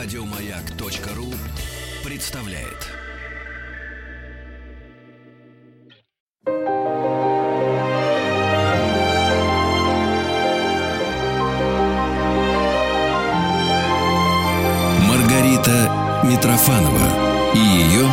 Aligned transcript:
Радиомаяк.ру 0.00 1.26
представляет. 2.08 2.86
Маргарита 15.08 15.90
Митрофанова 16.22 17.52
и 17.56 17.58
ее 17.58 18.06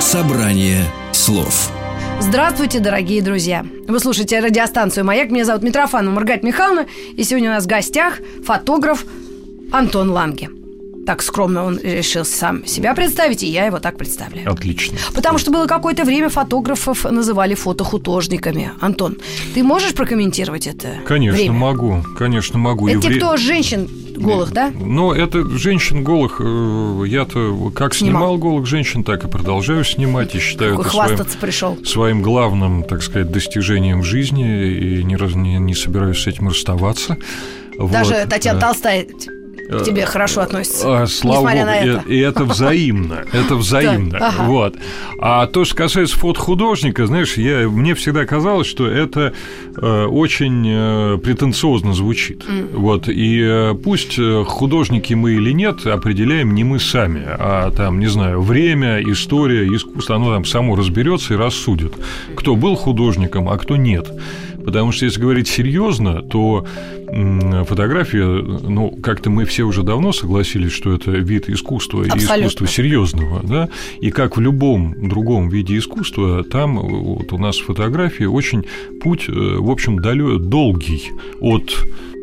собрание 0.00 0.86
слов. 1.12 1.70
Здравствуйте, 2.20 2.80
дорогие 2.80 3.20
друзья! 3.20 3.66
Вы 3.86 4.00
слушаете 4.00 4.40
радиостанцию 4.40 5.04
«Маяк». 5.04 5.30
Меня 5.30 5.44
зовут 5.44 5.62
Митрофанова 5.62 6.14
Маргарита 6.14 6.46
Михайловна. 6.46 6.86
И 7.14 7.22
сегодня 7.22 7.50
у 7.50 7.52
нас 7.52 7.64
в 7.64 7.68
гостях 7.68 8.20
фотограф 8.42 9.04
Антон 9.74 10.10
Ланге. 10.10 10.48
Так 11.06 11.22
скромно 11.22 11.64
он 11.64 11.78
решил 11.78 12.24
сам 12.24 12.64
себя 12.66 12.94
представить, 12.94 13.42
и 13.42 13.46
я 13.46 13.66
его 13.66 13.78
так 13.78 13.98
представляю. 13.98 14.50
Отлично. 14.50 14.96
Потому 15.14 15.38
что 15.38 15.50
было 15.50 15.66
какое-то 15.66 16.04
время 16.04 16.28
фотографов 16.30 17.04
называли 17.04 17.54
фотохудожниками. 17.54 18.70
Антон, 18.80 19.18
ты 19.54 19.62
можешь 19.62 19.94
прокомментировать 19.94 20.66
это 20.66 20.96
Конечно, 21.06 21.36
время? 21.38 21.54
могу. 21.54 22.02
Конечно, 22.16 22.58
могу. 22.58 22.88
Это 22.88 22.98
И 22.98 23.00
те, 23.02 23.08
вре- 23.08 23.16
кто 23.18 23.36
женщин 23.36 23.88
голых, 24.16 24.52
да? 24.52 24.72
Ну, 24.74 25.12
это 25.12 25.44
женщин 25.58 26.02
голых. 26.04 26.40
э, 26.40 27.04
Я-то 27.06 27.70
как 27.74 27.94
Снимал. 27.94 28.22
снимал 28.22 28.38
голых 28.38 28.66
женщин, 28.66 29.04
так 29.04 29.24
и 29.24 29.28
продолжаю 29.28 29.84
снимать. 29.84 30.34
И 30.34 30.38
считаю 30.38 30.72
Какой 30.76 30.84
это 30.86 30.90
своим, 30.96 31.08
хвастаться 31.16 31.38
пришел. 31.38 31.78
своим 31.84 32.22
главным, 32.22 32.82
так 32.84 33.02
сказать, 33.02 33.30
достижением 33.30 34.00
в 34.00 34.04
жизни. 34.04 34.68
И 34.72 35.04
не, 35.04 35.16
раз- 35.16 35.34
не, 35.34 35.58
не 35.58 35.74
собираюсь 35.74 36.18
с 36.20 36.26
этим 36.26 36.48
расставаться. 36.48 37.16
Даже 37.78 38.14
Вот, 38.14 38.28
Татьяна 38.30 38.58
э, 38.58 38.60
Толстая 38.60 39.06
к 39.68 39.84
тебе 39.84 40.04
хорошо 40.06 40.40
относится. 40.42 41.02
А, 41.02 41.06
Слава 41.06 41.48
богу, 41.48 41.56
это. 41.56 42.02
и, 42.06 42.16
и 42.16 42.18
это 42.18 42.44
взаимно, 42.44 43.24
это 43.32 43.56
взаимно, 43.56 44.18
Так, 44.18 44.34
ага. 44.34 44.42
вот. 44.44 44.76
А 45.18 45.46
то, 45.46 45.64
что 45.64 45.76
касается 45.76 46.16
фотохудожника, 46.16 47.06
знаешь, 47.06 47.36
я, 47.36 47.68
мне 47.68 47.94
всегда 47.94 48.24
казалось, 48.26 48.66
что 48.66 48.86
это 48.86 49.32
э, 49.76 50.04
очень 50.04 50.64
э, 50.66 51.18
претенциозно 51.18 51.94
звучит, 51.94 52.44
вот. 52.72 53.08
И 53.08 53.40
э, 53.42 53.74
пусть 53.74 54.18
э, 54.18 54.44
художники 54.46 55.14
мы 55.14 55.32
или 55.32 55.52
нет, 55.52 55.86
определяем 55.86 56.54
не 56.54 56.64
мы 56.64 56.78
сами, 56.78 57.22
а 57.26 57.70
там, 57.70 58.00
не 58.00 58.06
знаю, 58.08 58.40
время, 58.42 59.02
история, 59.02 59.66
искусство, 59.74 60.16
оно 60.16 60.32
там 60.32 60.44
само 60.44 60.76
разберется 60.76 61.34
и 61.34 61.36
рассудит, 61.36 61.94
кто 62.36 62.56
был 62.56 62.76
художником, 62.76 63.48
а 63.48 63.56
кто 63.58 63.76
нет. 63.76 64.06
Потому 64.64 64.92
что 64.92 65.04
если 65.04 65.20
говорить 65.20 65.48
серьезно, 65.48 66.22
то 66.22 66.64
фотография, 67.66 68.24
ну, 68.24 68.90
как-то 69.02 69.30
мы 69.30 69.44
все 69.44 69.64
уже 69.64 69.82
давно 69.82 70.12
согласились, 70.12 70.72
что 70.72 70.92
это 70.92 71.10
вид 71.12 71.48
искусства 71.48 72.02
и 72.02 72.08
Абсолютно. 72.08 72.34
искусства 72.48 72.66
серьезного, 72.66 73.40
да, 73.42 73.68
и 74.00 74.10
как 74.10 74.36
в 74.36 74.40
любом 74.40 75.08
другом 75.08 75.48
виде 75.48 75.76
искусства, 75.78 76.42
там 76.44 76.78
э, 76.78 76.82
вот 76.82 77.32
у 77.32 77.38
нас 77.38 77.58
фотографии 77.58 78.24
очень 78.24 78.64
путь, 79.02 79.26
э, 79.28 79.32
в 79.32 79.70
общем, 79.70 79.98
далё- 80.00 80.38
долгий 80.38 81.10
от 81.40 81.72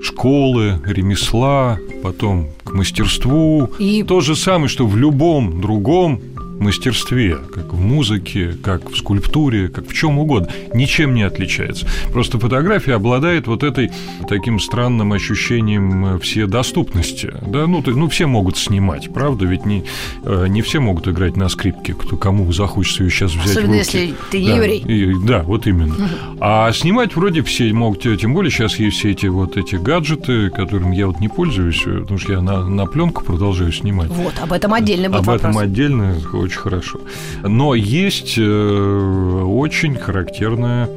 школы, 0.03 0.79
ремесла, 0.85 1.77
потом 2.03 2.47
к 2.63 2.73
мастерству. 2.73 3.69
И- 3.79 4.03
То 4.03 4.19
же 4.21 4.35
самое, 4.35 4.67
что 4.67 4.87
в 4.87 4.97
любом 4.97 5.61
другом 5.61 6.19
мастерстве, 6.61 7.37
как 7.53 7.73
в 7.73 7.79
музыке, 7.79 8.53
как 8.63 8.89
в 8.91 8.97
скульптуре, 8.97 9.67
как 9.67 9.87
в 9.89 9.93
чем 9.93 10.19
угодно, 10.19 10.47
ничем 10.73 11.13
не 11.13 11.23
отличается. 11.23 11.85
Просто 12.13 12.39
фотография 12.39 12.93
обладает 12.95 13.47
вот 13.47 13.63
этой 13.63 13.91
таким 14.29 14.59
странным 14.59 15.13
ощущением 15.13 16.15
э, 16.15 16.19
вседоступности. 16.19 17.33
Да, 17.47 17.67
ну, 17.67 17.81
ты- 17.81 17.91
ну 17.91 18.07
все 18.09 18.27
могут 18.27 18.57
снимать, 18.57 19.11
правда? 19.13 19.45
Ведь 19.45 19.65
не, 19.65 19.83
э, 20.23 20.45
не 20.47 20.61
все 20.61 20.79
могут 20.79 21.07
играть 21.07 21.35
на 21.35 21.49
скрипке, 21.49 21.93
кто 21.93 22.17
кому 22.17 22.51
захочется 22.53 23.03
ее 23.03 23.09
сейчас 23.09 23.31
взять 23.33 23.45
Особенно 23.57 23.67
в 23.73 23.77
руки. 23.79 23.97
если 23.97 24.13
ты 24.29 24.39
не 24.41 24.47
да, 24.47 24.55
еврей. 24.55 24.79
и- 24.79 25.25
да, 25.25 25.41
вот 25.43 25.67
именно. 25.67 25.95
А 26.39 26.71
снимать 26.71 27.15
вроде 27.15 27.41
все 27.43 27.71
могут, 27.73 28.05
э, 28.05 28.17
тем 28.17 28.33
более 28.33 28.51
сейчас 28.51 28.77
есть 28.77 28.97
все 28.97 29.11
эти 29.11 29.25
вот 29.27 29.57
эти 29.57 29.75
гаджеты, 29.75 30.49
которыми 30.49 30.95
я 30.95 31.07
вот 31.07 31.19
не 31.19 31.27
пользуюсь, 31.29 31.81
потому 31.83 32.19
что 32.19 32.33
я 32.33 32.41
на, 32.41 32.65
на 32.67 32.85
пленку 32.85 33.23
продолжаю 33.23 33.71
снимать. 33.71 34.09
Вот, 34.09 34.33
об 34.41 34.53
этом 34.53 34.73
отдельно 34.73 35.09
будет 35.09 35.19
Об 35.21 35.25
вопрос. 35.27 35.41
этом 35.41 35.57
отдельно 35.57 36.15
очень 36.51 36.59
хорошо. 36.59 36.99
Но 37.43 37.75
есть 37.75 38.37
э, 38.37 39.43
очень 39.43 39.95
характерная, 39.95 40.89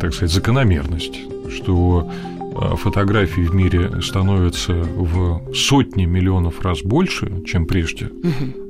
так 0.00 0.14
сказать, 0.14 0.34
закономерность, 0.34 1.20
что 1.50 2.10
э, 2.40 2.76
фотографий 2.76 3.44
в 3.44 3.54
мире 3.54 4.00
становится 4.02 4.72
в 4.72 5.54
сотни 5.54 6.06
миллионов 6.06 6.60
раз 6.62 6.82
больше, 6.82 7.42
чем 7.46 7.66
прежде, 7.66 8.10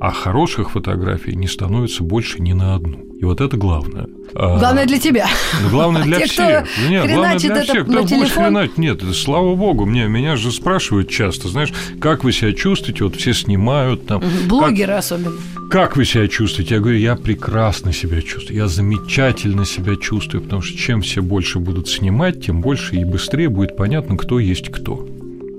а 0.00 0.10
хороших 0.10 0.70
фотографий 0.70 1.36
не 1.36 1.47
становится 1.47 2.02
больше 2.02 2.42
ни 2.42 2.52
на 2.52 2.75
одну. 2.75 3.11
И 3.22 3.24
вот 3.24 3.40
это 3.40 3.56
главное. 3.56 4.06
А, 4.34 4.58
Главное 4.58 4.84
для 4.84 4.98
тебя. 4.98 5.28
ну, 5.62 5.70
Главное 5.70 6.02
для 6.06 6.18
Те, 6.18 6.24
кто 6.24 6.32
всех. 6.32 6.68
Нет, 6.90 7.06
главное 7.06 7.38
для 7.38 7.62
всех. 7.62 7.86
Да 7.86 8.00
будешь 8.02 8.10
телефон. 8.10 8.44
хренать. 8.46 8.78
Нет, 8.78 9.00
это 9.00 9.12
слава 9.12 9.54
богу. 9.54 9.86
Мне, 9.86 10.08
меня 10.08 10.34
же 10.34 10.50
спрашивают 10.50 11.08
часто, 11.08 11.46
знаешь, 11.48 11.72
как 12.00 12.24
вы 12.24 12.32
себя 12.32 12.52
чувствуете? 12.52 13.04
Вот 13.04 13.14
все 13.14 13.32
снимают 13.32 14.06
там. 14.06 14.20
как- 14.22 14.30
Блогеры 14.48 14.94
особенно. 14.94 15.36
как 15.70 15.96
вы 15.96 16.04
себя 16.04 16.26
чувствуете? 16.26 16.74
Я 16.74 16.80
говорю, 16.80 16.98
я 16.98 17.14
прекрасно 17.14 17.92
себя 17.92 18.20
чувствую, 18.22 18.56
я 18.56 18.66
замечательно 18.66 19.64
себя 19.64 19.94
чувствую, 19.94 20.42
потому 20.42 20.60
что 20.62 20.76
чем 20.76 21.00
все 21.02 21.22
больше 21.22 21.60
будут 21.60 21.88
снимать, 21.88 22.44
тем 22.44 22.60
больше 22.60 22.96
и 22.96 23.04
быстрее 23.04 23.48
будет 23.50 23.76
понятно, 23.76 24.16
кто 24.16 24.40
есть 24.40 24.68
кто. 24.70 25.06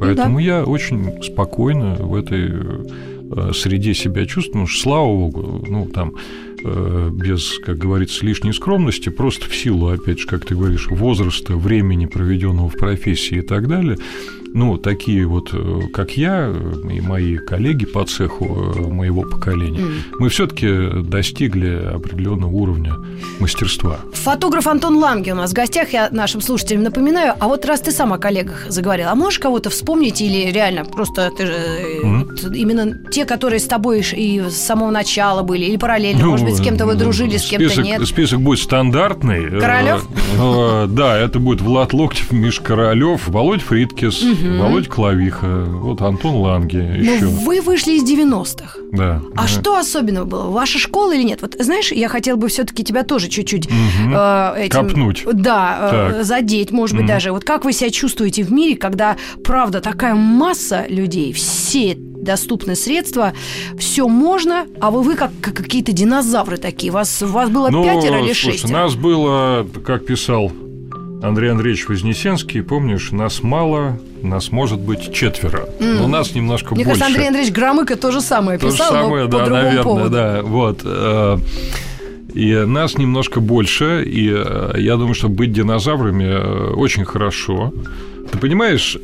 Поэтому 0.01 0.39
я 0.39 0.63
очень 0.65 1.23
спокойно 1.23 1.95
в 1.95 2.13
этой 2.15 2.49
э, 2.51 2.83
среде 3.53 3.93
себя 3.93 4.25
чувствую, 4.25 4.65
потому 4.65 4.67
что, 4.67 4.81
слава 4.81 5.07
богу, 5.07 5.65
ну, 5.67 5.85
там, 5.85 6.13
э, 6.63 7.09
без, 7.11 7.59
как 7.59 7.77
говорится, 7.77 8.25
лишней 8.25 8.53
скромности, 8.53 9.09
просто 9.09 9.49
в 9.49 9.55
силу, 9.55 9.87
опять 9.87 10.19
же, 10.19 10.27
как 10.27 10.45
ты 10.45 10.55
говоришь, 10.55 10.87
возраста, 10.89 11.55
времени, 11.55 12.05
проведенного 12.05 12.69
в 12.69 12.77
профессии 12.77 13.39
и 13.39 13.41
так 13.41 13.67
далее, 13.67 13.97
ну, 14.53 14.77
такие 14.77 15.25
вот, 15.25 15.49
э, 15.53 15.81
как 15.93 16.11
я 16.17 16.53
и 16.91 17.01
мои 17.01 17.37
коллеги 17.37 17.85
по 17.85 18.05
цеху 18.05 18.45
э, 18.75 18.79
моего 18.87 19.23
поколения, 19.23 19.83
мы 20.19 20.29
все-таки 20.29 21.01
достигли 21.03 21.89
определенного 21.95 22.51
уровня 22.51 22.93
мастерства. 23.39 23.97
Фотограф 24.13 24.67
Антон 24.67 24.97
Ланге 24.97 25.33
у 25.33 25.35
нас 25.35 25.51
в 25.51 25.53
гостях, 25.53 25.93
я 25.93 26.09
нашим 26.11 26.41
слушателям 26.41 26.83
напоминаю. 26.83 27.33
А 27.39 27.47
вот 27.47 27.65
раз 27.65 27.81
ты 27.81 27.91
сам 27.91 28.13
о 28.13 28.17
коллегах 28.17 28.65
заговорил, 28.69 29.07
а 29.09 29.15
можешь 29.15 29.39
кого-то 29.39 29.69
вспомнить 29.69 30.21
или 30.21 30.51
реально 30.51 30.85
просто 30.85 31.31
ты 31.37 31.45
же, 31.47 31.53
Мгм. 32.03 32.23
вот 32.25 32.55
именно 32.55 33.09
те, 33.11 33.25
которые 33.25 33.59
с 33.59 33.65
тобой 33.65 34.03
и 34.15 34.39
с 34.41 34.55
самого 34.55 34.91
начала 34.91 35.41
были, 35.43 35.65
или 35.65 35.77
параллельно, 35.77 36.23
Ну, 36.23 36.31
может 36.31 36.45
быть, 36.45 36.55
с 36.57 36.61
кем-то 36.61 36.85
вы 36.85 36.95
дружили, 36.95 37.37
с 37.37 37.45
кем-то 37.45 37.81
нет? 37.81 38.07
Список 38.07 38.41
будет 38.41 38.59
стандартный. 38.59 39.49
Королёв? 39.59 40.05
э, 40.39 40.87
Да, 40.89 41.17
это 41.17 41.39
будет 41.39 41.61
Влад 41.61 41.93
Локтев, 41.93 42.31
Миш 42.31 42.59
Королёв, 42.59 43.27
Володь 43.27 43.63
Фриткис, 44.43 44.61
Володь 44.61 44.87
Клавиха, 44.87 45.65
вот 45.65 46.01
Антон 46.01 46.35
Ланге 46.35 46.81
Ну, 46.97 47.13
еще. 47.15 47.25
вы 47.25 47.61
вышли 47.61 47.93
из 47.93 48.03
90-х. 48.03 48.79
Да. 48.91 49.21
А 49.35 49.41
Да. 49.43 49.47
что 49.47 49.77
особенного 49.77 50.25
было? 50.25 50.49
Ваша 50.49 50.79
школа 50.79 51.13
или 51.15 51.23
нет? 51.23 51.41
Вот 51.41 51.55
знаешь, 51.59 51.91
я 51.91 52.07
хотела 52.09 52.35
бы 52.35 52.47
все-таки 52.47 52.83
тебя 52.83 53.03
тоже 53.03 53.27
чуть-чуть 53.29 53.69
Мгм. 53.69 54.13
э, 54.15 54.53
этим- 54.65 54.87
Копнуть. 54.87 55.23
Да, 55.31 55.89
э, 55.91 56.11
Так. 56.15 56.23
задеть, 56.25 56.71
может 56.71 56.95
быть, 56.95 57.03
Мгм. 57.05 57.13
даже. 57.13 57.31
Вот 57.31 57.43
как 57.43 57.65
вы 57.65 57.73
себя 57.73 57.89
чувствуете 57.89 58.43
в 58.43 58.51
мире, 58.51 58.75
когда, 58.75 59.15
правда, 59.43 59.81
такая 59.81 60.15
масса 60.15 60.85
людей, 60.89 61.33
все 61.33 61.95
доступны 61.97 62.75
средства, 62.75 63.33
все 63.77 64.07
можно, 64.07 64.65
а 64.79 64.91
вы, 64.91 65.01
вы 65.03 65.15
как, 65.15 65.31
как 65.41 65.55
какие-то 65.55 65.91
динозавры 65.91 66.57
такие. 66.57 66.91
Вас, 66.91 67.21
вас 67.21 67.49
было 67.49 67.69
Ну, 67.69 67.83
пятеро 67.83 68.19
или 68.19 68.31
слушай, 68.33 68.53
шестеро? 68.57 68.71
нас 68.71 68.95
было, 68.95 69.67
как 69.85 70.05
писал 70.05 70.51
Андрей 71.21 71.51
Андреевич 71.51 71.87
Вознесенский, 71.89 72.63
помнишь, 72.63 73.11
нас 73.11 73.43
мало, 73.43 73.97
нас 74.23 74.51
может 74.51 74.79
быть 74.79 75.13
четверо. 75.13 75.67
Но 75.79 76.07
нас 76.07 76.33
немножко 76.35 76.73
Мне 76.75 76.83
больше. 76.85 76.99
кажется, 76.99 77.07
Андрей 77.07 77.27
Андреевич 77.27 77.53
Громыко 77.53 77.95
то 77.95 78.11
же 78.11 78.21
самое 78.21 78.57
То 78.59 78.67
же 78.69 78.73
писал, 78.77 78.91
самое, 78.91 79.25
но 79.25 79.29
по 79.31 79.37
да, 79.37 79.45
другому 79.45 79.63
наверное, 79.63 79.83
поводу. 79.83 80.09
да. 80.09 80.41
Вот. 80.43 80.81
э, 80.83 81.37
И 82.33 82.53
нас 82.65 82.97
немножко 82.97 83.39
больше, 83.39 84.03
и 84.05 84.31
э, 84.33 84.73
я 84.77 84.95
думаю, 84.95 85.13
что 85.13 85.29
быть 85.29 85.51
динозаврами 85.53 86.23
э, 86.23 86.73
очень 86.73 87.05
хорошо. 87.05 87.71
Ты 88.31 88.37
понимаешь, 88.39 88.97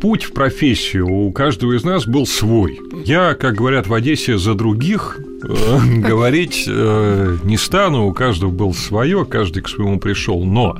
путь 0.00 0.24
в 0.24 0.32
профессию 0.32 1.06
у 1.08 1.30
каждого 1.30 1.76
из 1.76 1.84
нас 1.84 2.06
был 2.06 2.26
свой. 2.26 2.80
Я, 3.04 3.34
как 3.34 3.54
говорят 3.54 3.86
в 3.86 3.94
Одессе, 3.94 4.38
за 4.38 4.54
других 4.54 5.20
говорить 5.42 6.66
не 6.66 7.56
стану, 7.56 8.08
у 8.08 8.12
каждого 8.14 8.50
был 8.50 8.74
свое, 8.74 9.24
каждый 9.24 9.62
к 9.62 9.68
своему 9.68 10.00
пришел, 10.00 10.42
но 10.44 10.78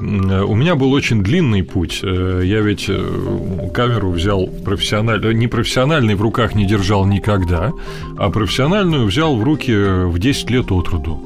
у 0.00 0.54
меня 0.54 0.76
был 0.76 0.92
очень 0.92 1.22
длинный 1.22 1.62
путь. 1.62 2.00
Э, 2.02 2.42
Я 2.44 2.60
ведь 2.60 2.86
э, 2.88 3.70
камеру 3.74 4.10
взял 4.10 4.46
профессионально, 4.46 5.32
не 5.32 5.46
профессиональный 5.46 6.14
в 6.14 6.22
руках 6.22 6.54
не 6.54 6.64
держал 6.64 7.04
никогда, 7.04 7.72
а 8.16 8.30
профессиональную 8.30 9.06
взял 9.06 9.36
в 9.36 9.42
руки 9.42 9.72
в 9.72 10.18
10 10.18 10.50
лет 10.50 10.72
от 10.72 10.88
роду. 10.88 11.20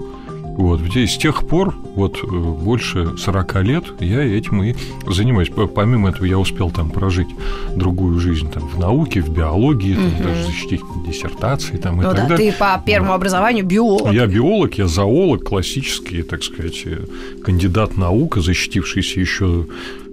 Вот, 0.57 0.81
где 0.81 1.07
с 1.07 1.17
тех 1.17 1.47
пор 1.47 1.75
вот 1.95 2.19
э, 2.23 2.27
больше 2.27 3.17
40 3.17 3.63
лет 3.63 3.85
я 4.01 4.23
этим 4.23 4.63
и 4.63 4.75
занимаюсь. 5.07 5.51
Помимо 5.75 6.11
этого 6.11 6.25
я 6.25 6.39
успел 6.39 6.71
там 6.71 6.91
прожить 6.91 7.29
другую 7.75 8.19
жизнь 8.21 8.51
там, 8.51 8.69
в 8.69 8.79
науке, 8.79 9.21
в 9.21 9.29
биологии, 9.31 9.95
там, 9.95 10.23
даже 10.23 10.45
защитить 10.45 10.81
диссертации 11.07 11.77
там, 11.77 12.01
и 12.01 12.05
ну, 12.05 12.11
так 12.11 12.17
да, 12.17 12.29
далее. 12.29 12.53
Ты 12.53 12.59
по 12.59 12.83
первому 12.85 13.13
образованию 13.13 13.65
биолог. 13.65 14.13
Я 14.13 14.27
биолог, 14.27 14.75
я 14.75 14.87
зоолог, 14.87 15.45
классический, 15.45 16.23
так 16.23 16.43
сказать, 16.43 16.83
э, 16.85 16.99
кандидат 17.45 17.97
наук, 17.97 18.37
защитившийся 18.37 19.21
еще 19.21 19.67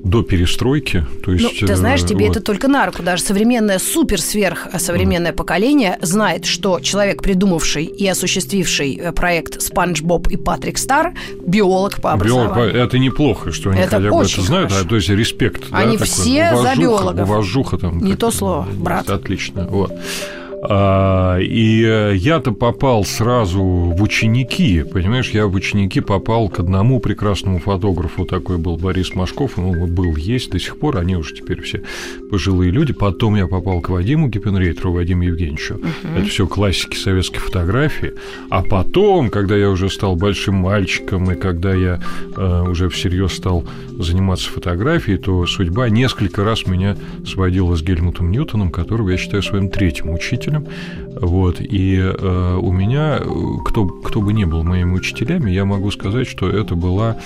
до 0.04 0.24
перестройки. 0.24 1.06
То 1.24 1.32
есть, 1.32 1.62
ну, 1.62 1.68
ты 1.68 1.76
знаешь, 1.76 2.04
тебе 2.04 2.28
вот. 2.28 2.38
это 2.38 2.46
только 2.46 2.68
на 2.68 2.86
руку. 2.86 3.04
Даже 3.04 3.22
современное 3.22 3.80
супер-сверх 3.80 4.68
современное 4.80 5.32
mm. 5.32 5.36
поколение 5.36 6.00
знает, 6.02 6.46
что 6.46 6.80
человек, 6.80 7.22
придумавший 7.22 7.86
и 7.86 8.08
осуществивший 8.08 8.96
э, 8.96 9.12
проект 9.12 9.62
«Спанч 9.62 10.02
Боб» 10.02 10.28
и 10.28 10.38
Патрик 10.38 10.78
Стар, 10.78 11.14
биолог 11.46 11.71
по 12.02 12.14
образованию. 12.14 12.56
Биолог, 12.56 12.76
это 12.76 13.00
неплохо, 13.00 13.52
что 13.52 13.70
они 13.70 13.82
это 13.82 13.98
хотя 13.98 14.10
бы 14.10 14.24
это 14.24 14.42
знают, 14.42 14.70
хорошо. 14.72 14.86
а, 14.86 14.90
то 14.90 14.96
есть 14.96 15.10
респект. 15.10 15.64
Они 15.72 15.98
да, 15.98 16.06
все 16.06 16.44
такой, 16.44 16.60
уважуха, 16.60 16.76
за 16.76 16.82
биологов. 16.82 17.30
Уважуха 17.30 17.78
там. 17.78 18.00
Не 18.00 18.12
так, 18.12 18.20
то 18.20 18.32
слово, 18.32 18.68
брат. 18.74 19.10
Отлично, 19.10 19.68
вот. 19.70 19.94
А, 20.64 21.40
и 21.40 22.16
я-то 22.16 22.52
попал 22.52 23.04
сразу 23.04 23.62
в 23.62 24.02
ученики, 24.02 24.84
понимаешь, 24.84 25.32
я 25.32 25.48
в 25.48 25.56
ученики 25.56 26.02
попал 26.02 26.50
к 26.50 26.60
одному 26.60 27.00
прекрасному 27.00 27.60
фотографу, 27.60 28.26
такой 28.26 28.58
был 28.58 28.78
Борис 28.78 29.16
Машков, 29.16 29.58
он 29.58 29.94
был, 29.94 30.16
есть 30.16 30.52
до 30.52 30.60
сих 30.60 30.78
пор, 30.78 30.98
они 30.98 31.16
уже 31.16 31.34
теперь 31.34 31.62
все 31.62 31.82
пожилые 32.30 32.72
люди. 32.72 32.94
Потом 32.94 33.36
я 33.36 33.48
попал 33.48 33.82
к 33.82 33.90
Вадиму 33.90 34.28
Гиппенрейтеру, 34.28 34.94
Вадиму 34.94 35.24
Евгеньевичу. 35.24 35.76
Uh-huh. 35.76 36.20
Это 36.20 36.28
все 36.28 36.46
классики 36.46 36.96
советской 36.96 37.40
фотографии. 37.40 38.14
А 38.50 38.62
потом, 38.62 39.30
когда 39.30 39.56
я 39.56 39.70
уже 39.70 39.90
стал 39.90 40.16
большим 40.16 40.56
мальчиком, 40.56 41.32
и 41.32 41.36
когда 41.36 41.74
я 41.74 42.02
э, 42.36 42.62
уже 42.70 42.90
всерьез 42.90 43.34
стал 43.34 43.66
заниматься 43.98 44.50
фотографией, 44.50 45.18
то 45.18 45.46
судьба 45.46 45.90
несколько 45.90 46.44
раз 46.44 46.68
меня 46.68 46.96
сводила 47.26 47.76
с 47.76 47.82
Гельмутом 47.82 48.32
Ньютоном, 48.32 48.70
которого 48.70 49.10
я 49.10 49.18
считаю 49.18 49.42
своим 49.42 49.70
третьим 49.70 50.12
учителем 50.12 50.51
учителем. 50.52 50.68
Вот, 51.22 51.60
и 51.60 51.98
э, 51.98 52.60
у 52.62 52.72
меня, 52.72 53.20
кто, 53.66 53.86
кто 53.86 54.22
бы 54.22 54.34
ни 54.34 54.46
был 54.46 54.64
моими 54.64 54.94
учителями, 54.94 55.52
я 55.52 55.66
могу 55.66 55.92
сказать, 55.92 56.28
что 56.28 56.50
это 56.50 56.76
была 56.76 57.18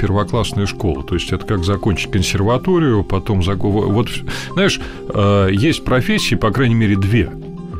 первоклассная 0.00 0.66
школа. 0.66 1.02
То 1.02 1.14
есть 1.14 1.32
это 1.32 1.44
как 1.44 1.64
закончить 1.64 2.10
консерваторию, 2.10 3.04
потом... 3.04 3.40
Вот, 3.42 4.08
знаешь, 4.52 4.80
э, 5.08 5.48
есть 5.52 5.84
профессии, 5.84 6.34
по 6.34 6.50
крайней 6.50 6.74
мере, 6.74 6.96
две, 6.96 7.30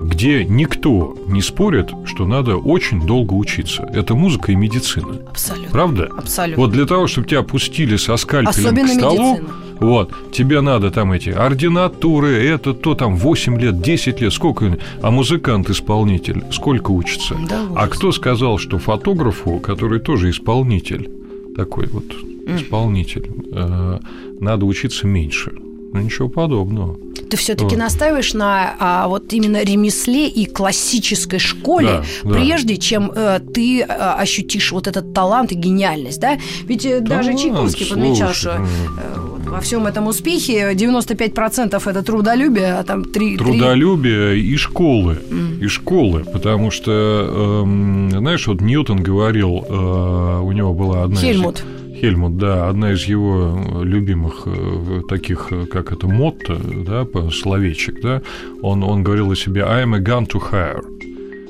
где 0.00 0.44
никто 0.44 1.16
не 1.26 1.42
спорит, 1.42 1.90
что 2.04 2.26
надо 2.26 2.56
очень 2.56 3.06
долго 3.06 3.32
учиться. 3.34 3.88
Это 3.94 4.14
музыка 4.14 4.52
и 4.52 4.56
медицина. 4.56 5.16
Абсолютно. 5.30 5.70
Правда? 5.70 6.10
Абсолютно. 6.16 6.62
Вот 6.62 6.72
для 6.72 6.86
того, 6.86 7.06
чтобы 7.06 7.28
тебя 7.28 7.40
опустили 7.40 7.96
со 7.96 8.16
скальпелем 8.16 8.50
Особенно 8.50 8.88
к 8.88 8.92
столу, 8.92 9.32
медицина. 9.32 9.48
Вот, 9.80 10.12
тебе 10.32 10.60
надо 10.60 10.90
там 10.90 11.12
эти 11.12 11.30
ординатуры, 11.30 12.44
это 12.46 12.74
то 12.74 12.94
там 12.94 13.16
8 13.16 13.58
лет, 13.60 13.80
10 13.80 14.20
лет, 14.20 14.32
сколько, 14.32 14.78
а 15.02 15.10
музыкант-исполнитель 15.10 16.44
сколько 16.52 16.90
учится? 16.90 17.34
Да, 17.48 17.66
а 17.76 17.86
кто 17.88 18.12
сказал, 18.12 18.58
что 18.58 18.78
фотографу, 18.78 19.58
который 19.58 20.00
тоже 20.00 20.30
исполнитель, 20.30 21.10
такой 21.56 21.86
вот 21.86 22.04
исполнитель, 22.46 23.28
э, 23.52 23.98
надо 24.40 24.66
учиться 24.66 25.06
меньше? 25.06 25.52
Ну, 25.92 26.00
ничего 26.00 26.28
подобного. 26.28 26.96
Ты 27.30 27.36
все-таки 27.36 27.74
Вот. 27.74 27.78
настаиваешь 27.82 28.32
на 28.34 28.76
а, 28.78 29.08
вот 29.08 29.32
именно 29.32 29.62
ремесле 29.62 30.28
и 30.28 30.46
классической 30.46 31.40
школе, 31.40 32.04
Да, 32.22 32.30
да. 32.30 32.34
прежде 32.34 32.76
чем 32.76 33.10
э, 33.14 33.40
ты 33.52 33.80
э, 33.80 33.84
ощутишь 33.86 34.70
вот 34.70 34.86
этот 34.86 35.12
талант 35.12 35.50
и 35.50 35.56
гениальность, 35.56 36.20
да? 36.20 36.38
Ведь 36.64 36.84
э, 36.86 37.00
даже 37.00 37.36
Чайковский 37.36 37.86
подмечал, 37.86 38.28
слушай, 38.32 38.38
что 38.40 38.58
ну. 38.58 38.66
э, 38.66 39.29
во 39.50 39.60
всем 39.60 39.86
этом 39.86 40.06
успехе 40.06 40.72
95% 40.74 41.82
это 41.90 42.02
трудолюбие, 42.02 42.74
а 42.78 42.82
там 42.84 43.04
3... 43.04 43.36
Трудолюбие 43.36 44.38
и 44.38 44.56
школы, 44.56 45.18
и 45.60 45.66
школы, 45.66 46.24
потому 46.32 46.70
что, 46.70 47.62
эм, 47.64 48.10
знаешь, 48.10 48.46
вот 48.46 48.60
Ньютон 48.60 49.02
говорил, 49.02 49.64
э, 49.68 50.40
у 50.42 50.52
него 50.52 50.72
была 50.74 51.04
одна 51.04 51.16
из- 51.16 51.20
Хельмут. 51.22 51.64
Хельмут, 52.00 52.38
да, 52.38 52.68
одна 52.70 52.92
из 52.92 53.04
его 53.04 53.82
любимых 53.82 54.44
э, 54.46 55.02
таких, 55.08 55.48
э, 55.50 55.66
как 55.66 55.92
это, 55.92 56.06
мотто, 56.06 56.56
да, 56.56 57.04
словечек, 57.30 58.00
да, 58.00 58.22
он, 58.62 58.82
он 58.82 59.02
говорил 59.02 59.30
о 59.30 59.36
себе 59.36 59.64
«I 59.64 59.84
am 59.84 59.94
a 59.96 60.00
gun 60.00 60.26
to 60.26 60.40
hire». 60.40 60.82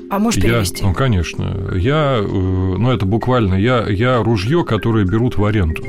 А 0.09 0.19
можешь 0.19 0.43
Я, 0.43 0.49
перевести? 0.49 0.83
ну, 0.83 0.93
конечно. 0.93 1.71
Я, 1.73 2.17
э, 2.19 2.25
ну, 2.27 2.91
это 2.91 3.05
буквально, 3.05 3.53
я, 3.55 3.85
я 3.87 4.21
ружье, 4.21 4.65
которое 4.65 5.05
берут 5.05 5.37
в 5.37 5.45
аренду. 5.45 5.83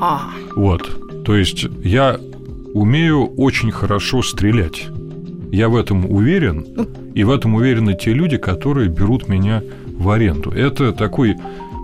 А, 0.00 0.22
Вот. 0.56 0.88
То 1.28 1.36
есть 1.36 1.66
я 1.84 2.18
умею 2.72 3.26
очень 3.36 3.70
хорошо 3.70 4.22
стрелять. 4.22 4.86
Я 5.52 5.68
в 5.68 5.76
этом 5.76 6.10
уверен, 6.10 6.66
и 7.14 7.22
в 7.22 7.30
этом 7.30 7.54
уверены 7.54 7.94
те 7.94 8.14
люди, 8.14 8.38
которые 8.38 8.88
берут 8.88 9.28
меня 9.28 9.62
в 9.86 10.08
аренду. 10.08 10.50
Это 10.50 10.90
такой 10.94 11.36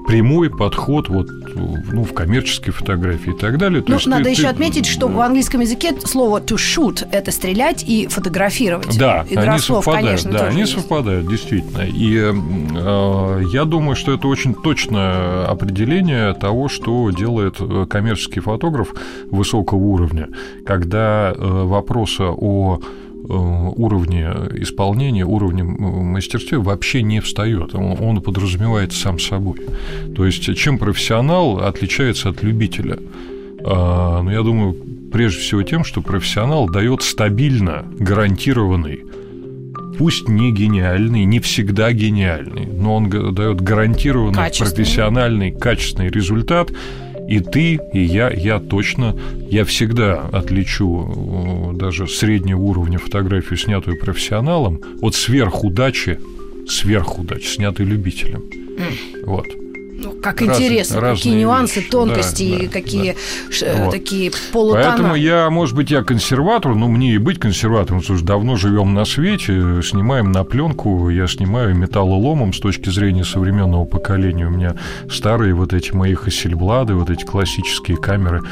прямой 0.07 0.51
подход 0.51 1.09
вот, 1.09 1.29
ну, 1.55 2.05
в 2.05 2.13
коммерческой 2.13 2.73
фотографии 2.73 3.33
и 3.33 3.39
так 3.39 3.59
далее. 3.59 3.83
То 3.83 3.91
ну, 3.91 3.95
есть 3.97 4.07
надо 4.07 4.25
ты- 4.25 4.31
еще 4.31 4.43
ты- 4.43 4.49
отметить, 4.49 4.87
что 4.87 5.09
в 5.09 5.21
английском 5.21 5.61
языке 5.61 5.95
слово 6.05 6.41
to 6.41 6.57
shoot– 6.57 7.07
это 7.13 7.31
стрелять 7.31 7.85
и 7.87 8.07
фотографировать. 8.07 8.99
Да, 8.99 9.25
Игра 9.29 9.43
они 9.53 9.59
слов, 9.59 9.85
совпадают, 9.85 10.23
конечно, 10.23 10.33
да, 10.33 10.47
они 10.49 10.61
есть. 10.61 10.73
совпадают, 10.75 11.27
действительно. 11.27 11.83
И 11.83 12.19
э, 12.19 13.43
я 13.53 13.65
думаю, 13.65 13.97
что 13.97 14.13
это 14.13 14.29
очень 14.29 14.55
точное 14.55 15.47
определение 15.47 16.35
того, 16.35 16.69
что 16.69 17.11
делает 17.11 17.57
э, 17.61 17.87
коммерческий 17.89 18.41
фотограф 18.41 18.95
высокого 19.31 19.79
уровня, 19.79 20.29
когда 20.67 21.33
э, 21.35 21.39
вопроса 21.39 22.25
о 22.31 22.81
уровне 23.29 24.29
исполнения, 24.61 25.25
уровне 25.25 25.63
мастерства 25.65 26.59
вообще 26.59 27.03
не 27.03 27.21
встает. 27.21 27.75
Он, 27.75 27.97
он 28.01 28.21
подразумевается 28.21 29.01
сам 29.01 29.19
собой. 29.19 29.61
То 30.15 30.27
есть, 30.27 30.55
чем 30.57 30.79
профессионал 30.79 31.59
отличается 31.59 32.31
от 32.31 32.43
любителя? 32.43 32.99
А, 33.65 34.23
Ну, 34.23 34.31
я 34.31 34.43
думаю, 34.43 34.77
прежде 35.13 35.41
всего 35.41 35.63
тем, 35.63 35.85
что 35.85 36.03
профессионал 36.03 36.69
дает 36.69 37.03
стабильно 37.03 37.87
гарантированный, 37.99 39.05
пусть 39.97 40.29
не 40.29 40.53
гениальный, 40.53 41.25
не 41.25 41.41
всегда 41.41 41.93
гениальный, 41.93 42.67
но 42.67 42.97
он 42.97 43.09
дает 43.09 43.61
гарантированный 43.61 44.51
профессиональный, 44.59 45.53
качественный 45.53 46.11
результат. 46.11 46.71
И 47.29 47.41
ты, 47.41 47.81
и 47.93 48.01
я, 48.01 48.31
я 48.31 48.61
точно, 48.61 49.17
я 49.51 49.65
всегда 49.65 50.21
отличу 50.33 51.73
э, 51.73 51.77
даже 51.77 52.07
среднего 52.07 52.61
уровня 52.61 52.99
фотографию, 52.99 53.59
снятую 53.59 53.99
профессионалом, 53.99 54.81
от 55.01 55.15
сверхудачи, 55.15 56.19
сверхудачи, 56.69 57.47
снятой 57.47 57.87
любителем. 57.87 58.43
Вот. 59.25 59.47
Ну, 59.97 60.13
как 60.13 60.41
Раз- 60.41 60.59
интересно, 60.59 60.97
какие 61.01 61.11
разные 61.11 61.41
нюансы, 61.43 61.81
вещи. 61.81 61.91
тонкости, 61.91 62.51
Да, 62.51 62.57
и 62.57 62.67
да, 62.67 62.73
какие 62.73 63.17
ш- 63.51 63.67
э, 63.67 63.85
Вот. 63.85 63.91
такие 63.93 64.33
полутона. 64.53 64.85
Поэтому 64.85 65.15
я, 65.15 65.49
может 65.51 65.77
быть, 65.77 65.91
я 65.91 66.03
консерватор, 66.03 66.75
но 66.75 66.89
мне 66.89 67.15
и 67.15 67.19
быть 67.19 67.39
консерватором, 67.39 68.01
потому 68.01 68.19
что 68.19 68.27
давно 68.27 68.57
живем 68.57 68.93
на 68.93 69.05
свете, 69.05 69.81
снимаем 69.83 70.33
на 70.33 70.45
пленку, 70.45 71.09
я 71.11 71.27
снимаю 71.29 71.75
металлоломом 71.77 72.53
с 72.53 72.61
точки 72.61 72.91
зрения 72.91 73.25
современного 73.25 73.85
поколения. 73.85 74.47
У 74.47 74.51
меня 74.51 74.75
старые 75.11 75.55
вот 75.55 75.73
эти 75.73 75.93
мои 75.93 76.15
Хассельблады, 76.15 76.95
вот 76.95 77.11
эти 77.11 77.25
классические 77.25 77.97
камеры, 77.97 78.43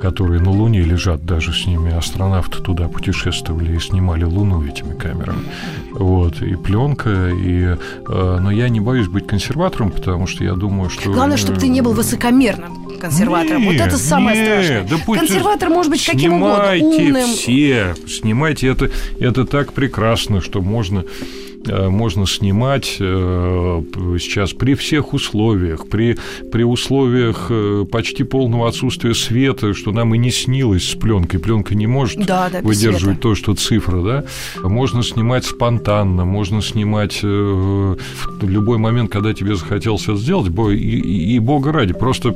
которые 0.00 0.40
на 0.40 0.50
Луне 0.50 0.82
лежат, 0.82 1.24
даже 1.24 1.52
с 1.52 1.66
ними 1.66 1.92
астронавты 1.92 2.62
туда 2.62 2.88
путешествовали 2.88 3.76
и 3.76 3.80
снимали 3.80 4.24
Луну 4.24 4.64
этими 4.64 4.94
камерами. 4.94 5.44
Вот, 5.92 6.42
и 6.42 6.56
пленка, 6.56 7.30
и... 7.30 7.76
э, 8.08 8.38
но 8.40 8.50
я 8.50 8.68
не 8.68 8.80
боюсь 8.80 9.08
быть 9.08 9.26
консерватором, 9.26 9.90
потому 9.90 10.26
что 10.26 10.44
я 10.44 10.54
думаю, 10.54 10.90
что... 10.90 11.10
Главное, 11.10 11.36
чтобы 11.36 11.58
ты 11.58 11.68
не 11.68 11.80
был 11.80 11.92
высокомерным 11.92 12.86
консерватором. 12.98 13.64
вот 13.64 13.72
Нет, 13.72 13.86
это 13.86 13.98
самое 13.98 14.36
нет, 14.36 14.46
страшное. 14.46 14.88
да 14.88 15.04
пусть 15.04 15.20
Консерватор 15.20 15.68
может 15.68 15.90
быть 15.90 16.04
каким 16.04 16.34
угодно, 16.34 16.76
снимайте 16.78 17.26
все, 17.26 17.94
снимайте 18.06 18.68
это, 18.68 18.90
это 19.20 19.44
так 19.44 19.72
прекрасно, 19.72 20.40
что 20.40 20.60
можно 20.60 21.00
э, 21.00 21.45
можно 21.66 22.26
снимать 22.26 22.96
э, 23.00 23.82
сейчас 24.20 24.52
при 24.52 24.74
всех 24.74 25.12
условиях, 25.14 25.88
при, 25.88 26.16
при 26.52 26.62
условиях 26.64 27.46
э, 27.50 27.84
почти 27.90 28.24
полного 28.24 28.68
отсутствия 28.68 29.14
света, 29.14 29.74
что 29.74 29.92
нам 29.92 30.14
и 30.14 30.18
не 30.18 30.30
снилось 30.30 30.88
с 30.90 30.94
пленкой. 30.94 31.40
Пленка 31.40 31.74
не 31.74 31.86
может 31.86 32.24
Да, 32.26 32.48
да, 32.50 32.60
выдерживать 32.60 33.20
то, 33.20 33.34
что 33.34 33.54
цифра, 33.54 34.02
да. 34.02 34.24
Можно 34.62 35.02
снимать 35.02 35.44
спонтанно, 35.44 36.24
можно 36.24 36.62
снимать 36.62 37.20
э, 37.22 37.26
в 37.26 38.48
любой 38.48 38.78
момент, 38.78 39.10
когда 39.10 39.32
тебе 39.34 39.54
захотелось 39.56 40.04
это 40.04 40.16
сделать, 40.16 40.50
и, 40.70 40.74
и- 40.76 41.34
и 41.36 41.38
бога 41.38 41.72
ради, 41.72 41.92
просто 41.94 42.34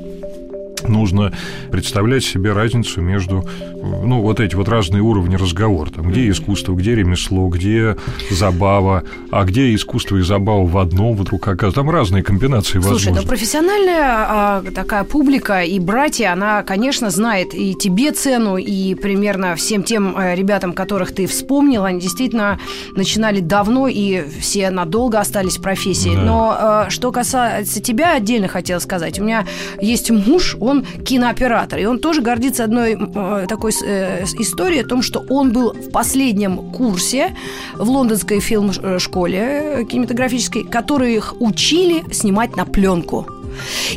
нужно 0.88 1.32
представлять 1.70 2.24
себе 2.24 2.52
разницу 2.52 3.00
между, 3.00 3.44
ну, 3.74 4.20
вот 4.20 4.40
эти 4.40 4.54
вот 4.54 4.68
разные 4.68 5.02
уровни 5.02 5.36
разговора. 5.36 5.90
Там, 5.90 6.10
где 6.10 6.28
искусство, 6.28 6.74
где 6.74 6.94
ремесло, 6.94 7.48
где 7.48 7.96
забава, 8.30 9.04
а 9.30 9.44
где 9.44 9.74
искусство 9.74 10.16
и 10.16 10.22
забава 10.22 10.66
в 10.66 10.78
одном 10.78 11.16
вдруг 11.16 11.42
оказывается. 11.48 11.80
Там 11.80 11.90
разные 11.90 12.22
комбинации 12.22 12.80
Слушай, 12.80 13.08
возможны. 13.08 13.22
да 13.22 13.28
профессиональная 13.28 14.02
а, 14.02 14.62
такая 14.74 15.04
публика 15.04 15.62
и 15.62 15.78
братья, 15.78 16.32
она, 16.32 16.62
конечно, 16.62 17.10
знает 17.10 17.54
и 17.54 17.74
тебе 17.74 18.12
цену, 18.12 18.56
и 18.56 18.94
примерно 18.94 19.56
всем 19.56 19.82
тем 19.82 20.14
а, 20.16 20.34
ребятам, 20.34 20.72
которых 20.72 21.14
ты 21.14 21.26
вспомнил, 21.26 21.84
они 21.84 22.00
действительно 22.00 22.58
начинали 22.94 23.40
давно, 23.40 23.88
и 23.88 24.22
все 24.40 24.70
надолго 24.70 25.18
остались 25.18 25.58
в 25.58 25.62
профессии. 25.62 26.14
Да. 26.14 26.22
Но 26.22 26.56
а, 26.58 26.90
что 26.90 27.12
касается 27.12 27.80
тебя, 27.80 28.14
отдельно 28.14 28.48
хотела 28.48 28.78
сказать. 28.78 29.18
У 29.18 29.24
меня 29.24 29.46
есть 29.80 30.10
муж, 30.10 30.56
он 30.60 30.69
кинооператор, 31.04 31.78
и 31.78 31.84
он 31.84 31.98
тоже 31.98 32.22
гордится 32.22 32.64
одной 32.64 32.96
э, 32.96 33.46
такой 33.48 33.72
э, 33.84 34.24
историей 34.38 34.80
о 34.80 34.88
том, 34.88 35.02
что 35.02 35.24
он 35.28 35.52
был 35.52 35.72
в 35.72 35.90
последнем 35.90 36.72
курсе 36.72 37.34
в 37.74 37.88
лондонской 37.88 38.40
фильм-школе 38.40 39.38
э, 39.38 39.84
кинематографической, 39.84 40.64
которые 40.64 41.16
их 41.16 41.34
учили 41.40 42.02
снимать 42.12 42.56
на 42.56 42.64
пленку. 42.64 43.39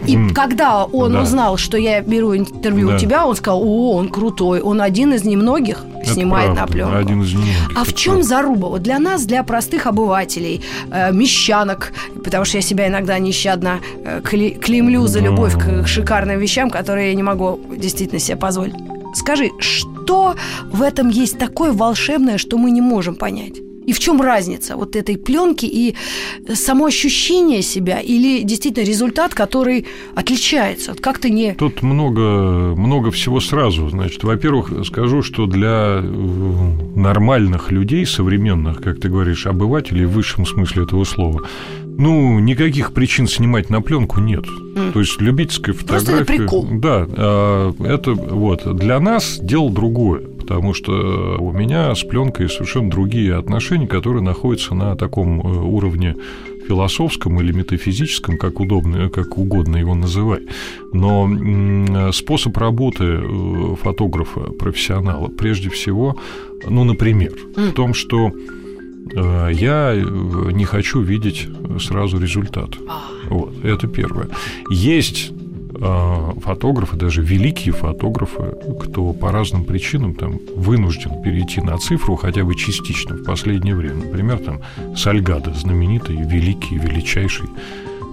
И 0.06 0.16
М, 0.16 0.34
когда 0.34 0.86
он 0.86 1.14
да. 1.14 1.22
узнал, 1.22 1.58
что 1.58 1.78
я 1.78 2.02
беру 2.02 2.36
интервью 2.36 2.90
Да. 2.90 2.96
у 2.96 3.00
тебя, 3.00 3.26
он 3.26 3.36
сказал, 3.36 3.62
о, 3.64 3.96
он 3.96 4.10
крутой, 4.10 4.62
он 4.62 4.82
один 4.82 5.14
из 5.14 5.24
немногих 5.24 5.86
Это 6.02 6.14
снимает 6.14 6.50
на 6.50 6.56
правда, 6.56 6.74
пленку. 6.74 6.96
Один 6.98 7.22
из 7.24 7.32
немногих. 7.34 7.56
А 7.76 7.84
в 7.84 7.94
чем 7.94 8.14
правда. 8.16 8.28
заруба? 8.28 8.68
Вот 8.70 8.82
для 8.84 9.00
нас, 9.00 9.26
для 9.26 9.44
простых 9.44 9.88
обывателей, 9.88 10.62
э, 10.92 11.12
мещанок, 11.14 11.94
потому 12.24 12.46
что 12.46 12.58
я 12.58 12.62
себя 12.62 12.88
иногда 12.88 13.18
нещадно 13.20 13.80
э, 14.04 14.22
клеймлю 14.22 15.08
за 15.08 15.20
любовь 15.20 15.58
к 15.58 15.88
шикарным 15.88 16.40
вещам, 16.40 16.70
которые 16.70 17.10
я 17.10 17.16
не 17.16 17.24
могу 17.24 17.60
действительно 17.78 18.20
себе 18.20 18.38
позволить. 18.38 18.76
Скажи, 19.16 19.52
что 19.60 20.36
в 20.72 20.82
этом 20.82 21.10
есть 21.10 21.38
такое 21.38 21.72
волшебное, 21.72 22.38
что 22.38 22.58
мы 22.58 22.72
не 22.72 22.82
можем 22.82 23.16
понять? 23.16 23.54
И 23.86 23.94
в 23.94 24.00
чем 24.00 24.22
разница 24.22 24.76
вот 24.76 24.96
этой 24.96 25.18
пленки 25.18 25.66
и 25.66 25.96
само 26.54 26.86
ощущение 26.86 27.62
себя 27.62 28.00
или 28.00 28.44
действительно 28.44 28.86
результат, 28.86 29.34
который 29.34 29.86
отличается? 30.16 30.92
Вот 30.92 31.02
как 31.02 31.20
ты 31.20 31.30
не... 31.30 31.54
Тут 31.54 31.84
много, 31.84 32.74
много 32.76 33.12
всего 33.12 33.40
сразу. 33.40 33.90
Значит, 33.90 34.24
во-первых, 34.24 34.86
скажу, 34.86 35.22
что 35.22 35.46
для 35.46 36.02
э, 36.02 36.74
нормальных 36.96 37.72
людей, 37.72 38.06
современных, 38.06 38.82
как 38.82 39.00
ты 39.00 39.10
говоришь, 39.10 39.46
обывателей 39.46 40.06
в 40.06 40.12
высшем 40.12 40.46
смысле 40.46 40.84
этого 40.84 41.04
слова, 41.04 41.44
ну, 41.98 42.40
никаких 42.40 42.94
причин 42.94 43.28
снимать 43.28 43.70
на 43.70 43.82
пленку 43.82 44.20
нет. 44.20 44.46
То 44.94 45.00
есть 45.00 45.22
любительская 45.22 45.76
Просто 45.76 46.00
фотография... 46.00 46.34
это 46.34 46.44
прикол. 46.44 46.68
Да, 46.72 47.08
а, 47.10 47.74
это 47.84 48.14
вот 48.14 48.76
для 48.76 49.00
нас 49.00 49.40
дело 49.42 49.70
другое, 49.70 50.22
потому 50.54 50.76
что 50.76 51.38
у 51.40 51.52
меня 51.52 51.96
с 51.96 52.04
пленкой 52.04 52.48
совершенно 52.48 52.88
другие 52.88 53.36
отношения, 53.36 53.88
которые 53.88 54.22
находятся 54.22 54.76
на 54.76 54.96
таком 54.96 55.42
э, 55.42 55.62
уровне 55.62 56.16
философском 56.68 57.42
или 57.42 57.52
метафизическом, 57.52 58.38
как 58.38 58.60
удобно, 58.60 59.10
как 59.10 59.36
угодно 59.40 59.78
его 59.78 59.96
называй. 59.96 60.42
Но 60.94 62.12
способ 62.12 62.56
работы 62.56 63.04
э, 63.04 63.76
фотографа, 63.82 64.42
профессионала, 64.42 65.28
прежде 65.28 65.72
всего, 65.72 66.18
ну, 66.70 66.84
например, 66.84 67.34
в 67.56 67.72
том, 67.72 67.96
что 67.96 68.32
э, 69.16 69.50
я 69.54 69.96
не 69.96 70.66
хочу 70.66 71.02
видеть 71.02 71.48
сразу 71.80 72.20
результат. 72.20 72.70
Вот, 73.28 73.66
это 73.66 73.88
первое. 73.88 74.30
Есть 74.70 75.33
фотографы, 76.42 76.96
даже 76.96 77.22
великие 77.22 77.74
фотографы, 77.74 78.56
кто 78.82 79.14
по 79.14 79.32
разным 79.32 79.66
причинам 79.66 80.16
там 80.16 80.40
вынужден 80.56 81.22
перейти 81.22 81.62
на 81.62 81.78
цифру 81.78 82.16
хотя 82.16 82.44
бы 82.44 82.56
частично 82.56 83.16
в 83.16 83.24
последнее 83.24 83.76
время. 83.76 84.06
Например, 84.06 84.38
там 84.40 84.62
Сальгадо, 84.96 85.54
знаменитый, 85.54 86.16
великий, 86.16 86.78
величайший, 86.78 87.48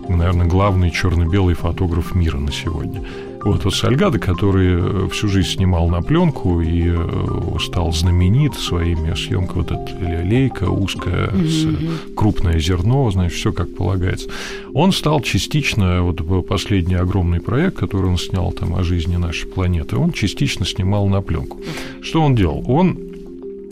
наверное, 0.09 0.47
главный 0.47 0.91
черно-белый 0.91 1.55
фотограф 1.55 2.15
мира 2.15 2.39
на 2.39 2.53
сегодня. 2.53 3.03
Вот, 3.43 3.65
вот 3.65 3.75
Сальгадо, 3.75 4.19
который 4.19 5.05
э, 5.07 5.09
всю 5.09 5.29
жизнь 5.29 5.49
снимал 5.49 5.89
на 5.89 6.03
пленку 6.03 6.61
и 6.61 6.93
э, 6.95 7.59
стал 7.59 7.93
знаменит 7.93 8.55
своими 8.55 9.15
съемками, 9.15 9.63
вот 9.63 9.73
эта 9.73 10.23
лейка 10.23 10.65
узкая, 10.65 11.31
с, 11.35 11.67
крупное 12.15 12.59
зерно, 12.59 13.11
значит, 13.11 13.39
все 13.39 13.53
как 13.53 13.75
полагается. 13.75 14.29
Он 14.75 14.93
стал 14.93 15.21
частично, 15.21 16.03
вот 16.03 16.21
э, 16.21 16.43
последний 16.43 16.97
огромный 16.97 17.41
проект, 17.41 17.77
который 17.77 18.11
он 18.11 18.19
снял 18.19 18.53
там 18.53 18.75
о 18.77 18.83
жизни 18.83 19.17
нашей 19.17 19.49
планеты, 19.49 19.97
он 19.97 20.13
частично 20.13 20.67
снимал 20.67 21.09
на 21.09 21.23
пленку. 21.23 21.59
Что 22.03 22.21
он 22.23 22.35
делал? 22.35 22.63
Он 22.69 22.99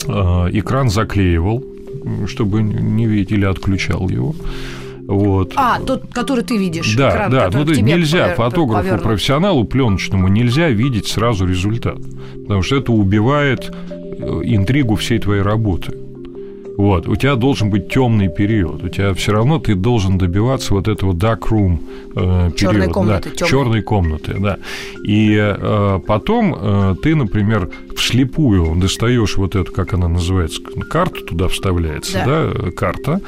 э, 0.07 0.11
экран 0.53 0.89
заклеивал, 0.89 1.63
чтобы 2.27 2.63
не 2.63 3.05
видеть, 3.05 3.31
или 3.31 3.45
отключал 3.45 4.09
его. 4.09 4.33
Вот. 5.09 5.53
А, 5.55 5.79
тот, 5.79 6.03
который 6.13 6.43
ты 6.43 6.55
видишь. 6.55 6.95
Да, 6.95 7.09
экран, 7.09 7.31
да, 7.31 7.49
ну 7.51 7.65
тебе 7.65 7.81
нельзя 7.81 8.35
фотографу, 8.35 8.83
повернут. 8.83 9.03
профессионалу 9.03 9.63
пленочному 9.63 10.27
нельзя 10.27 10.69
видеть 10.69 11.07
сразу 11.07 11.47
результат, 11.47 11.97
потому 12.43 12.61
что 12.61 12.75
это 12.75 12.91
убивает 12.91 13.71
э, 13.99 14.41
интригу 14.43 14.95
всей 14.95 15.17
твоей 15.17 15.41
работы. 15.41 15.97
Вот, 16.77 17.07
у 17.07 17.15
тебя 17.15 17.35
должен 17.35 17.71
быть 17.71 17.89
темный 17.89 18.29
период, 18.29 18.83
у 18.83 18.87
тебя 18.87 19.15
все 19.15 19.31
равно 19.31 19.57
ты 19.57 19.73
должен 19.73 20.19
добиваться 20.19 20.75
вот 20.75 20.87
этого 20.87 21.13
dark 21.13 21.49
room 21.49 21.79
э, 22.15 22.51
периода, 22.51 22.89
комнаты, 22.93 23.31
да, 23.37 23.45
черной 23.47 23.81
комнаты, 23.81 24.35
да. 24.39 24.59
И 25.03 25.35
э, 25.37 25.99
потом 26.05 26.55
э, 26.55 26.95
ты, 27.01 27.15
например, 27.15 27.71
вслепую 27.99 28.75
достаешь 28.75 29.37
вот 29.37 29.55
эту, 29.55 29.71
как 29.71 29.93
она 29.93 30.07
называется, 30.07 30.61
карту 30.89 31.21
туда 31.25 31.47
вставляется, 31.47 32.13
Да. 32.25 32.25
да, 32.53 32.71
карта, 32.71 33.21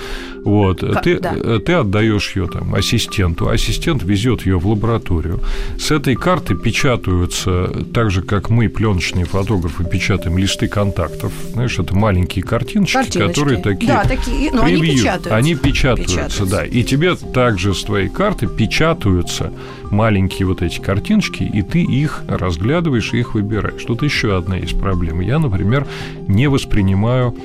вот, 0.44 0.80
Ка- 0.82 1.02
ты, 1.04 1.20
да. 1.20 1.34
э, 1.36 1.60
ты 1.64 1.74
отдаешь 1.74 2.36
ее 2.36 2.48
там 2.48 2.74
ассистенту, 2.74 3.50
ассистент 3.50 4.04
везет 4.04 4.46
ее 4.46 4.58
в 4.58 4.68
лабораторию. 4.68 5.40
С 5.78 5.92
этой 5.92 6.16
карты 6.16 6.56
печатаются, 6.56 7.68
так 7.94 8.12
же 8.12 8.22
как 8.22 8.50
мы, 8.50 8.70
пленочные 8.70 9.26
фотографы, 9.26 9.84
печатаем 9.84 10.38
листы 10.38 10.68
контактов. 10.68 11.32
Знаешь, 11.54 11.78
это 11.80 11.96
маленькие 11.96 12.44
картиночки, 12.44 12.94
Картиночки. 12.94 13.28
которые 13.34 13.62
такие. 13.62 13.92
Да, 13.92 14.04
такие, 14.04 14.52
но 14.52 14.64
они 14.64 14.78
превью. 14.80 14.98
печатаются. 14.98 15.36
Они 15.36 15.56
печатаются, 15.56 16.16
Печатаются. 16.16 16.46
да. 16.46 16.66
И 16.66 16.84
тебе 16.84 17.16
также 17.16 17.74
с 17.74 17.84
твоей 17.84 18.10
карты 18.10 18.48
печатаются 18.48 19.52
маленькие 19.92 20.48
вот 20.48 20.62
эти 20.62 20.80
картиночки, 20.80 21.44
и 21.44 21.62
ты 21.62 21.82
их 21.84 22.24
разглядываешь 22.28 23.14
и 23.14 23.20
их 23.20 23.34
выбираешь. 23.34 23.84
Тут 23.84 24.04
еще 24.04 24.36
одна 24.38 24.58
есть 24.58 24.80
проблема. 24.80 25.24
Я, 25.24 25.40
например, 25.40 25.88
не 26.28 26.48
воспринимаю 26.48 27.36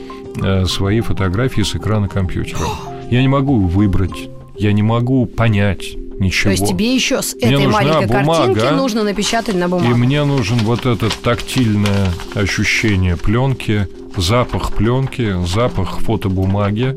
э, 0.42 0.64
свои 0.66 1.00
фотографии 1.00 1.62
с 1.62 1.74
экрана 1.76 2.08
компьютера. 2.08 2.60
Я 3.10 3.20
не 3.22 3.28
могу 3.28 3.58
выбрать, 3.60 4.28
я 4.58 4.72
не 4.72 4.82
могу 4.82 5.26
понять 5.26 5.94
ничего. 6.18 6.44
То 6.44 6.50
есть 6.50 6.66
тебе 6.66 6.92
еще 6.92 7.22
с 7.22 7.34
Мне 7.36 7.54
этой 7.54 7.64
нужна 7.66 7.82
маленькой 7.82 8.06
бумага. 8.08 8.46
картинки 8.54 8.74
нужно 8.74 9.04
напечатать 9.04 9.54
на 9.54 9.66
И 9.66 9.68
бумагу. 9.68 9.96
мне 9.96 10.24
нужен 10.24 10.56
вот 10.58 10.86
это 10.86 11.08
тактильное 11.22 12.08
ощущение 12.34 13.16
пленки, 13.16 13.86
запах 14.16 14.72
пленки, 14.72 15.34
запах 15.46 16.00
фотобумаги, 16.00 16.96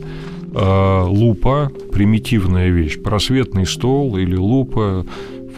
э, 0.52 1.04
лупа, 1.08 1.72
примитивная 1.92 2.70
вещь, 2.70 2.98
просветный 3.00 3.68
стол 3.68 4.18
или 4.18 4.36
лупа, 4.36 5.06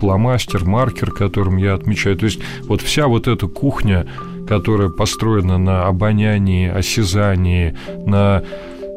фломастер, 0.01 0.65
маркер, 0.65 1.11
которым 1.11 1.57
я 1.57 1.75
отмечаю. 1.75 2.17
То 2.17 2.25
есть 2.25 2.39
вот 2.63 2.81
вся 2.81 3.05
вот 3.07 3.27
эта 3.27 3.47
кухня, 3.47 4.07
которая 4.47 4.89
построена 4.89 5.59
на 5.59 5.85
обонянии, 5.85 6.67
осязании, 6.69 7.77
на 8.05 8.43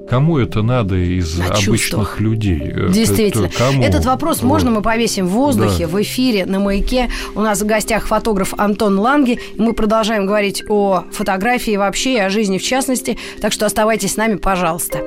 Кому 0.07 0.37
это 0.37 0.61
надо 0.61 0.97
из 0.97 1.39
На 1.39 1.47
обычных 1.47 1.65
чувствах. 1.81 2.21
людей? 2.21 2.59
Это- 2.61 2.93
Действительно. 2.93 3.49
кому? 3.49 3.83
Этот 3.83 4.05
вопрос 4.05 4.43
Вот. 4.43 4.49
можно 4.49 4.71
мы 4.71 4.83
повесим 4.83 5.27
в 5.27 5.31
воздухе, 5.31 5.87
Да. 5.87 5.93
в 5.97 6.03
эфире, 6.03 6.45
на 6.45 6.59
маяке. 6.61 7.09
У 7.35 7.41
нас 7.41 7.63
в 7.63 7.67
гостях 7.67 8.07
фотограф 8.07 8.53
Антон 8.59 8.99
Ланге. 8.99 9.39
И 9.55 9.63
мы 9.63 9.73
продолжаем 9.73 10.27
говорить 10.27 10.63
о 10.69 11.05
фотографии 11.11 11.79
вообще 11.79 12.17
и 12.17 12.19
о 12.19 12.29
жизни 12.29 12.59
в 12.59 12.63
частности. 12.63 13.17
Так 13.41 13.53
что 13.53 13.65
оставайтесь 13.65 14.13
с 14.13 14.17
нами, 14.19 14.35
пожалуйста. 14.37 14.99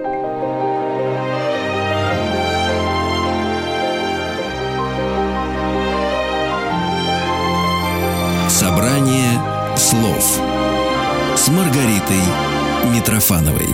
Слов 10.20 10.42
с 11.36 11.48
Маргаритой 11.50 12.22
Митрофановой. 12.94 13.68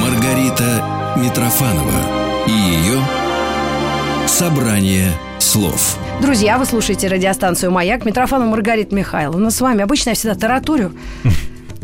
Маргарита 0.00 0.84
Митрофанова 1.16 1.82
и 2.46 2.50
ее 2.50 2.98
Собрание 4.26 5.08
слов. 5.38 5.96
Друзья, 6.20 6.58
вы 6.58 6.64
слушаете 6.64 7.08
радиостанцию 7.08 7.70
«Маяк». 7.70 8.04
Митрофанова 8.04 8.48
Маргарита 8.48 8.94
Михайловна 8.94 9.50
с 9.50 9.60
вами. 9.60 9.82
Обычно 9.82 10.10
я 10.10 10.14
всегда 10.14 10.34
тараторю. 10.34 10.92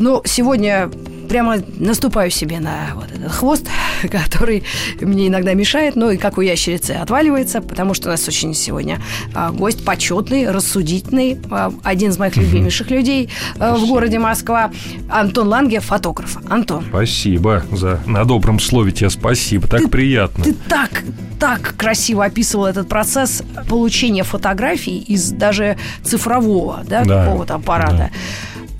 Ну, 0.01 0.21
сегодня 0.23 0.89
прямо 1.29 1.57
наступаю 1.77 2.31
себе 2.31 2.59
на 2.59 2.89
вот 2.95 3.11
этот 3.11 3.31
хвост, 3.31 3.67
который 4.11 4.63
мне 4.99 5.27
иногда 5.27 5.53
мешает, 5.53 5.95
но 5.95 6.11
и 6.11 6.17
как 6.17 6.37
у 6.37 6.41
ящерицы 6.41 6.91
отваливается, 6.91 7.61
потому 7.61 7.93
что 7.93 8.09
у 8.09 8.11
нас 8.11 8.27
очень 8.27 8.53
сегодня 8.53 8.99
а, 9.33 9.51
гость 9.51 9.85
почетный, 9.85 10.49
рассудительный, 10.49 11.39
а, 11.51 11.71
один 11.83 12.09
из 12.09 12.17
моих 12.17 12.35
любимейших 12.35 12.89
людей 12.89 13.29
а, 13.59 13.75
в 13.75 13.87
городе 13.87 14.19
Москва, 14.19 14.71
Антон 15.09 15.47
Ланге, 15.47 15.79
фотограф. 15.79 16.37
Антон. 16.49 16.83
Спасибо 16.89 17.63
за 17.71 18.01
на 18.05 18.25
добром 18.25 18.59
слове 18.59 18.91
тебе 18.91 19.09
спасибо, 19.09 19.67
так 19.67 19.81
ты, 19.81 19.87
приятно. 19.87 20.43
Ты 20.43 20.53
так 20.53 21.03
так 21.39 21.75
красиво 21.77 22.25
описывал 22.25 22.65
этот 22.65 22.89
процесс 22.89 23.43
получения 23.69 24.23
фотографий 24.23 24.97
из 24.97 25.31
даже 25.31 25.77
цифрового 26.03 26.83
да, 26.85 27.05
да, 27.05 27.23
какого-то 27.23 27.55
аппарата. 27.55 27.95
Да 27.97 28.09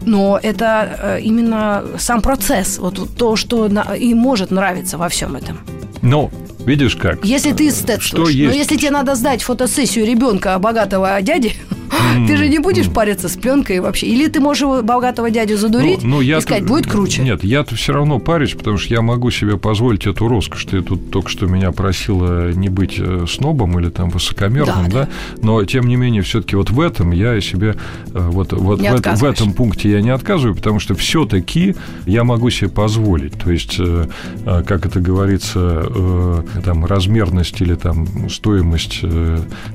но 0.06 0.40
это 0.42 0.98
э, 1.02 1.22
именно 1.22 1.84
сам 1.98 2.22
процесс, 2.22 2.78
вот 2.80 3.00
то, 3.18 3.36
что 3.36 3.68
и 3.68 4.14
может 4.14 4.52
нравиться 4.52 4.98
во 4.98 5.10
всем 5.10 5.36
этом. 5.36 5.60
Ну, 6.02 6.32
видишь 6.66 6.96
как? 6.96 7.26
Если 7.26 7.52
ты 7.52 7.68
эстет, 7.68 8.02
что 8.02 8.30
есть? 8.30 8.52
но 8.52 8.58
если 8.58 8.78
тебе 8.78 8.92
надо 8.92 9.16
сдать 9.16 9.44
фотосессию 9.44 10.06
ребенка 10.06 10.58
богатого 10.60 11.22
дяди, 11.22 11.54
ты 12.28 12.38
же 12.38 12.48
не 12.48 12.60
будешь 12.60 12.90
париться 12.90 13.30
с 13.30 13.36
пленкой 13.36 13.80
вообще. 13.80 14.08
Или 14.08 14.28
ты 14.28 14.40
можешь 14.40 14.62
его 14.62 14.82
богатого 14.82 15.30
дядю 15.32 15.58
задурить 15.58 16.04
ну, 16.04 16.18
ну, 16.18 16.22
и 16.22 16.42
сказать, 16.42 16.66
будет 16.66 16.88
круче. 16.88 17.24
Нет, 17.24 17.44
я-то 17.44 17.76
все 17.76 17.94
равно 17.94 18.20
парюсь, 18.20 18.54
потому 18.54 18.78
что 18.78 18.94
я 18.94 19.02
могу 19.02 19.32
себе 19.32 19.58
позволить 19.58 20.08
эту 20.08 20.28
роскошь. 20.28 20.66
Ты 20.66 20.82
тут 20.82 21.12
только 21.12 21.30
что 21.30 21.48
меня 21.48 21.72
просила 21.72 22.52
не 22.52 22.70
быть 22.70 22.96
э, 22.98 23.26
снобом 23.28 23.80
или 23.80 23.90
там 23.90 24.10
высокомерным, 24.10 24.90
да? 24.90 25.04
да? 25.04 25.10
Но, 25.42 25.64
тем 25.66 25.88
не 25.88 25.96
менее, 25.96 26.22
все-таки 26.22 26.56
вот 26.56 26.70
в 26.70 26.80
этом 26.80 27.12
я 27.12 27.40
себе 27.42 27.76
э, 28.14 28.30
вот, 28.32 28.54
вот 28.54 28.80
в, 28.82 29.16
в 29.16 29.24
этом 29.24 29.54
пункте 29.54 29.90
я 29.90 30.02
не 30.02 30.10
отказываю, 30.10 30.56
потому 30.56 30.80
что 30.80 30.96
все-таки 30.96 31.76
я 32.06 32.24
могу 32.24 32.50
себе 32.50 32.70
позволить. 32.70 33.34
То 33.34 33.52
есть, 33.52 33.76
э, 33.80 34.08
как 34.46 34.86
это 34.86 35.00
говорится, 35.00 36.44
там 36.64 36.86
размерность 36.86 37.62
или 37.62 37.76
там 37.76 38.30
стоимость 38.30 39.02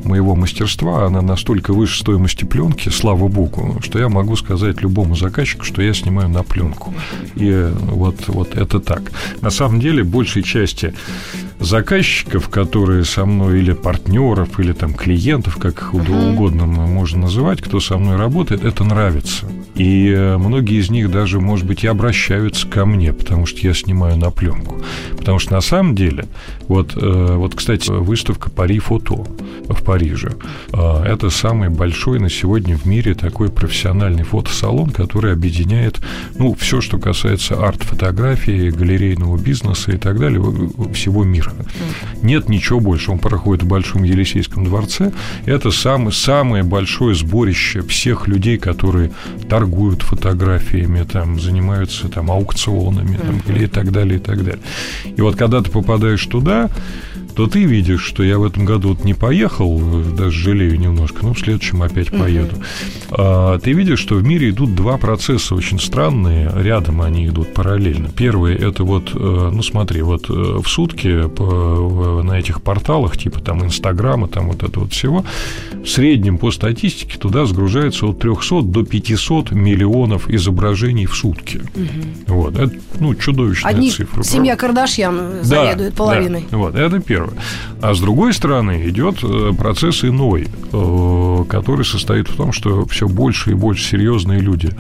моего 0.04 0.35
мастерства, 0.35 1.06
она 1.06 1.23
настолько 1.23 1.73
выше 1.73 1.99
стоимости 2.04 2.44
пленки, 2.44 2.90
слава 2.90 3.28
богу, 3.28 3.78
что 3.80 3.99
я 3.99 4.11
могу 4.11 4.37
сказать 4.37 4.82
любому 4.82 5.16
заказчику, 5.16 5.64
что 5.64 5.80
я 5.80 5.94
снимаю 5.94 6.28
на 6.28 6.42
пленку. 6.42 6.92
И 7.34 7.70
вот, 7.80 8.28
вот 8.28 8.54
это 8.54 8.78
так. 8.78 9.11
На 9.40 9.50
самом 9.50 9.80
деле, 9.80 10.04
большей 10.04 10.42
части 10.42 10.92
заказчиков, 11.61 12.50
которые 12.50 13.04
со 13.04 13.25
мной, 13.25 13.61
или 13.61 13.73
партнеров, 13.73 14.61
или 14.61 14.73
там 14.73 14.92
клиентов, 14.92 15.56
как 15.56 15.80
их 15.80 15.94
uh-huh. 15.94 16.32
угодно 16.32 16.66
можно 16.66 17.23
называть, 17.23 17.62
кто 17.62 17.80
со 17.80 17.96
мной 17.96 18.16
работает, 18.16 18.64
это 18.64 18.84
нравится. 18.84 19.46
И 19.75 20.11
э, 20.11 20.37
многие 20.37 20.80
из 20.80 20.90
них 20.90 21.11
даже, 21.11 21.40
может 21.40 21.66
быть, 21.66 21.84
и 21.84 21.87
обращаются 21.87 22.68
ко 22.68 22.84
мне, 22.84 23.12
потому 23.12 23.46
что 23.46 23.61
я 23.61 23.73
снимаю 23.75 24.16
на 24.16 24.30
пленку. 24.30 24.82
Потому 25.16 25.38
что 25.38 25.54
на 25.54 25.61
самом 25.62 25.94
деле, 25.94 26.26
вот, 26.68 26.92
э, 26.96 27.34
вот 27.37 27.54
кстати, 27.54 27.90
выставка 27.90 28.50
Пари 28.50 28.78
Фото 28.78 29.25
в 29.68 29.82
Париже, 29.82 30.34
э, 30.73 31.04
это 31.06 31.30
самый 31.30 31.70
большой 31.70 31.93
на 31.94 32.30
сегодня 32.30 32.76
в 32.76 32.86
мире 32.86 33.14
такой 33.14 33.50
профессиональный 33.50 34.24
фотосалон, 34.24 34.90
который 34.90 35.32
объединяет, 35.32 36.00
ну, 36.38 36.54
все, 36.54 36.80
что 36.80 36.98
касается 36.98 37.54
арт-фотографии, 37.56 38.70
галерейного 38.70 39.38
бизнеса 39.38 39.92
и 39.92 39.96
так 39.96 40.18
далее, 40.18 40.40
всего 40.92 41.24
мира. 41.24 41.52
Нет 42.22 42.48
ничего 42.48 42.80
больше. 42.80 43.10
Он 43.10 43.18
проходит 43.18 43.62
в 43.62 43.68
Большом 43.68 44.02
Елисейском 44.02 44.64
дворце. 44.64 45.12
Это 45.46 45.70
самое, 45.70 46.12
самое 46.12 46.62
большое 46.62 47.14
сборище 47.14 47.82
всех 47.82 48.28
людей, 48.28 48.58
которые 48.58 49.12
торгуют 49.48 49.74
торгуют 49.74 50.02
фотографиями, 50.02 51.04
там, 51.04 51.40
занимаются 51.40 52.08
там, 52.08 52.30
аукционами 52.30 53.16
там, 53.16 53.42
или 53.48 53.64
и 53.64 53.66
так 53.66 53.90
далее, 53.92 54.16
и 54.16 54.22
так 54.22 54.44
далее. 54.44 54.62
И 55.16 55.20
вот 55.20 55.36
когда 55.36 55.60
ты 55.60 55.70
попадаешь 55.70 56.24
туда, 56.26 56.70
то 57.34 57.46
ты 57.46 57.64
видишь, 57.64 58.02
что 58.02 58.22
я 58.22 58.38
в 58.38 58.44
этом 58.44 58.64
году 58.64 58.90
вот 58.90 59.04
не 59.04 59.14
поехал, 59.14 59.80
даже 60.16 60.38
жалею 60.38 60.78
немножко, 60.78 61.24
но 61.24 61.34
в 61.34 61.38
следующем 61.38 61.82
опять 61.82 62.10
поеду. 62.10 62.56
А, 63.10 63.58
ты 63.58 63.72
видишь, 63.72 63.98
что 63.98 64.14
в 64.14 64.24
мире 64.24 64.50
идут 64.50 64.74
два 64.74 64.98
процесса 64.98 65.54
очень 65.54 65.80
странные, 65.80 66.50
рядом 66.54 67.02
они 67.02 67.26
идут 67.26 67.52
параллельно. 67.52 68.08
Первый 68.08 68.54
это 68.54 68.84
вот, 68.84 69.10
э, 69.14 69.50
ну 69.52 69.62
смотри, 69.62 70.02
вот 70.02 70.30
э, 70.30 70.32
в 70.32 70.66
сутки 70.68 71.28
по, 71.28 72.22
на 72.22 72.38
этих 72.38 72.62
порталах, 72.62 73.16
типа 73.16 73.40
там 73.40 73.64
Инстаграма, 73.64 74.28
там 74.28 74.48
вот 74.48 74.62
это 74.62 74.80
вот 74.80 74.92
всего, 74.92 75.24
в 75.72 75.88
среднем 75.88 76.38
по 76.38 76.50
статистике 76.50 77.18
туда 77.18 77.46
сгружается 77.46 78.06
от 78.06 78.20
300 78.20 78.62
до 78.62 78.85
500 78.85 79.50
миллионов 79.50 80.30
изображений 80.30 81.06
в 81.06 81.14
сутки. 81.14 81.62
Угу. 81.74 82.35
Вот, 82.35 82.59
это, 82.59 82.74
ну, 83.00 83.14
чудовищная 83.14 83.72
Одни 83.72 83.90
цифра. 83.90 84.22
Семья 84.22 84.56
Кардашьян 84.56 85.42
заведует 85.42 85.90
да, 85.90 85.96
половиной. 85.96 86.46
Да, 86.50 86.56
вот, 86.56 86.74
это 86.74 87.00
первое 87.00 87.23
первое. 87.24 87.42
А 87.80 87.94
с 87.94 88.00
другой 88.00 88.32
стороны 88.32 88.88
идет 88.88 89.22
э, 89.22 89.52
процесс 89.56 90.04
иной, 90.04 90.48
э, 90.72 91.44
который 91.48 91.84
состоит 91.84 92.28
в 92.28 92.37
том, 92.37 92.52
что 92.52 92.87
все 92.87 93.08
больше 93.08 93.52
и 93.52 93.54
больше 93.54 93.84
серьезные 93.84 94.40
люди 94.40 94.70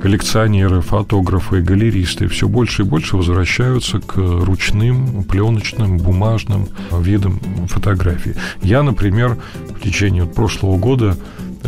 коллекционеры, 0.00 0.82
фотографы, 0.82 1.62
галеристы 1.62 2.28
все 2.28 2.46
больше 2.46 2.82
и 2.82 2.84
больше 2.84 3.16
возвращаются 3.16 3.98
к 3.98 4.16
ручным, 4.16 5.24
пленочным, 5.24 5.96
бумажным 5.96 6.68
видам 6.92 7.40
фотографий. 7.66 8.34
Я, 8.62 8.82
например, 8.82 9.38
в 9.74 9.80
течение 9.80 10.26
прошлого 10.26 10.76
года 10.76 11.16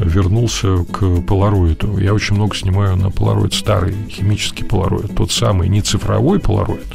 вернулся 0.00 0.84
к 0.90 1.20
полароиду. 1.22 1.98
Я 1.98 2.14
очень 2.14 2.34
много 2.34 2.56
снимаю 2.56 2.96
на 2.96 3.10
полароид 3.10 3.54
старый, 3.54 3.94
химический 4.08 4.64
полароид. 4.64 5.14
Тот 5.14 5.30
самый, 5.30 5.68
не 5.68 5.82
цифровой 5.82 6.38
полароид, 6.40 6.86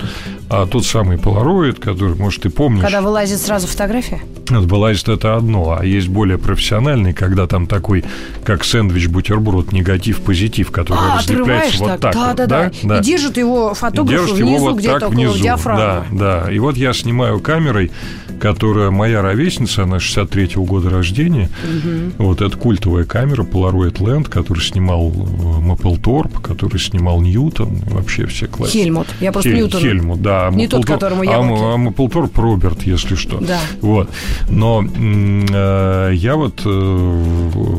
а 0.50 0.68
тот 0.68 0.86
самый 0.86 1.18
полароид, 1.18 1.80
который, 1.80 2.16
может, 2.16 2.44
ты 2.44 2.50
помнишь... 2.50 2.82
Когда 2.82 3.02
вылазит 3.02 3.40
сразу 3.40 3.68
фотография? 3.68 4.22
Вот 4.50 4.66
вылазит 4.66 5.10
это 5.10 5.36
одно, 5.36 5.78
а 5.80 5.86
есть 5.86 6.10
более 6.10 6.38
профессиональный, 6.38 7.14
когда 7.14 7.48
там 7.48 7.66
такой, 7.66 8.04
как 8.44 8.64
сэндвич-бутерброд, 8.64 9.72
негатив-позитив, 9.72 10.70
который 10.70 11.00
а, 11.00 11.18
разлепляется 11.18 11.80
вот 11.80 12.00
так. 12.00 12.14
Да, 12.14 12.28
вот, 12.28 12.36
да, 12.38 12.48
да, 12.48 12.72
да. 12.84 13.00
И 13.00 13.02
держит 13.02 13.38
его 13.38 13.74
фотограф 13.74 14.20
держит 14.20 14.38
внизу, 14.38 14.56
его 14.56 14.60
вот 14.60 14.78
где-то 14.78 14.98
около 14.98 15.10
внизу. 15.10 15.40
диафрагмы. 15.40 15.82
Да, 15.82 16.06
да. 16.44 16.52
И 16.52 16.60
вот 16.60 16.78
я 16.78 16.94
снимаю 16.94 17.40
камерой, 17.40 17.92
которая 18.40 18.92
моя 18.92 19.22
ровесница, 19.22 19.84
она 19.84 19.98
63-го 19.98 20.64
года 20.66 20.90
рождения. 20.90 21.50
Угу. 21.64 22.24
Вот 22.26 22.42
это 22.42 22.56
культовая 22.58 22.93
камера 23.04 23.44
Polaroid 23.44 23.98
Land, 23.98 24.30
который 24.30 24.62
снимал 24.62 25.10
Мапплторп, 25.10 26.40
который 26.40 26.80
снимал 26.80 27.22
Ньютон, 27.22 27.76
вообще 27.88 28.26
все 28.28 28.48
классики. 28.48 28.78
Хельмут. 28.78 29.08
Я 29.20 29.32
просто 29.32 29.50
Хель, 29.50 29.60
Ньютон. 29.60 29.82
Хельмут, 29.82 30.22
да. 30.22 30.50
Не 30.54 30.68
тот, 30.68 30.86
которому 30.86 31.24
я 31.24 31.38
А, 31.38 31.74
а 31.74 31.78
Мапплторп 31.78 32.38
Роберт, 32.38 32.84
если 32.84 33.16
что. 33.16 33.40
Да. 33.40 33.60
Вот. 33.82 34.10
Но 34.50 34.84
э, 34.86 36.12
я 36.14 36.36
вот 36.36 36.62
э, 36.66 37.22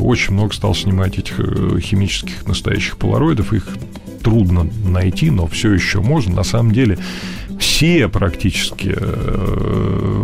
очень 0.01 0.33
много 0.33 0.53
стал 0.53 0.75
снимать 0.75 1.17
этих 1.17 1.39
э, 1.39 1.79
химических 1.79 2.45
настоящих 2.45 2.97
полароидов. 2.97 3.53
Их 3.53 3.67
трудно 4.21 4.67
найти, 4.83 5.29
но 5.29 5.47
все 5.47 5.71
еще 5.71 6.01
можно. 6.01 6.35
На 6.35 6.43
самом 6.43 6.71
деле 6.71 6.97
все 7.59 8.07
практически 8.07 8.93
э, 8.97 10.14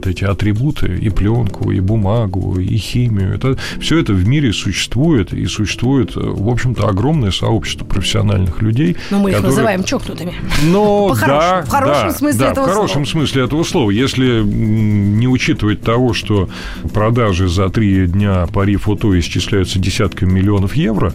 вот 0.00 0.06
эти 0.06 0.24
атрибуты, 0.24 0.96
и 0.96 1.10
пленку, 1.10 1.70
и 1.70 1.80
бумагу, 1.80 2.58
и 2.58 2.76
химию, 2.76 3.34
это, 3.34 3.58
все 3.80 3.98
это 3.98 4.14
в 4.14 4.26
мире 4.26 4.52
существует, 4.52 5.34
и 5.34 5.44
существует, 5.46 6.12
в 6.14 6.48
общем-то, 6.48 6.88
огромное 6.88 7.30
сообщество 7.30 7.84
профессиональных 7.84 8.62
людей. 8.62 8.96
Но 9.10 9.18
мы 9.18 9.30
которые... 9.30 9.38
их 9.38 9.42
называем 9.42 9.84
чокнутыми. 9.84 10.34
Но, 10.64 11.14
да, 11.26 11.62
в 11.66 11.68
хорошем 11.68 12.08
да, 12.08 12.14
смысле 12.14 12.40
да, 12.40 12.50
этого 12.52 12.66
в 12.66 12.70
хорошем 12.70 13.04
слова. 13.04 13.26
смысле 13.26 13.44
этого 13.44 13.62
слова. 13.62 13.90
Если 13.90 14.42
не 14.42 15.28
учитывать 15.28 15.82
того, 15.82 16.14
что 16.14 16.48
продажи 16.94 17.48
за 17.48 17.68
три 17.68 18.06
дня 18.06 18.46
пари 18.46 18.76
фото 18.76 19.18
исчисляются 19.18 19.78
десятками 19.78 20.32
миллионов 20.32 20.76
евро, 20.76 21.12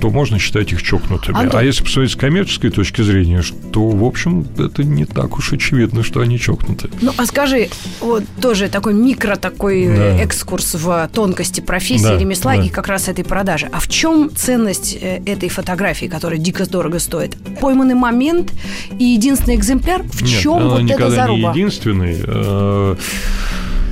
то 0.00 0.10
можно 0.10 0.38
считать 0.38 0.72
их 0.72 0.82
чокнутыми. 0.82 1.36
Антон... 1.36 1.60
А 1.60 1.62
если 1.62 1.82
посмотреть 1.82 2.12
с 2.12 2.16
коммерческой 2.16 2.70
точки 2.70 3.02
зрения, 3.02 3.42
то, 3.72 3.88
в 3.88 4.04
общем, 4.04 4.46
это 4.58 4.84
не 4.84 5.04
так 5.04 5.38
уж 5.38 5.52
очевидно, 5.52 6.02
что 6.02 6.20
они 6.20 6.38
чокнуты. 6.38 6.88
Ну, 7.00 7.12
а 7.16 7.26
скажи, 7.26 7.68
вот 8.00 8.24
тоже 8.40 8.68
такой 8.68 8.94
микро 8.94 9.36
такой 9.36 9.84
э, 9.84 9.96
да. 9.96 10.22
экскурс 10.22 10.74
в 10.74 11.10
тонкости 11.12 11.60
профессии, 11.60 12.04
да, 12.04 12.18
ремесла 12.18 12.56
да. 12.56 12.62
и 12.62 12.68
как 12.68 12.88
раз 12.88 13.08
этой 13.08 13.24
продажи. 13.24 13.68
А 13.72 13.80
в 13.80 13.88
чем 13.88 14.30
ценность 14.34 14.96
э, 15.00 15.22
этой 15.26 15.48
фотографии, 15.48 16.06
которая 16.06 16.38
дико 16.38 16.68
дорого 16.68 16.98
стоит? 16.98 17.36
Пойманный 17.60 17.94
момент 17.94 18.52
и 18.98 19.04
единственный 19.04 19.56
экземпляр? 19.56 20.02
В 20.02 20.22
Нет, 20.22 20.40
чем 20.40 20.68
вот 20.68 20.90
это 20.90 21.10
заруба? 21.10 21.52
не 21.52 21.60
единственный. 21.60 22.96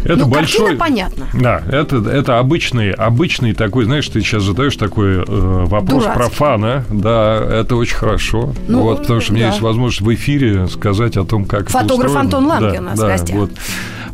Это 0.05 0.17
ну, 0.17 0.29
большой... 0.29 0.77
понятно. 0.77 1.27
Да, 1.35 1.63
это, 1.71 1.97
это 1.97 2.39
обычный, 2.39 2.93
обычный 2.93 3.53
такой, 3.53 3.85
знаешь, 3.85 4.09
ты 4.09 4.21
сейчас 4.21 4.43
задаешь 4.43 4.77
такой 4.77 5.17
э, 5.17 5.25
вопрос 5.27 6.05
Дурацкий. 6.05 6.15
профана. 6.15 6.85
Да, 6.91 7.45
это 7.51 7.77
очень 7.77 7.97
хорошо. 7.97 8.53
Ну, 8.69 8.83
вот, 8.83 9.03
потому 9.03 9.21
что 9.21 9.31
да. 9.31 9.35
у 9.35 9.37
меня 9.39 9.49
есть 9.49 9.61
возможность 9.61 10.01
в 10.01 10.15
эфире 10.15 10.69
сказать 10.69 11.17
о 11.17 11.25
том, 11.25 11.45
как 11.45 11.69
Фотограф 11.69 12.15
Антон 12.17 12.47
Ланге 12.47 12.73
да, 12.75 12.79
у 12.79 12.83
нас 12.83 12.99
да, 12.99 13.05
в 13.05 13.09
гостях. 13.09 13.37
Вот. 13.37 13.51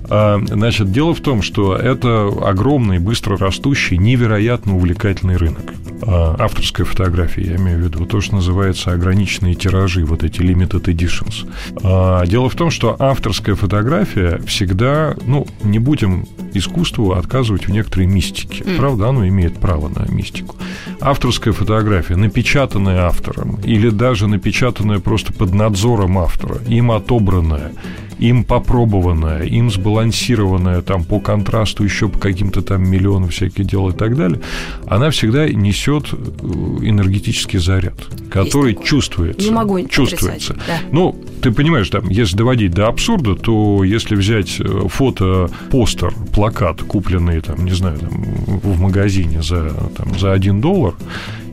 А, 0.09 0.41
значит, 0.47 0.93
дело 0.93 1.15
в 1.15 1.21
том, 1.21 1.43
что 1.43 1.77
это 1.77 2.29
огромный, 2.43 2.99
быстро 2.99 3.37
растущий, 3.37 3.97
невероятно 3.97 4.77
увлекательный 4.77 5.37
рынок. 5.37 5.75
А, 6.03 6.37
авторская 6.39 6.87
фотография, 6.87 7.43
я 7.43 7.57
имею 7.57 7.79
в 7.79 7.83
виду, 7.83 8.05
то, 8.05 8.21
что 8.21 8.37
называется 8.37 8.93
ограниченные 8.93 9.55
тиражи, 9.55 10.05
вот 10.05 10.23
эти 10.23 10.41
limited 10.41 10.85
editions. 10.85 11.49
А, 11.83 12.27
дело 12.27 12.49
в 12.49 12.55
том, 12.55 12.71
что 12.71 12.97
авторская 12.99 13.55
фотография 13.55 14.41
всегда, 14.47 15.15
ну, 15.27 15.47
не 15.63 15.79
будем 15.79 16.27
искусству 16.53 17.13
отказывать 17.13 17.67
в 17.67 17.71
некоторой 17.71 18.07
мистике. 18.07 18.63
Mm. 18.65 18.77
Правда, 18.77 19.09
оно 19.09 19.27
имеет 19.27 19.59
право 19.59 19.89
на 19.89 20.11
мистику. 20.11 20.57
Авторская 21.01 21.53
фотография, 21.53 22.17
напечатанная 22.17 23.07
автором, 23.07 23.57
или 23.65 23.91
даже 23.91 24.27
напечатанная 24.27 25.01
просто 25.01 25.33
под 25.33 25.53
надзором 25.53 26.19
автора, 26.19 26.59
им 26.69 26.93
отобранная, 26.93 27.73
им 28.19 28.45
попробованная, 28.45 29.43
им 29.43 29.71
сбалансированная 29.71 30.83
там 30.83 31.05
по 31.05 31.21
контрасту 31.21 31.85
еще 31.85 32.09
по 32.09 32.19
каким-то 32.19 32.63
там 32.63 32.89
миллионам 32.89 33.29
всяких 33.29 33.65
дел 33.67 33.89
и 33.89 33.93
так 33.93 34.17
далее, 34.17 34.41
она 34.87 35.11
всегда 35.11 35.49
несет 35.49 36.13
э, 36.13 36.17
энергетический 36.17 37.59
заряд, 37.59 37.95
который 38.31 38.75
чувствуется. 38.75 39.49
Не 39.49 39.55
могу 39.55 39.81
чувствуется. 39.87 40.55
Да. 40.55 40.79
Ну, 40.93 41.17
ты 41.43 41.51
понимаешь, 41.53 41.89
там, 41.91 42.09
если 42.09 42.37
доводить 42.37 42.73
до 42.73 42.89
абсурда, 42.89 43.35
то 43.35 43.85
если 43.85 44.15
взять 44.15 44.61
э, 44.61 44.89
фото, 44.89 45.51
постер, 45.71 46.13
плакат, 46.35 46.83
купленный, 46.83 47.41
там, 47.41 47.65
не 47.65 47.73
знаю, 47.73 47.99
там, 47.99 48.11
в 48.11 48.81
магазине 48.81 49.43
за, 49.43 49.71
там, 49.97 50.19
за 50.19 50.33
1 50.33 50.61
доллар, 50.61 50.95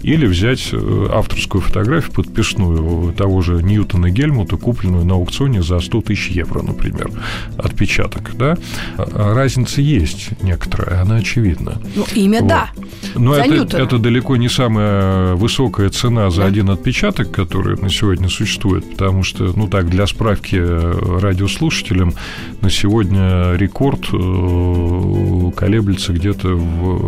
или 0.04 0.26
взять 0.26 0.70
э, 0.72 1.08
авторскую 1.12 1.62
фотографию 1.62 2.12
подписную 2.12 3.14
того 3.14 3.42
же 3.42 3.62
Ньютона 3.62 4.10
Гельмута, 4.10 4.58
купленную 4.58 5.06
на 5.06 5.16
аукционе 5.16 5.62
за 5.62 5.80
100 5.80 6.02
тысяч 6.02 6.30
евро, 6.32 6.62
например, 6.62 7.12
отпечаток. 7.58 8.36
Да? 8.36 8.58
А, 8.98 9.10
а 9.14 9.34
разница 9.36 9.82
есть 9.82 10.30
некоторая, 10.42 11.02
она 11.02 11.18
очевидна. 11.18 11.78
Ну, 11.96 12.06
имя 12.16 12.40
вот. 12.42 12.50
да. 12.50 12.70
Но 13.16 13.36
это, 13.36 13.78
это 13.78 13.98
далеко 13.98 14.38
не 14.38 14.50
самая 14.50 15.36
высокая 15.36 15.90
цена 15.90 16.30
за 16.30 16.42
да. 16.42 16.48
один 16.48 16.70
отпечаток, 16.70 17.32
который 17.32 17.78
на 17.78 17.90
сегодня 17.90 18.30
существует, 18.30 18.90
потому 18.90 19.24
что, 19.24 19.52
ну 19.56 19.68
так, 19.68 19.90
для 19.90 20.08
справки 20.08 20.58
э, 20.60 21.20
радиослушателям, 21.20 22.14
на 22.62 22.70
сегодня 22.70 23.54
рекорд 23.54 24.08
э, 24.12 25.52
колеблется 25.56 26.14
где-то 26.14 26.60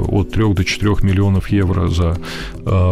от 0.09 0.31
3 0.31 0.53
до 0.53 0.63
4 0.63 0.95
миллионов 1.01 1.49
евро 1.49 1.87
за 1.87 2.17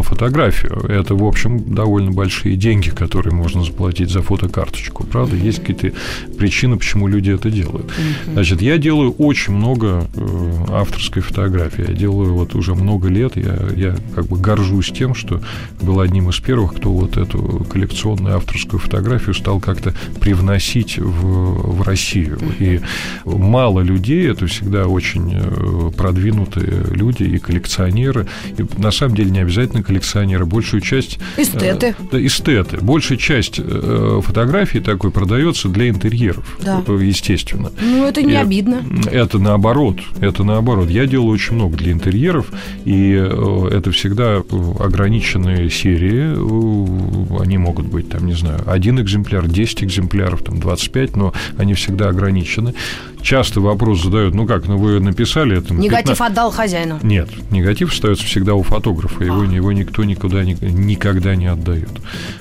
фотографию. 0.02 0.86
Это, 0.88 1.16
в 1.16 1.24
общем, 1.24 1.74
довольно 1.74 2.12
большие 2.12 2.56
деньги, 2.56 2.90
которые 2.90 3.34
можно 3.34 3.64
заплатить 3.64 4.10
за 4.10 4.22
фотокарточку. 4.22 5.06
Правда, 5.06 5.36
есть 5.36 5.60
какие-то 5.60 5.98
причины, 6.38 6.78
почему 6.78 7.08
люди 7.08 7.32
это 7.32 7.50
делают. 7.50 7.92
Значит, 8.32 8.62
я 8.62 8.78
делаю 8.78 9.12
очень 9.12 9.54
много 9.54 10.08
э, 10.16 10.66
авторской 10.70 11.22
фотографии. 11.22 11.86
Я 11.88 11.94
делаю 11.94 12.34
вот 12.34 12.56
уже 12.56 12.76
много 12.76 13.10
лет. 13.10 13.36
Я, 13.36 13.58
я 13.76 13.96
как 14.16 14.28
бы 14.28 14.38
горжусь 14.38 14.92
тем, 14.92 15.16
что 15.16 15.42
был 15.82 16.00
одним 16.00 16.30
из 16.30 16.40
первых, 16.40 16.76
кто 16.76 16.92
вот 16.92 17.18
эту 17.18 17.66
коллекционную 17.70 18.38
авторскую 18.38 18.80
фотографию 18.80 19.34
стал 19.36 19.60
как-то 19.60 19.94
привносить 20.20 20.98
в, 20.98 21.78
в 21.78 21.82
Россию. 21.82 22.40
И 22.60 22.82
мало 23.26 23.82
людей, 23.82 24.30
это 24.30 24.48
всегда 24.48 24.88
очень 24.88 25.34
э, 25.34 25.92
продвинутые 25.96 26.86
люди 26.92 27.24
и 27.24 27.38
коллекционеры. 27.38 28.28
И 28.58 28.66
на 28.78 28.92
самом 28.92 29.16
деле 29.16 29.32
не 29.32 29.40
обязательно 29.40 29.81
действительно 29.82 29.84
коллекционеры. 29.84 30.46
Большую 30.46 30.82
часть... 30.82 31.20
Эстеты. 31.38 31.96
Э, 32.00 32.04
да, 32.12 32.26
эстеты. 32.26 32.78
Большая 32.82 33.18
часть 33.18 33.60
э, 33.60 34.22
фотографий 34.24 34.80
такой 34.80 35.12
продается 35.12 35.70
для 35.70 35.90
интерьеров. 35.90 36.58
Да. 36.64 36.84
Э, 36.88 37.00
естественно. 37.02 37.72
Ну, 37.82 38.06
это 38.06 38.22
не 38.22 38.34
и 38.34 38.36
обидно. 38.36 38.84
Это 39.12 39.40
наоборот. 39.40 40.00
Это 40.20 40.44
наоборот. 40.44 40.90
Я 40.90 41.06
делаю 41.06 41.32
очень 41.32 41.56
много 41.56 41.78
для 41.78 41.92
интерьеров, 41.92 42.52
и 42.86 43.14
э, 43.14 43.70
это 43.72 43.92
всегда 43.92 44.44
ограниченные 44.80 45.70
серии. 45.70 46.34
Э, 46.36 47.42
они 47.42 47.58
могут 47.58 47.88
быть, 47.88 48.10
там, 48.10 48.26
не 48.26 48.34
знаю, 48.34 48.62
один 48.66 49.00
экземпляр, 49.00 49.48
10 49.48 49.84
экземпляров, 49.84 50.44
там, 50.44 50.60
25, 50.60 51.16
но 51.16 51.34
они 51.58 51.74
всегда 51.74 52.10
ограничены 52.10 52.74
часто 53.22 53.62
вопрос 53.62 54.04
задают, 54.04 54.34
ну 54.34 54.46
как, 54.46 54.68
ну 54.68 54.78
вы 54.78 55.00
написали 55.00 55.58
это... 55.58 55.74
Негатив 55.74 56.18
15... 56.18 56.22
отдал 56.22 56.52
хозяину. 56.52 57.00
Нет, 57.04 57.30
негатив 57.52 57.92
остается 57.92 58.26
всегда 58.26 58.54
у 58.54 58.64
фотографа, 58.64 59.24
его, 59.24 59.42
а. 59.42 59.46
его 59.46 59.72
никто 59.72 60.04
никуда 60.04 60.44
ни, 60.44 60.54
никогда 60.62 61.36
не 61.36 61.48
отдает. 61.48 61.90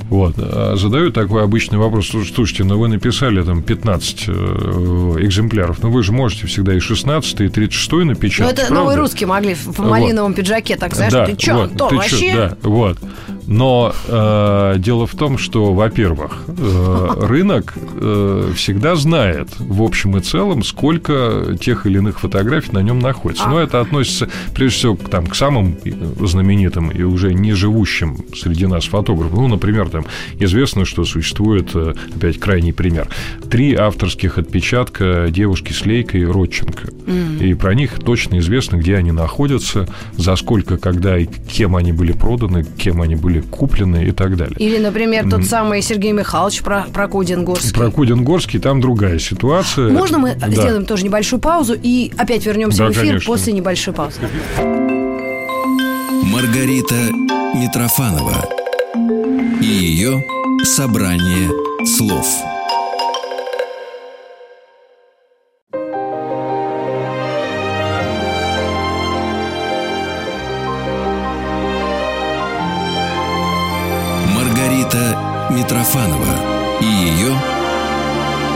Вот. 0.09 0.35
А 0.39 0.75
задают 0.77 1.15
такой 1.15 1.43
обычный 1.43 1.79
вопрос, 1.79 2.09
слушайте, 2.09 2.65
ну 2.65 2.79
вы 2.79 2.89
написали 2.89 3.43
там 3.43 3.63
15 3.63 4.25
э, 4.29 4.33
экземпляров, 5.21 5.83
ну 5.83 5.91
вы 5.91 6.03
же 6.03 6.13
можете 6.13 6.47
всегда 6.47 6.75
и 6.75 6.81
16, 6.81 7.41
и 7.41 7.49
36 7.49 7.93
напечатать, 8.05 8.39
Ну 8.39 8.47
это 8.53 8.67
правда? 8.67 8.75
новые 8.75 8.99
русские 8.99 9.27
могли 9.27 9.55
в 9.55 9.79
малиновом 9.79 10.33
вот. 10.33 10.37
пиджаке, 10.37 10.77
так 10.77 10.95
знаешь, 10.95 11.13
да, 11.13 11.27
ты 11.27 11.37
чё, 11.37 11.55
вот, 11.55 11.71
Антон, 11.73 11.89
ты 11.91 11.97
вообще? 11.97 12.33
Чё, 12.33 12.37
да, 12.37 12.57
вот. 12.63 12.99
Но 13.51 13.93
э, 14.07 14.77
дело 14.79 15.09
в 15.09 15.17
том, 15.17 15.37
что, 15.37 15.75
во-первых, 15.75 16.45
э, 16.47 17.09
рынок 17.21 17.75
э, 17.77 18.53
всегда 18.55 18.95
знает 18.95 19.49
в 19.59 19.83
общем 19.83 20.17
и 20.17 20.21
целом, 20.21 20.63
сколько 20.63 21.59
тех 21.61 21.85
или 21.85 21.99
иных 21.99 22.21
фотографий 22.21 22.71
на 22.71 22.79
нем 22.79 23.01
находится. 23.01 23.49
Но 23.49 23.59
это 23.59 23.81
относится, 23.81 24.29
прежде 24.55 24.77
всего, 24.79 24.95
к, 24.95 25.09
там, 25.09 25.27
к 25.27 25.35
самым 25.35 25.77
знаменитым 26.21 26.91
и 26.91 27.03
уже 27.03 27.35
не 27.35 27.53
живущим 27.53 28.19
среди 28.37 28.67
нас 28.67 28.85
фотографам. 28.85 29.41
Ну, 29.41 29.49
например, 29.49 29.89
там 29.89 30.05
известно, 30.39 30.85
что 30.85 31.05
существует, 31.05 31.71
э, 31.75 31.95
опять 32.15 32.39
крайний 32.39 32.73
пример, 32.73 33.09
три 33.51 33.75
авторских 33.75 34.39
отпечатка 34.39 35.27
девушки 35.29 35.73
с 35.73 35.85
Лейкой 35.85 36.21
и 36.21 36.25
Родченко. 36.25 36.87
Mm. 36.87 37.45
И 37.45 37.55
про 37.55 37.75
них 37.75 37.99
точно 37.99 38.39
известно, 38.39 38.77
где 38.77 38.95
они 38.95 39.11
находятся, 39.11 39.89
за 40.17 40.37
сколько, 40.37 40.77
когда 40.77 41.19
и 41.19 41.27
кем 41.27 41.75
они 41.75 41.93
были 41.93 42.13
проданы, 42.13 42.65
кем 42.79 43.03
они 43.03 43.17
были 43.17 43.40
куплены 43.41 44.05
и 44.05 44.13
так 44.13 44.37
далее. 44.37 44.57
Или, 44.59 44.79
например, 44.79 45.29
тот 45.29 45.45
самый 45.45 45.83
Сергей 45.83 46.13
Михайлович 46.13 46.63
про, 46.63 46.87
про 46.93 47.07
Кудин-Горский. 47.07 47.75
Про 47.75 47.91
Кудин-Горский 47.91 48.61
там 48.61 48.81
другая 48.81 49.19
ситуация. 49.19 49.91
Можно 49.91 50.19
мы 50.19 50.35
да. 50.35 50.49
сделаем 50.49 50.85
тоже 50.85 51.05
небольшую 51.05 51.41
паузу 51.41 51.77
и 51.81 52.13
опять 52.17 52.45
вернемся 52.47 52.79
да, 52.79 52.87
в 52.87 52.93
эфир 52.93 53.07
конечно. 53.07 53.33
после 53.33 53.53
небольшой 53.53 53.95
паузы? 53.95 54.21
Маргарита 56.25 56.95
Митрофанова 57.55 58.49
и 59.61 59.67
ее 59.67 60.25
собрание 60.65 61.51
слов. 61.85 62.27
Митрофанова 75.71 76.81
и 76.81 76.85
ее 76.85 77.33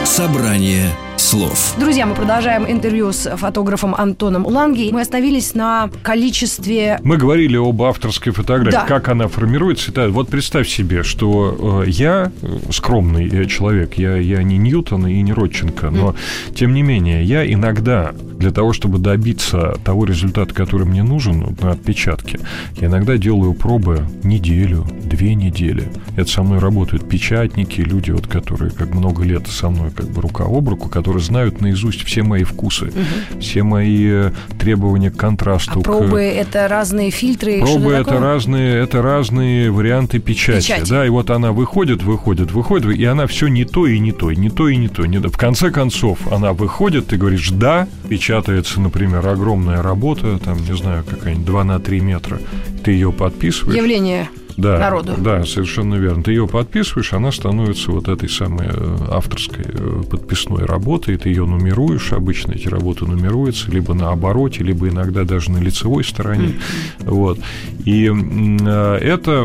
«Собрание 0.05 0.91
слов. 1.17 1.75
Друзья, 1.79 2.07
мы 2.07 2.17
продолжаем 2.17 2.65
интервью 2.69 3.13
с 3.13 3.37
фотографом 3.37 3.95
Антоном 3.95 4.45
Ланги. 4.45 4.91
Мы 4.93 5.01
остановились 5.01 5.55
на 5.55 5.91
количестве... 6.03 6.99
Мы 7.05 7.17
говорили 7.17 7.57
об 7.57 7.81
авторской 7.83 8.33
фотографии, 8.33 8.73
да. 8.73 8.85
как 8.85 9.09
она 9.09 9.29
формируется. 9.29 9.93
Вот 10.11 10.29
представь 10.29 10.69
себе, 10.69 11.05
что 11.05 11.83
э, 11.87 11.91
я 11.91 12.33
э, 12.43 12.59
скромный 12.73 13.29
э, 13.29 13.45
человек, 13.47 13.95
я, 13.95 14.17
я 14.17 14.43
не 14.43 14.59
Ньютон 14.59 15.07
и 15.07 15.21
не 15.23 15.33
Родченко, 15.33 15.91
но, 15.91 16.11
mm. 16.11 16.55
тем 16.55 16.75
не 16.75 16.83
менее, 16.83 17.23
я 17.23 17.51
иногда 17.51 18.13
для 18.39 18.51
того, 18.51 18.73
чтобы 18.73 18.99
добиться 18.99 19.75
того 19.85 20.05
результата, 20.05 20.55
который 20.55 20.87
мне 20.87 21.03
нужен 21.03 21.57
на 21.61 21.73
отпечатке, 21.73 22.41
я 22.77 22.89
иногда 22.89 23.17
делаю 23.17 23.55
пробы 23.55 24.07
неделю, 24.23 24.87
две 25.05 25.35
недели. 25.35 25.89
Это 26.17 26.31
со 26.31 26.43
мной 26.43 26.59
работают 26.59 27.09
печатники, 27.09 27.81
люди, 27.81 28.11
вот, 28.11 28.27
которые 28.27 28.71
как 28.71 28.95
много 28.95 29.25
лет 29.25 29.47
со 29.47 29.71
мной 29.71 29.91
как 29.91 30.09
бы 30.11 30.21
рука 30.21 30.45
об 30.45 30.69
руку, 30.69 30.89
которые 30.89 31.23
знают 31.23 31.61
наизусть 31.61 32.03
все 32.05 32.23
мои 32.23 32.45
вкусы, 32.45 32.87
угу. 32.87 33.41
все 33.41 33.63
мои 33.63 34.07
э, 34.07 34.33
требования 34.59 35.11
к 35.11 35.17
контрасту. 35.17 35.81
А 35.81 35.83
пробы 35.83 36.21
к... 36.21 36.41
это 36.41 36.69
разные 36.69 37.11
фильтры? 37.11 37.61
Пробы 37.61 37.93
это 37.93 38.19
разные, 38.19 38.83
это 38.83 39.03
разные 39.03 39.71
варианты 39.71 40.19
печати. 40.19 40.59
Печать. 40.59 40.89
Да, 40.89 41.07
и 41.07 41.09
вот 41.09 41.31
она 41.31 41.53
выходит, 41.53 42.03
выходит, 42.03 42.53
выходит, 42.53 42.97
и 42.97 43.05
она 43.05 43.27
все 43.27 43.49
не 43.49 43.65
то 43.65 43.87
и 43.87 43.99
не 43.99 44.13
то, 44.13 44.33
не 44.33 44.51
то 44.51 44.69
и 44.69 44.77
не 44.77 44.89
то. 44.89 45.07
Не 45.07 45.21
то. 45.21 45.29
В 45.31 45.37
конце 45.37 45.71
концов, 45.71 46.19
она 46.33 46.53
выходит, 46.53 47.09
ты 47.09 47.17
говоришь 47.17 47.51
«да», 47.51 47.89
печатается, 48.09 48.81
например, 48.81 49.27
огромная 49.27 49.83
работа, 49.83 50.39
там, 50.39 50.59
не 50.59 50.77
знаю, 50.77 51.05
какая-нибудь 51.05 51.47
2 51.47 51.65
на 51.65 51.81
3 51.81 52.01
метра, 52.01 52.39
ты 52.83 52.93
ее 52.93 53.13
подписываешь. 53.13 53.77
Явление 53.77 54.29
да, 54.57 54.79
народу. 54.79 55.15
Да, 55.19 55.45
совершенно 55.45 55.97
верно. 55.97 56.23
Ты 56.23 56.33
ее 56.33 56.47
подписываешь, 56.47 57.13
она 57.13 57.33
становится 57.33 57.91
вот 57.91 58.09
этой 58.09 58.29
самой 58.29 58.69
э, 58.71 58.97
авторской 59.11 59.65
э, 59.67 60.03
подписной 60.09 60.65
работой, 60.65 61.17
ты 61.17 61.29
ее 61.29 61.45
нумеруешь, 61.45 62.13
обычно 62.13 62.53
эти 62.53 62.69
работы 62.69 63.05
нумеруются 63.07 63.71
либо 63.71 63.95
на 63.95 64.11
обороте, 64.11 64.63
либо 64.63 64.89
иногда 64.89 65.25
даже 65.25 65.51
на 65.51 65.59
лицевой 65.59 66.05
стороне. 66.05 66.55
Mm-hmm. 66.99 67.11
Вот. 67.11 67.41
И 67.85 68.11
э, 68.11 68.99
это 68.99 69.43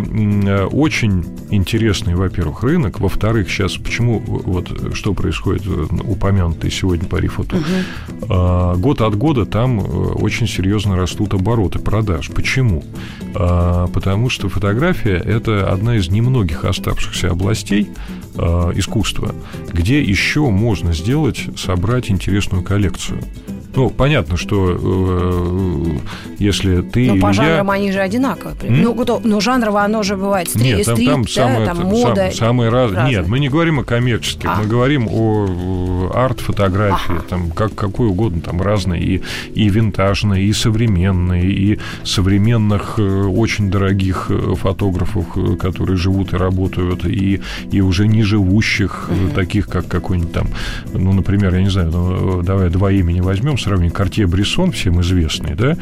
очень 0.71 1.25
интересный, 1.49 2.15
во-первых, 2.15 2.63
рынок, 2.63 2.99
во-вторых, 2.99 3.49
сейчас 3.49 3.77
почему 3.77 4.19
вот 4.19 4.69
что 4.93 5.13
происходит 5.13 5.65
упомянутый 5.67 6.71
сегодня 6.71 7.07
по 7.07 7.17
рифоту, 7.17 7.57
угу. 7.57 8.79
год 8.79 9.01
от 9.01 9.15
года 9.15 9.45
там 9.45 9.79
очень 10.21 10.47
серьезно 10.47 10.95
растут 10.95 11.33
обороты 11.33 11.79
продаж. 11.79 12.29
Почему? 12.29 12.83
Потому 13.33 14.29
что 14.29 14.49
фотография– 14.99 15.17
это 15.37 15.71
одна 15.71 15.95
из 15.95 16.09
немногих 16.09 16.65
оставшихся 16.65 17.31
областей 17.31 17.89
искусства, 18.75 19.33
где 19.71 20.01
еще 20.01 20.49
можно 20.49 20.93
сделать, 20.93 21.45
собрать 21.57 22.09
интересную 22.09 22.63
коллекцию. 22.63 23.21
Ну, 23.75 23.89
понятно, 23.89 24.35
что 24.35 24.77
э, 24.81 25.97
если 26.39 26.81
ты 26.81 27.07
Но 27.07 27.13
или 27.13 27.21
по 27.21 27.33
жанрам 27.33 27.67
я... 27.67 27.73
они 27.73 27.91
же 27.91 27.99
одинаковые. 27.99 28.55
Ну, 28.71 28.95
но 28.95 29.21
ну, 29.23 29.41
жанрово 29.41 29.83
оно 29.83 30.03
же 30.03 30.17
бывает. 30.17 30.49
Стри... 30.49 30.73
Нет, 30.73 30.85
там, 30.85 30.95
стрит, 30.95 31.09
там, 31.09 31.21
да, 31.23 31.29
самое, 31.29 31.65
там 31.65 31.77
мода. 31.77 32.29
Сам, 32.31 32.47
самые 32.47 32.69
раз... 32.69 32.91
разные. 32.91 33.17
Нет, 33.17 33.27
мы 33.27 33.39
не 33.39 33.49
говорим 33.49 33.79
о 33.79 33.83
коммерческих, 33.83 34.49
А. 34.49 34.55
мы 34.59 34.65
говорим 34.65 35.07
о 35.09 36.11
арт-фотографии, 36.13 37.11
Ага. 37.11 37.23
там 37.29 37.51
как, 37.51 37.75
какой 37.75 38.07
угодно, 38.07 38.41
там 38.41 38.61
разные, 38.61 39.03
и, 39.03 39.21
и 39.53 39.69
винтажные, 39.69 40.45
и 40.45 40.53
современные, 40.53 41.51
и 41.51 41.79
современных 42.03 42.95
э, 42.97 43.23
очень 43.25 43.69
дорогих 43.69 44.27
э, 44.29 44.55
фотографов, 44.55 45.25
э, 45.37 45.55
которые 45.55 45.97
живут 45.97 46.33
и 46.33 46.37
работают, 46.37 47.05
и, 47.05 47.41
и 47.71 47.81
уже 47.81 48.07
не 48.07 48.23
живущих, 48.23 49.09
э, 49.09 49.35
таких 49.35 49.67
как 49.67 49.87
какой-нибудь 49.87 50.33
там, 50.33 50.47
ну, 50.93 51.13
например, 51.13 51.53
я 51.53 51.61
не 51.61 51.69
знаю, 51.69 51.91
ну, 51.91 52.41
давай 52.41 52.69
два 52.69 52.91
имени 52.91 53.21
возьмем, 53.21 53.57
сравним, 53.59 53.91
Картье 53.91 54.27
Брессон, 54.27 54.71
всем 54.71 55.01
известный, 55.01 55.55
да, 55.55 55.77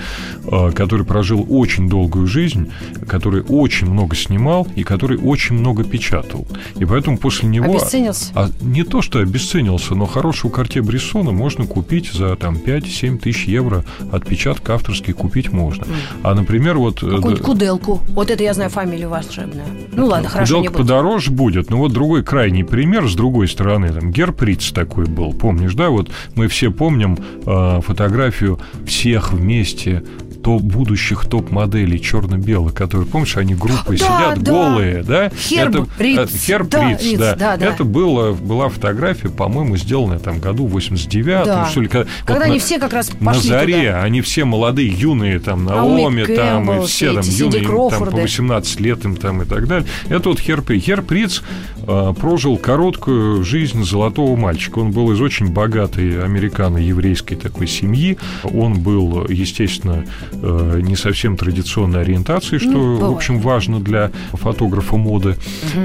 э, 0.45 0.71
который 0.71 1.05
прожил 1.05 1.45
очень 1.49 1.89
долгую 1.89 2.27
жизнь, 2.27 2.71
который 3.07 3.41
очень 3.47 3.87
много 3.89 4.15
снимал 4.15 4.67
и 4.75 4.83
который 4.83 5.17
очень 5.17 5.55
много 5.55 5.83
печатал. 5.83 6.47
И 6.77 6.85
поэтому 6.85 7.17
после 7.17 7.47
него... 7.49 7.71
Обесценился? 7.71 8.31
А 8.35 8.49
не 8.61 8.83
то, 8.83 9.01
что 9.01 9.19
обесценился, 9.19 9.95
но 9.95 10.05
хорошего 10.05 10.51
карте 10.51 10.81
Брессона 10.81 11.31
можно 11.31 11.65
купить 11.65 12.11
за 12.11 12.35
там 12.35 12.55
5-7 12.55 13.17
тысяч 13.19 13.45
евро. 13.45 13.83
Отпечатка 14.11 14.75
авторский 14.75 15.13
купить 15.13 15.51
можно. 15.51 15.85
А, 16.23 16.33
например, 16.35 16.77
вот... 16.77 16.97
э, 17.03 17.07
Какую-нибудь 17.09 17.37
д- 17.37 17.43
куделку. 17.43 18.01
Вот 18.09 18.29
это 18.31 18.43
я 18.43 18.53
знаю 18.53 18.69
фамилию 18.69 19.09
волшебную. 19.09 19.65
Ну 19.93 20.05
ладно, 20.05 20.29
хорошо, 20.29 20.55
не 20.55 20.67
Куделка 20.67 20.77
буду. 20.77 20.83
подороже 20.87 21.31
будет, 21.31 21.69
но 21.69 21.77
вот 21.77 21.91
другой 21.93 22.23
крайний 22.23 22.63
пример 22.63 23.07
с 23.09 23.15
другой 23.15 23.47
стороны. 23.47 23.89
Там 23.89 24.11
Герприц 24.11 24.71
такой 24.71 25.05
был, 25.05 25.33
помнишь, 25.33 25.73
да? 25.73 25.89
Вот 25.89 26.09
мы 26.35 26.47
все 26.47 26.71
помним 26.71 27.17
э, 27.45 27.49
фотографию 27.81 28.59
всех 28.85 29.33
вместе 29.33 30.03
топ 30.47 30.61
будущих 30.61 31.25
топ-моделей 31.25 31.99
черно-белых, 31.99 32.73
которые, 32.73 33.05
помнишь, 33.05 33.35
они 33.35 33.53
группой 33.53 33.97
Да, 33.97 34.05
сидят 34.05 34.43
да. 34.43 34.51
голые, 34.53 35.03
да? 35.03 35.29
Херб 35.29 35.75
Это- 35.75 35.87
Риц. 36.01 36.19
э, 36.33 36.37
Херб 36.37 36.69
Да, 36.69 36.89
Риц, 36.89 37.01
Риц, 37.03 37.19
да. 37.19 37.35
да, 37.35 37.57
да. 37.57 37.65
Это 37.65 37.83
было, 37.83 38.31
была 38.31 38.69
фотография, 38.69 39.27
по-моему, 39.27 39.75
сделанная 39.75 40.19
там 40.19 40.39
году 40.39 40.65
в 40.65 40.77
89-м, 40.77 41.45
Да. 41.45 41.65
что 41.69 41.81
ли. 41.81 41.89
Когда, 41.89 42.07
Когда 42.25 42.33
вот 42.35 42.43
они 42.45 42.53
на- 42.53 42.59
все 42.61 42.79
как 42.79 42.93
раз 42.93 43.11
на 43.19 43.25
пошли 43.33 43.49
заре, 43.49 43.75
туда. 43.87 44.03
они 44.03 44.21
все 44.21 44.45
молодые, 44.45 44.87
юные, 44.87 45.39
там, 45.41 45.65
Наоми, 45.65 46.01
Наоми 46.01 46.23
там, 46.23 46.63
и 46.63 46.65
Кэмпбелл, 46.67 46.85
все 46.85 47.13
там 47.13 47.23
юные, 47.25 47.45
им 47.47 47.51
там, 47.51 47.61
по 47.61 47.67
Кроуфорды. 47.67 48.21
18 48.21 48.79
лет 48.79 49.03
им 49.03 49.17
там 49.17 49.41
и 49.41 49.45
так 49.45 49.67
далее. 49.67 49.85
Это 50.07 50.29
вот 50.29 50.39
Херп 50.39 50.69
Риц. 50.69 50.83
Херп 50.85 51.11
Риц 51.11 51.43
э, 51.85 52.13
прожил 52.17 52.55
короткую 52.55 53.43
жизнь 53.43 53.83
золотого 53.83 54.37
мальчика. 54.37 54.79
Он 54.79 54.91
был 54.91 55.11
из 55.11 55.19
очень 55.19 55.47
богатой 55.51 56.23
американо-еврейской 56.23 57.35
такой 57.35 57.67
семьи. 57.67 58.17
Он 58.43 58.75
был, 58.79 59.25
естественно, 59.27 60.05
э, 60.41 60.79
не 60.81 60.95
совсем 60.95 61.37
традиционной 61.37 62.01
ориентации, 62.01 62.57
что, 62.57 62.69
Ну, 62.71 63.11
в 63.11 63.15
общем, 63.15 63.39
важно 63.39 63.79
для 63.79 64.11
фотографа 64.33 64.97
моды. 64.97 65.35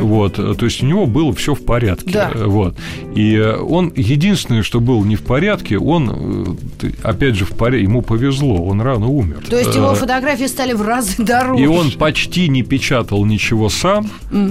Вот, 0.01 0.39
э, 0.39 0.55
то 0.55 0.65
есть 0.65 0.83
у 0.83 0.87
него 0.87 1.07
было 1.07 1.33
все 1.33 1.55
в 1.55 1.65
порядке. 1.65 2.11
Да. 2.13 2.31
Э, 2.35 2.45
Вот. 2.47 2.77
И 3.15 3.39
он 3.39 3.93
единственное, 3.97 4.63
что 4.63 4.81
был 4.81 5.05
не 5.05 5.17
в 5.17 5.23
порядке, 5.23 5.79
он, 5.79 6.59
опять 7.03 7.35
же, 7.37 7.45
в 7.45 7.51
порядке, 7.51 7.85
ему 7.85 8.03
повезло, 8.03 8.63
он 8.65 8.81
рано 8.81 9.07
умер. 9.07 9.43
То 9.49 9.59
есть 9.59 9.75
его 9.75 9.95
фотографии 9.95 10.47
стали 10.47 10.73
в 10.73 10.83
разы 10.83 11.15
дороже. 11.23 11.63
и 11.63 11.67
он 11.67 11.91
почти 11.93 12.49
не 12.49 12.63
печатал 12.63 13.25
ничего 13.25 13.69
сам, 13.69 14.09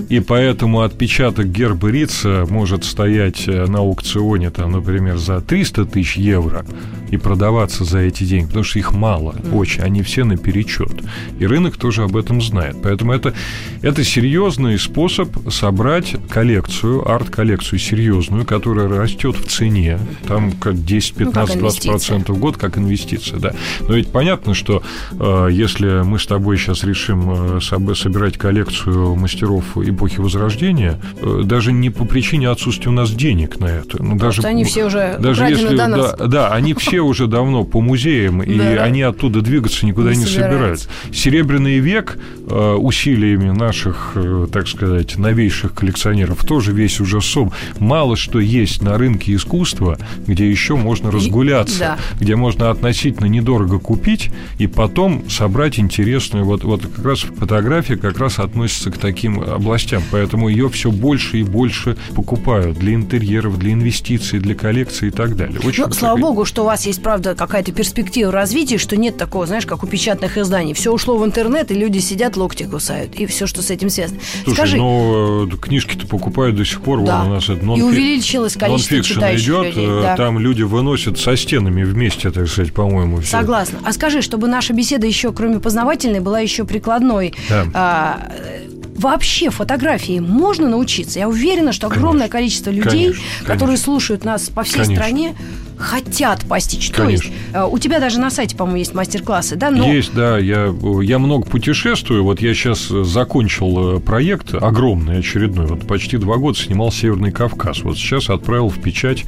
и 0.10 0.20
поэтому 0.20 0.82
отпечаток 0.82 1.52
герба 1.52 1.90
Рица 1.90 2.46
может 2.50 2.84
стоять 2.86 3.48
на 3.48 3.80
аукционе, 3.80 4.50
там, 4.50 4.72
например, 4.72 5.18
за 5.18 5.42
300 5.42 5.86
тысяч 5.86 6.18
евро 6.18 6.66
и 7.10 7.18
продаваться 7.18 7.84
за 7.84 8.00
эти 8.00 8.24
деньги, 8.24 8.48
потому 8.48 8.64
что 8.64 8.80
их 8.80 8.94
мало, 8.94 9.36
очень, 9.54 9.82
они 9.92 10.02
все 10.04 10.24
наперечет. 10.24 10.92
И 11.38 11.46
рынок 11.46 11.76
тоже 11.78 12.04
об 12.04 12.16
этом 12.16 12.42
знает. 12.42 12.78
Поэтому 12.82 13.12
это, 13.12 13.34
это 13.82 14.04
серьезный 14.04 14.80
способ 14.80 15.30
собрать 15.52 16.16
коллекцию, 16.30 17.08
арт-коллекцию 17.10 17.78
серьезную, 17.80 18.46
которая 18.46 18.88
растет 18.88 19.36
в 19.36 19.48
цене, 19.48 20.00
там 20.28 20.52
как 20.54 20.84
10, 20.84 21.20
Ну, 21.20 21.26
как 21.26 21.34
15, 21.34 21.60
20 21.60 21.62
инвестиция. 21.62 21.92
процентов 21.92 22.38
в 22.38 22.40
год 22.40 22.58
как 22.58 22.78
инвестиция, 22.78 23.40
да. 23.40 23.54
Но 23.82 23.96
ведь 23.96 24.08
понятно, 24.12 24.54
что 24.54 24.82
э, 25.12 25.50
если 25.52 26.04
мы 26.04 26.20
с 26.20 26.26
тобой 26.26 26.58
сейчас 26.58 26.84
решим 26.86 27.30
э, 27.30 27.58
соб- 27.60 27.94
собирать 27.96 28.38
коллекцию 28.38 29.16
мастеров 29.16 29.78
эпохи 29.78 30.20
Возрождения, 30.22 31.00
э, 31.22 31.42
даже 31.44 31.74
не 31.74 31.90
по 31.90 32.06
причине 32.06 32.50
отсутствия 32.50 32.90
у 32.90 32.94
нас 32.94 33.12
денег 33.12 33.60
на 33.60 33.66
это, 33.66 34.02
ну 34.02 34.16
даже 34.16 34.42
они 34.44 34.64
все 34.64 34.86
уже 34.86 35.18
даже 35.20 35.44
если 35.46 35.76
до 35.76 35.88
нас. 35.88 36.16
да, 36.18 36.28
да, 36.28 36.48
они 36.54 36.74
все 36.74 37.02
уже 37.02 37.28
давно 37.28 37.64
по 37.66 37.82
музеям 37.82 38.42
и 38.42 38.58
они 38.78 39.02
оттуда 39.02 39.42
двигаться 39.72 39.86
никуда 39.86 40.12
Не 40.12 40.20
не, 40.20 40.26
собираются. 40.26 40.90
Серебряный 41.14 41.80
век 41.80 42.18
э, 42.48 42.74
усилиями 42.74 43.52
наших, 43.52 44.12
э, 44.16 44.48
так 44.52 44.68
сказать, 44.68 45.18
новейших 45.18 45.74
коллекционеров 45.74 46.44
тоже 46.46 46.72
весь 46.74 47.00
уже 47.00 47.22
сом. 47.22 47.52
Мало 47.80 48.16
что 48.16 48.40
есть 48.40 48.82
на 48.82 48.98
рынке 48.98 49.36
искусства, 49.36 49.98
где 50.28 50.50
еще 50.50 50.76
можно 50.76 51.12
разгуляться, 51.12 51.80
да. 51.80 51.98
где 52.20 52.36
можно 52.36 52.70
относительно 52.70 53.28
недорого 53.28 53.80
купить 53.80 54.30
и 54.58 54.68
потом 54.68 55.30
собрать 55.30 55.80
интересную. 55.80 56.46
Вот, 56.46 56.64
вот 56.64 56.82
как 56.82 57.06
раз 57.06 57.20
фотография 57.20 57.96
как 57.96 58.18
раз 58.18 58.40
относится 58.40 58.92
к 58.92 58.98
таким 58.98 59.40
областям, 59.40 60.04
поэтому 60.12 60.50
ее 60.50 60.70
все 60.70 60.92
больше 60.92 61.40
и 61.40 61.44
больше 61.44 61.98
покупают 62.16 62.78
для 62.78 62.94
интерьеров, 62.94 63.58
для 63.58 63.74
инвестиций, 63.74 64.40
для 64.40 64.56
коллекций 64.56 65.10
и 65.10 65.12
так 65.12 65.36
далее. 65.36 65.60
Очень 65.64 65.86
Ну, 65.86 65.94
слава 65.94 66.18
богу, 66.18 66.46
что 66.46 66.64
у 66.64 66.66
вас 66.66 66.86
есть, 66.86 67.02
правда, 67.02 67.36
какая-то 67.36 67.72
перспектива 67.72 68.32
развития, 68.32 68.78
что 68.78 68.98
нет 68.98 69.18
такого, 69.18 69.46
знаешь, 69.46 69.61
как 69.66 69.84
у 69.84 69.88
печатных 69.88 70.38
изданий. 70.38 70.74
Все 70.74 70.92
ушло 70.92 71.18
в 71.18 71.26
интернет, 71.26 71.72
и 71.72 71.74
люди 71.74 72.00
сидят, 72.00 72.38
локти 72.38 72.64
кусают, 72.64 73.16
и 73.16 73.26
все, 73.26 73.48
что 73.48 73.62
с 73.62 73.70
этим 73.70 73.90
связано. 73.90 74.20
Слушай, 74.44 74.56
Скажи, 74.56 74.78
ну 74.78 75.48
э, 75.48 75.58
книжки-то 75.58 76.08
покупают 76.08 76.56
до 76.56 76.66
сих 76.66 76.82
пор. 76.82 77.04
Да. 77.04 77.20
Вон 77.20 77.32
у 77.32 77.34
нас 77.36 77.50
это 77.50 77.66
и 77.66 77.82
увеличилось 77.82 78.56
количество 78.56 79.02
читающих 79.02 79.46
идет, 79.46 79.66
людей. 79.68 79.86
э, 79.88 80.02
да. 80.04 80.16
там 80.16 80.40
люди 80.40 80.64
выносят 80.64 81.20
со 81.20 81.36
стенами 81.36 81.84
вместе, 81.84 82.32
так 82.32 82.48
сказать, 82.48 82.74
по-моему, 82.74 83.18
все. 83.22 83.32
Согласна. 83.32 83.80
А 83.84 83.94
скажи, 83.94 84.22
чтобы 84.22 84.48
наша 84.48 84.74
беседа 84.74 85.08
еще, 85.08 85.32
кроме 85.32 85.60
познавательной, 85.60 86.20
была 86.20 86.40
еще 86.40 86.66
прикладной. 86.66 87.34
Да. 87.50 87.66
а, 87.74 88.32
э, 88.38 88.68
Вообще 89.02 89.50
фотографии 89.50 90.20
можно 90.20 90.70
научиться. 90.70 91.18
Я 91.18 91.28
уверена, 91.28 91.74
что 91.74 91.88
огромное 91.88 92.28
количество 92.28 92.70
людей, 92.70 93.06
Конечно, 93.06 93.24
которые 93.40 93.60
конечно. 93.60 93.86
слушают 93.86 94.24
нас 94.24 94.50
по 94.50 94.62
всей 94.62 94.84
Конечно. 94.84 94.96
стране, 94.96 95.36
хотят 95.82 96.46
постичь. 96.46 96.90
То 96.92 97.10
есть 97.10 97.24
Конечно. 97.24 97.58
э, 97.58 97.66
у 97.66 97.78
тебя 97.80 98.00
даже 98.00 98.20
на 98.20 98.30
сайте, 98.30 98.56
по-моему, 98.56 98.78
есть 98.78 98.94
мастер-классы, 98.94 99.56
да? 99.56 99.72
Но 99.72 99.92
Есть, 99.92 100.14
да, 100.14 100.38
я, 100.38 100.74
я 101.02 101.20
много 101.20 101.46
путешествую. 101.46 102.24
Вот 102.24 102.42
я 102.42 102.54
сейчас 102.54 102.88
закончил 102.88 103.98
э, 103.98 104.00
проект 104.00 104.54
огромный, 104.54 105.20
очередной. 105.20 105.66
Вот 105.66 105.88
почти 105.88 106.18
два 106.18 106.38
года 106.38 106.58
снимал 106.58 106.92
Северный 106.92 107.32
Кавказ. 107.32 107.82
Вот 107.84 107.98
сейчас 107.98 108.30
отправил 108.30 108.70
в 108.70 108.80
печать 108.80 109.26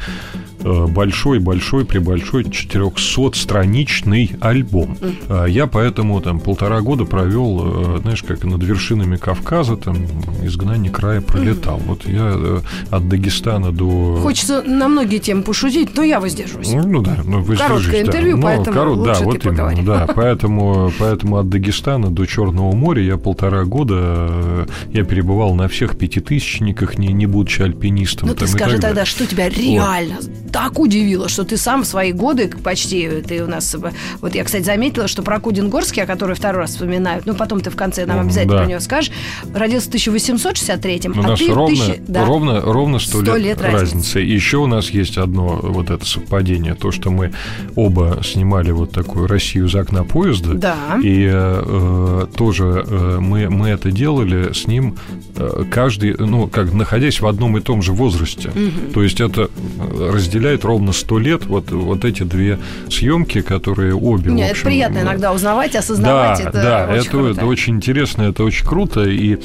э, 0.63 0.87
большой-большой, 0.87 1.85
прибольшой 1.85 2.43
400-страничный 2.43 4.35
альбом. 4.41 4.97
А 5.29 5.45
Я 5.45 5.67
поэтому 5.67 6.19
там 6.21 6.39
полтора 6.39 6.81
года 6.81 7.05
провел, 7.05 7.95
э, 7.97 7.99
знаешь, 8.01 8.23
как 8.23 8.43
над 8.43 8.63
вершинами 8.63 9.17
Кавказа, 9.17 9.75
там 9.77 9.97
изгнание 10.41 10.91
края 10.91 11.21
пролетал. 11.21 11.79
Вот 11.85 12.07
я 12.07 12.31
э, 12.35 12.59
от 12.89 13.07
Дагестана 13.09 13.71
до... 13.71 14.19
Хочется 14.21 14.61
на 14.63 14.87
многие 14.87 15.19
темы 15.19 15.43
пошутить, 15.43 15.95
но 15.95 16.03
я 16.03 16.19
воздержусь. 16.19 16.71
Ну, 16.71 16.83
ну 16.87 17.01
да, 17.01 17.17
ну, 17.23 17.39
воздержись, 17.39 17.67
Короткое 17.67 17.91
да. 17.91 18.07
интервью, 18.07 18.37
Ну, 18.37 18.43
поэтому 18.43 18.77
коро- 18.79 18.93
лучше 18.95 19.13
да, 19.13 19.19
ты 19.19 19.25
вот 19.25 19.45
именно, 19.45 19.57
поговори. 19.57 19.81
да, 19.83 20.07
поэтому, 20.15 20.91
поэтому 20.99 21.37
от 21.37 21.49
Дагестана 21.49 22.09
до 22.09 22.25
Черного 22.25 22.73
моря 22.73 23.03
я 23.03 23.17
полтора 23.17 23.63
года 23.65 24.65
я 24.91 25.03
перебывал 25.03 25.55
на 25.55 25.67
всех 25.67 25.97
пятитысячниках, 25.97 26.97
не, 26.97 27.07
не 27.13 27.25
будучи 27.25 27.61
альпинистом. 27.61 28.29
Ну 28.29 28.35
ты 28.35 28.47
скажи 28.47 28.79
тогда, 28.79 29.05
что 29.05 29.25
тебя 29.25 29.49
реально 29.49 30.17
так 30.53 30.79
удивило, 30.79 31.27
что 31.27 31.43
ты 31.43 31.57
сам 31.57 31.81
в 31.81 31.87
свои 31.87 32.11
годы 32.13 32.47
почти, 32.63 33.09
ты 33.27 33.43
у 33.43 33.47
нас, 33.47 33.75
вот 34.21 34.35
я, 34.35 34.43
кстати, 34.43 34.63
заметила, 34.63 35.07
что 35.07 35.23
про 35.23 35.37
Кудин-Горский, 35.39 36.03
о 36.03 36.05
который 36.05 36.35
второй 36.35 36.61
раз 36.61 36.71
вспоминают, 36.71 37.25
ну, 37.25 37.33
потом 37.33 37.59
ты 37.59 37.71
в 37.71 37.75
конце 37.75 38.05
нам 38.05 38.19
обязательно 38.19 38.53
Да. 38.53 38.59
про 38.63 38.69
него 38.69 38.79
скажешь, 38.79 39.11
родился 39.53 39.89
в 39.89 39.93
1863-м, 39.95 41.17
У 41.17 41.31
а 41.31 41.35
ты 41.35 41.47
ровно, 41.47 41.65
1000 41.65 42.01
да. 42.07 42.25
ровно, 42.25 42.61
ровно 42.61 42.99
100, 42.99 43.21
100 43.23 43.35
лет, 43.35 43.43
лет 43.45 43.61
разницы. 43.61 43.81
разницы. 43.81 44.23
И 44.23 44.31
еще 44.31 44.57
у 44.57 44.67
нас 44.67 44.91
есть 44.91 45.17
одно 45.17 45.59
вот 45.61 45.89
это 45.89 46.05
совпадение, 46.05 46.75
то, 46.75 46.91
что 46.91 47.09
мы 47.09 47.33
оба 47.75 48.19
снимали 48.23 48.69
вот 48.71 48.91
такую 48.91 49.27
Россию 49.27 49.65
из 49.65 49.75
окна 49.75 50.03
поезда. 50.03 50.53
Да. 50.53 50.75
И 51.01 51.27
э, 51.31 52.27
тоже 52.37 52.85
э, 52.87 53.17
мы, 53.19 53.49
мы 53.49 53.69
это 53.69 53.91
делали 53.91 54.53
с 54.53 54.67
ним 54.67 54.97
э, 55.35 55.63
каждый, 55.71 56.15
ну, 56.19 56.47
как 56.47 56.71
находясь 56.73 57.21
в 57.21 57.25
одном 57.27 57.57
и 57.57 57.61
том 57.61 57.81
же 57.81 57.91
возрасте. 57.91 58.51
То 58.93 59.01
есть 59.01 59.19
это 59.19 59.49
э, 59.79 60.09
разделяет 60.43 60.65
ровно 60.65 60.91
100 60.91 61.19
лет 61.19 61.45
вот, 61.45 61.71
вот 61.71 62.05
эти 62.05 62.23
две 62.23 62.59
съемки, 62.89 63.41
которые 63.41 63.95
обе, 63.95 64.31
Нет, 64.31 64.45
это 64.45 64.51
общем, 64.51 64.65
приятно 64.65 64.97
э, 64.99 65.01
иногда 65.03 65.33
узнавать, 65.33 65.75
осознавать. 65.75 66.43
да, 66.43 66.49
это 66.49 66.61
да, 66.61 66.87
очень 66.89 67.01
это, 67.01 67.09
круто. 67.09 67.31
это 67.31 67.45
очень 67.45 67.75
интересно, 67.75 68.21
это 68.23 68.43
очень 68.43 68.65
круто, 68.65 69.03
и 69.03 69.35
э, 69.35 69.37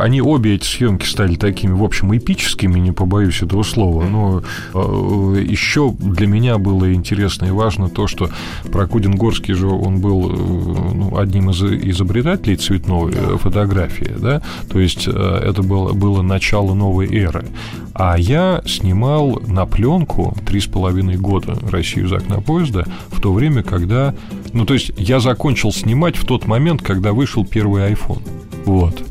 они 0.00 0.22
обе 0.22 0.54
эти 0.54 0.64
съемки 0.64 1.06
стали 1.06 1.36
такими, 1.36 1.72
в 1.72 1.84
общем, 1.84 2.16
эпическими, 2.16 2.78
не 2.78 2.92
побоюсь 2.92 3.42
этого 3.42 3.62
слова. 3.62 4.04
Но 4.04 4.42
э, 4.74 5.44
еще 5.46 5.94
для 5.98 6.26
меня 6.26 6.58
было 6.58 6.92
интересно 6.92 7.46
и 7.46 7.50
важно 7.50 7.88
то, 7.88 8.06
что 8.06 8.30
Прокудин-Горский 8.64 9.54
же 9.54 9.66
он 9.66 10.00
был 10.00 10.30
э, 10.30 10.94
ну, 10.94 11.18
одним 11.18 11.50
из 11.50 11.62
изобретателей 11.62 12.56
цветной 12.56 13.12
э, 13.14 13.36
фотографии, 13.38 14.12
да, 14.16 14.42
то 14.70 14.80
есть 14.80 15.06
это 15.06 15.62
было, 15.62 15.92
было 15.92 16.22
начало 16.22 16.74
новой 16.74 17.14
эры. 17.14 17.44
А 17.98 18.18
я 18.18 18.60
снимал 18.66 19.40
на 19.46 19.64
пленку 19.64 20.36
три 20.44 20.60
с 20.60 20.66
половиной 20.66 21.16
года 21.16 21.58
Россию 21.70 22.06
из 22.06 22.12
окна 22.12 22.42
поезда 22.42 22.86
в 23.08 23.22
то 23.22 23.32
время, 23.32 23.62
когда... 23.62 24.14
Ну, 24.52 24.66
то 24.66 24.74
есть 24.74 24.92
я 24.98 25.18
закончил 25.18 25.72
снимать 25.72 26.16
в 26.16 26.26
тот 26.26 26.46
момент, 26.46 26.82
когда 26.82 27.14
вышел 27.14 27.46
первый 27.46 27.90
iPhone. 27.90 28.22
Вот. 28.66 29.02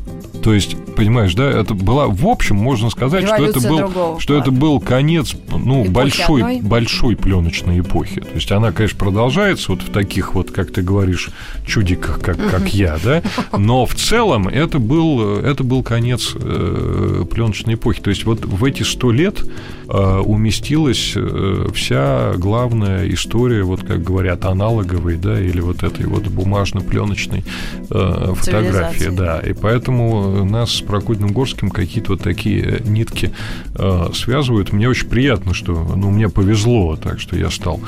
То 0.46 0.54
есть, 0.54 0.76
понимаешь, 0.94 1.34
да, 1.34 1.50
это 1.50 1.74
была, 1.74 2.06
в 2.06 2.24
общем, 2.24 2.54
можно 2.54 2.88
сказать, 2.88 3.24
что 3.24 3.44
это 3.44 3.58
был, 3.58 4.20
что 4.20 4.38
это 4.38 4.52
был 4.52 4.78
конец, 4.78 5.34
ну, 5.50 5.82
Эпохи 5.82 5.90
большой, 5.90 6.40
одной. 6.40 6.60
большой 6.60 7.16
пленочной 7.16 7.80
эпохи. 7.80 8.20
То 8.20 8.34
есть 8.36 8.52
она, 8.52 8.70
конечно, 8.70 8.96
продолжается 8.96 9.72
вот 9.72 9.82
в 9.82 9.90
таких 9.90 10.34
вот, 10.34 10.52
как 10.52 10.70
ты 10.70 10.82
говоришь, 10.82 11.30
чудиках, 11.66 12.20
как, 12.20 12.36
как 12.36 12.72
я, 12.72 12.96
да, 13.02 13.24
но 13.58 13.86
в 13.86 13.96
целом 13.96 14.46
это 14.46 14.78
был, 14.78 15.38
это 15.38 15.64
был 15.64 15.82
конец 15.82 16.36
э, 16.36 17.24
пленочной 17.28 17.74
эпохи. 17.74 18.00
То 18.00 18.10
есть 18.10 18.24
вот 18.24 18.44
в 18.44 18.64
эти 18.64 18.84
сто 18.84 19.10
лет 19.10 19.42
э, 19.88 20.18
уместилась 20.24 21.14
э, 21.16 21.66
вся 21.74 22.34
главная 22.36 23.12
история, 23.12 23.64
вот 23.64 23.80
как 23.80 24.00
говорят, 24.00 24.44
аналоговой, 24.44 25.16
да, 25.16 25.40
или 25.40 25.58
вот 25.58 25.82
этой 25.82 26.06
вот 26.06 26.28
бумажно-пленочной 26.28 27.42
э, 27.90 28.34
фотографии, 28.36 29.08
да. 29.08 29.40
И 29.40 29.52
поэтому 29.52 30.35
нас 30.44 30.70
с 30.72 30.80
Прокудиным 30.80 31.32
Горским 31.32 31.70
какие-то 31.70 32.12
вот 32.12 32.22
такие 32.22 32.80
нитки 32.84 33.32
э, 33.74 34.08
связывают. 34.14 34.72
Мне 34.72 34.88
очень 34.88 35.08
приятно, 35.08 35.54
что, 35.54 35.72
ну, 35.96 36.10
мне 36.10 36.28
повезло, 36.28 36.96
так 36.96 37.20
что 37.20 37.36
я 37.36 37.50
стал 37.50 37.80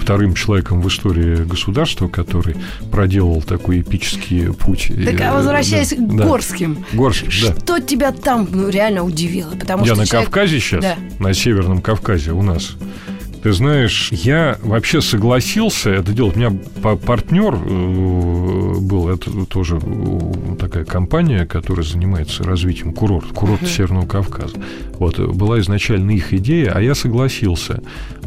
вторым 0.00 0.34
человеком 0.34 0.82
в 0.82 0.88
истории 0.88 1.44
государства, 1.44 2.08
который 2.08 2.56
проделал 2.90 3.40
такой 3.42 3.80
эпический 3.82 4.52
путь. 4.52 4.90
Так, 5.04 5.20
а 5.20 5.24
э, 5.24 5.32
возвращаясь 5.32 5.90
да, 5.90 5.96
к 5.96 6.16
да. 6.16 6.24
Горским, 6.24 6.84
Горским, 6.92 7.30
да. 7.42 7.54
что 7.60 7.80
тебя 7.80 8.12
там 8.12 8.48
ну, 8.50 8.68
реально 8.68 9.04
удивило? 9.04 9.52
Потому 9.52 9.84
Я 9.84 9.92
что 9.92 10.02
на 10.02 10.06
человек- 10.06 10.28
Кавказе 10.28 10.60
сейчас, 10.60 10.82
Да. 10.82 10.96
на 11.18 11.34
Северном 11.34 11.80
Кавказе 11.80 12.32
у 12.32 12.42
нас. 12.42 12.76
Ты 13.42 13.52
знаешь, 13.52 14.10
я 14.12 14.56
вообще 14.62 15.00
согласился 15.00 15.90
это 15.90 16.12
делать. 16.12 16.36
У 16.36 16.38
меня 16.38 16.52
па- 16.80 16.94
партнер 16.96 17.54
э, 17.54 18.74
был, 18.78 19.08
это 19.08 19.44
тоже 19.46 19.80
э, 19.82 20.54
такая 20.60 20.84
компания, 20.84 21.44
которая 21.44 21.84
занимается 21.84 22.44
развитием 22.44 22.92
курорта, 22.92 23.34
курорта 23.34 23.66
Северного 23.66 24.06
Кавказа. 24.06 24.56
Вот, 25.00 25.18
была 25.18 25.58
изначально 25.58 26.12
их 26.12 26.32
идея, 26.32 26.72
а 26.74 26.80
я 26.80 26.94
согласился, 26.94 27.82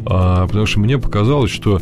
А, 0.06 0.46
потому 0.48 0.66
что 0.66 0.80
мне 0.82 0.98
показалось, 1.00 1.50
что 1.52 1.80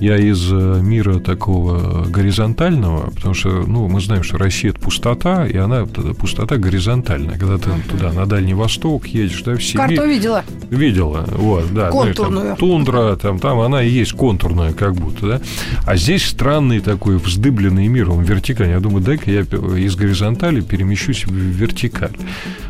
я 0.00 0.16
из 0.16 0.50
э, 0.52 0.80
мира 0.82 1.18
такого 1.18 2.04
горизонтального, 2.04 3.10
потому 3.10 3.34
что, 3.34 3.48
ну, 3.48 3.88
мы 3.88 4.00
знаем, 4.00 4.22
что 4.22 4.38
Россия 4.38 4.70
это 4.70 4.80
пустота, 4.80 5.46
и 5.46 5.56
она 5.56 5.86
пустота 5.86 6.56
горизонтальная. 6.56 7.38
Когда 7.38 7.58
ты 7.58 7.70
туда 7.88 8.12
на 8.12 8.26
Дальний 8.26 8.54
Восток 8.54 9.06
едешь, 9.06 9.42
да, 9.42 9.54
в 9.54 9.62
Сибирь. 9.62 9.96
Карту 9.96 10.08
видела? 10.08 10.44
Видела, 10.70 11.24
вот, 11.36 11.72
да. 11.72 11.90
там 11.90 12.02
Контурную. 12.04 12.56
тундра, 12.56 13.16
там, 13.16 13.38
там 13.38 13.60
она 13.60 13.82
и 13.82 13.88
есть 13.88 14.12
контурная, 14.12 14.72
как 14.72 14.94
будто, 14.94 15.26
да. 15.26 15.40
А 15.84 15.96
здесь 15.96 16.24
странный 16.24 16.80
такой 16.80 17.16
вздыбленный 17.16 17.88
мир, 17.88 18.10
он 18.10 18.22
вертикальный. 18.22 18.74
Я 18.74 18.80
думаю, 18.80 19.02
дай-ка 19.02 19.30
я 19.30 19.40
из 19.40 19.96
горизонтали 19.96 20.60
перемещусь 20.60 21.26
в 21.26 21.32
вертикаль. 21.32 22.16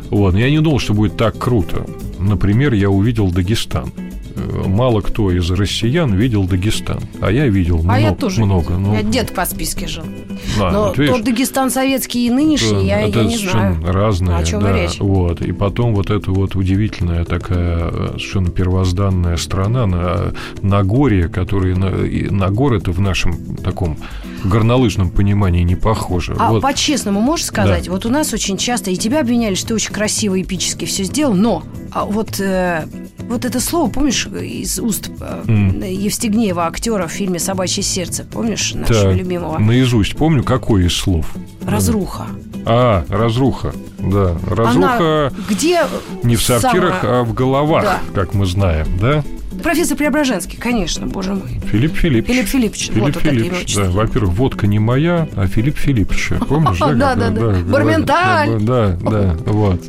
Вот, 0.09 0.35
я 0.35 0.49
не 0.49 0.59
думал, 0.59 0.79
что 0.79 0.93
будет 0.93 1.17
так 1.17 1.37
круто. 1.37 1.85
Например, 2.17 2.73
я 2.73 2.89
увидел 2.89 3.31
Дагестан. 3.31 3.91
Э, 4.39 4.67
Мало 4.67 5.01
кто 5.01 5.31
из 5.31 5.49
россиян 5.51 6.13
видел 6.13 6.43
Дагестан, 6.45 6.99
а 7.21 7.31
я 7.31 7.47
видел 7.47 7.77
много. 7.79 7.93
а 7.93 7.99
я 7.99 8.15
тоже 8.15 8.43
много. 8.43 8.73
видела. 8.73 8.77
Ну, 8.79 8.91
меня 8.91 9.03
дед 9.03 9.33
по 9.33 9.45
списке 9.45 9.87
жил. 9.87 10.03
да, 10.57 10.71
Но 10.71 10.83
вот 10.85 10.97
видишь, 10.97 11.15
тот 11.15 11.25
Дагестан 11.25 11.69
советский 11.69 12.27
и 12.27 12.29
нынешний, 12.29 12.85
я, 12.87 13.01
это 13.01 13.19
я 13.19 13.25
не 13.25 13.37
совершенно 13.37 13.73
знаю. 13.75 13.93
разные, 13.93 14.37
О 14.37 14.43
чем 14.43 14.61
да, 14.61 14.73
речь? 14.75 14.99
вот. 14.99 15.41
И 15.41 15.51
потом 15.51 15.93
вот 15.95 16.09
эта 16.09 16.31
вот 16.31 16.55
удивительная 16.55 17.25
такая 17.25 17.89
э, 17.91 18.07
совершенно 18.13 18.49
первозданная 18.49 19.37
страна 19.37 19.85
на 19.85 20.33
Нагорье, 20.61 21.27
который 21.29 21.75
на, 21.75 21.87
и 22.05 22.29
Нагор 22.29 22.73
это 22.73 22.91
в 22.91 22.99
нашем 22.99 23.55
таком 23.57 23.97
горнолыжном 24.47 25.09
понимании 25.09 25.63
не 25.63 25.75
похоже. 25.75 26.35
А 26.39 26.51
вот. 26.51 26.61
по-честному 26.61 27.19
можешь 27.21 27.45
сказать, 27.47 27.85
Да. 27.85 27.91
вот 27.91 28.05
у 28.05 28.09
нас 28.09 28.33
очень 28.33 28.57
часто 28.57 28.91
и 28.91 28.95
тебя 28.97 29.21
обвиняли, 29.21 29.55
что 29.55 29.69
ты 29.69 29.73
очень 29.75 29.91
красиво, 29.93 30.39
эпически 30.41 30.85
все 30.85 31.03
сделал, 31.03 31.33
но 31.33 31.63
а 31.91 32.05
вот, 32.05 32.39
э, 32.39 32.85
вот 33.27 33.45
это 33.45 33.59
слово, 33.59 33.89
помнишь, 33.89 34.27
из 34.27 34.79
уст 34.79 35.09
э, 35.19 35.43
М. 35.47 35.81
Евстигнеева, 35.81 36.65
актера 36.67 37.07
в 37.07 37.11
фильме 37.11 37.39
«Собачье 37.39 37.83
сердце», 37.83 38.23
помнишь, 38.23 38.73
нашего 38.75 39.09
Так, 39.11 39.15
любимого? 39.17 39.57
Наизусть 39.57 40.15
помню, 40.15 40.43
какой 40.43 40.85
из 40.85 40.93
слов. 40.95 41.25
Разруха. 41.65 42.27
А, 42.65 43.05
разруха. 43.09 43.73
Да, 43.99 44.37
разруха 44.49 45.27
Она 45.27 45.31
где 45.49 45.81
не 46.23 46.35
в 46.35 46.41
сортирах, 46.43 47.01
самая- 47.01 47.21
а 47.21 47.23
в 47.23 47.33
головах, 47.33 47.83
Да. 47.83 47.99
как 48.13 48.33
мы 48.33 48.45
знаем, 48.45 48.87
да? 48.99 49.23
Профессор 49.63 49.97
Преображенский, 49.97 50.57
конечно, 50.57 51.07
боже 51.07 51.33
мой. 51.33 51.59
Филипп 51.71 51.95
Филиппович. 51.95 52.35
Филипп 52.35 52.47
Филиппович, 52.47 52.87
Филипп 52.89 53.15
вот, 53.15 53.15
Филиппович, 53.23 53.75
да. 53.75 53.89
Во-первых, 53.89 54.33
водка 54.33 54.67
не 54.67 54.79
моя, 54.79 55.27
а 55.35 55.47
Филипп 55.47 55.77
Филиппович. 55.77 56.29
Помнишь, 56.47 56.79
да? 56.79 56.93
Да, 56.99 57.15
да, 57.15 57.29
да. 57.29 57.59
Барменталь. 57.63 58.61
Да, 58.61 58.97
да, 59.01 59.37
вот. 59.45 59.81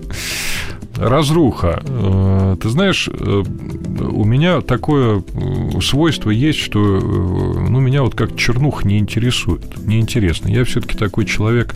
Разруха. 1.01 1.83
Э, 1.87 2.57
Ты 2.61 2.69
знаешь, 2.69 3.09
э, 3.09 3.13
у 3.13 4.25
меня 4.25 4.61
такое 4.61 5.23
э, 5.23 5.81
свойство 5.81 6.31
есть, 6.31 6.59
что 6.59 6.79
ну, 6.79 7.81
меня 7.81 8.03
вот 8.03 8.15
как 8.15 8.37
чернух 8.37 8.85
не 8.85 8.99
интересует, 8.99 9.63
не 9.79 9.99
интересно. 9.99 10.49
Я 10.49 10.65
все-таки 10.65 10.99
такой 10.99 11.25
человек 11.25 11.75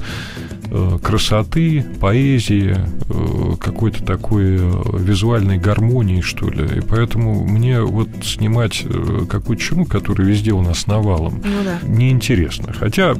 красоты, 1.02 1.84
поэзии, 2.00 2.76
э, 3.08 3.56
какой-то 3.60 4.02
такой 4.04 4.56
э, 4.58 4.72
визуальной 4.98 5.58
гармонии, 5.58 6.20
что 6.20 6.48
ли. 6.48 6.78
И 6.78 6.80
поэтому 6.80 7.44
мне 7.44 7.80
вот 7.80 8.08
снимать 8.22 8.82
э, 8.84 9.26
какую-то 9.28 9.62
черну, 9.62 9.84
которая 9.84 10.26
везде 10.26 10.52
у 10.52 10.62
нас 10.62 10.86
навалом, 10.86 11.42
Ну 11.44 11.50
да. 11.64 11.78
неинтересно. 11.86 12.72
Хотя, 12.72 13.14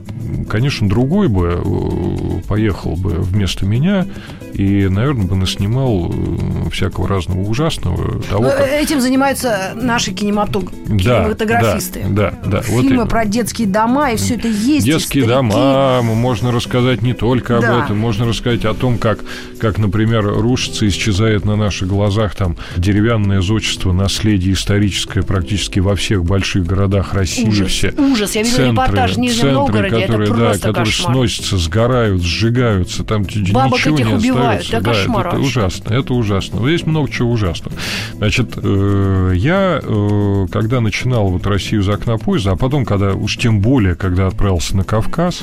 конечно, 0.49 0.89
другой 0.89 1.29
бы 1.29 1.63
э, 1.65 2.41
поехал 2.49 2.97
бы 2.97 3.11
вместо 3.21 3.67
меня 3.67 4.07
и, 4.55 4.87
наверное, 4.89 5.27
бы 5.27 5.37
наснимал 5.37 6.13
э, 6.13 6.71
всякого 6.71 7.09
разного 7.09 7.41
ужасного. 7.41 8.21
Того, 8.23 8.45
Ну, 8.45 8.51
как- 8.51 8.69
Этим 8.69 9.01
занимаются 9.01 9.73
наши 9.75 10.13
кинематог- 10.13 10.73
Да, 10.87 11.23
кинематографисты. 11.23 12.05
да, 12.09 12.31
да, 12.45 12.51
да, 12.51 12.57
вот 12.69 12.81
Фильмы 12.83 12.89
именно. 12.95 13.07
про 13.07 13.25
детские 13.25 13.67
дома, 13.69 14.11
и 14.13 14.17
все 14.17 14.35
это 14.35 14.49
есть. 14.49 14.85
Детские 14.87 15.27
дома, 15.27 16.03
можно 16.03 16.51
рассказать 16.53 17.03
не 17.03 17.13
только 17.13 17.34
Да. 17.43 17.79
об 17.79 17.85
этом, 17.85 17.99
можно 17.99 18.27
рассказать 18.27 18.65
о 18.65 18.75
том, 18.75 18.99
как, 18.99 19.21
как, 19.59 19.79
например, 19.79 20.25
рушится, 20.25 20.87
исчезает 20.89 21.45
на 21.45 21.57
наших 21.57 21.89
глазах 21.89 22.35
там 22.35 22.57
деревянное 22.77 23.41
зодчество, 23.41 23.93
наследие 23.93 24.55
историческое 24.55 25.23
практически 25.23 25.81
во 25.81 25.95
всех 25.97 26.25
больших 26.25 26.67
городах 26.67 27.15
России. 27.15 27.49
Ужас, 27.49 27.69
все 27.71 27.93
ужас. 27.97 28.35
Я 28.35 28.43
видела 28.43 28.71
репортаж 28.71 29.15
в 29.15 29.19
Нижнем 29.19 29.41
центры, 29.41 29.53
Новгороде, 29.55 29.97
это 29.97 30.07
которые, 30.07 30.29
да, 30.29 30.35
просто 30.37 30.69
которые 30.69 30.85
кошмар. 30.87 31.13
сносятся, 31.13 31.59
сгорают, 31.59 32.23
сжигаются, 32.23 33.05
там 33.05 33.25
Бабок 33.53 33.79
ничего 33.79 33.97
этих 33.97 34.07
не 34.07 34.15
убивают, 34.15 34.63
остается. 34.63 34.73
да, 34.73 34.81
Да, 34.81 34.91
кошмар 34.91 35.27
это, 35.27 35.37
это 35.37 35.45
ужасно, 35.45 35.95
это 35.95 36.15
ужасно. 36.15 36.69
Здесь 36.69 36.87
много 36.87 37.11
чего 37.11 37.31
ужасного. 37.31 37.77
Значит, 38.15 38.53
э, 38.57 39.33
я, 39.37 39.81
э, 39.83 40.47
когда 40.53 40.81
начинал 40.81 41.29
вот 41.29 41.47
Россию 41.47 41.83
из 41.83 41.89
окна 41.89 42.19
поезда, 42.19 42.53
а 42.53 42.57
потом, 42.57 42.85
когда 42.85 43.15
уж 43.15 43.37
тем 43.37 43.61
более, 43.61 43.95
когда 43.95 44.27
отправился 44.27 44.77
на 44.77 44.85
Кавказ, 44.85 45.43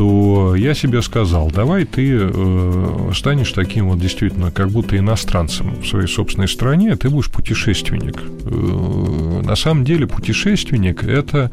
то 0.00 0.56
я 0.56 0.72
себе 0.72 1.02
сказал, 1.02 1.50
давай 1.50 1.84
ты 1.84 2.20
э, 2.22 3.10
станешь 3.14 3.52
таким 3.52 3.90
вот 3.90 3.98
действительно, 3.98 4.50
как 4.50 4.70
будто 4.70 4.96
иностранцем 4.96 5.74
в 5.82 5.86
своей 5.86 6.06
собственной 6.06 6.48
стране, 6.48 6.96
ты 6.96 7.10
будешь 7.10 7.30
путешественник. 7.30 8.16
Э, 8.18 9.42
на 9.44 9.54
самом 9.56 9.84
деле 9.84 10.06
путешественник– 10.06 11.04
это 11.04 11.50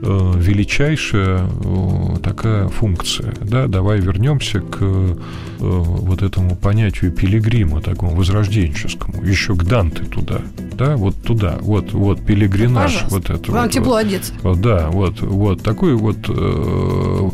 величайшая 0.00 1.48
э, 1.64 2.16
такая 2.22 2.68
функция. 2.68 3.34
Да? 3.40 3.66
Давай 3.66 4.00
вернемся 4.00 4.60
к 4.60 4.78
э, 4.80 5.16
вот 5.58 6.22
этому 6.22 6.56
понятию 6.56 7.12
пилигрима, 7.12 7.80
такому 7.80 8.14
возрожденческому, 8.14 9.24
еще 9.24 9.54
к 9.54 9.64
Данте 9.64 10.04
туда, 10.04 10.40
да, 10.74 10.96
вот 10.96 11.16
туда, 11.22 11.58
вот, 11.60 11.92
вот 11.92 12.24
пилигринаж, 12.24 13.04
вот 13.08 13.30
это. 13.30 13.50
Вам 13.50 13.64
вот, 13.64 13.72
тепло 13.72 13.92
вот. 13.94 14.06
одеться. 14.06 14.32
Вот, 14.42 14.60
да, 14.60 14.88
вот, 14.88 15.20
вот 15.20 15.62
такой 15.62 15.94
вот 15.94 16.18
э, 16.28 17.30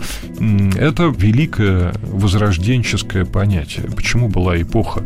это 0.77 1.13
великое 1.17 1.95
возрожденческое 2.03 3.25
понятие. 3.25 3.87
Почему 3.95 4.29
была 4.29 4.61
эпоха 4.61 5.05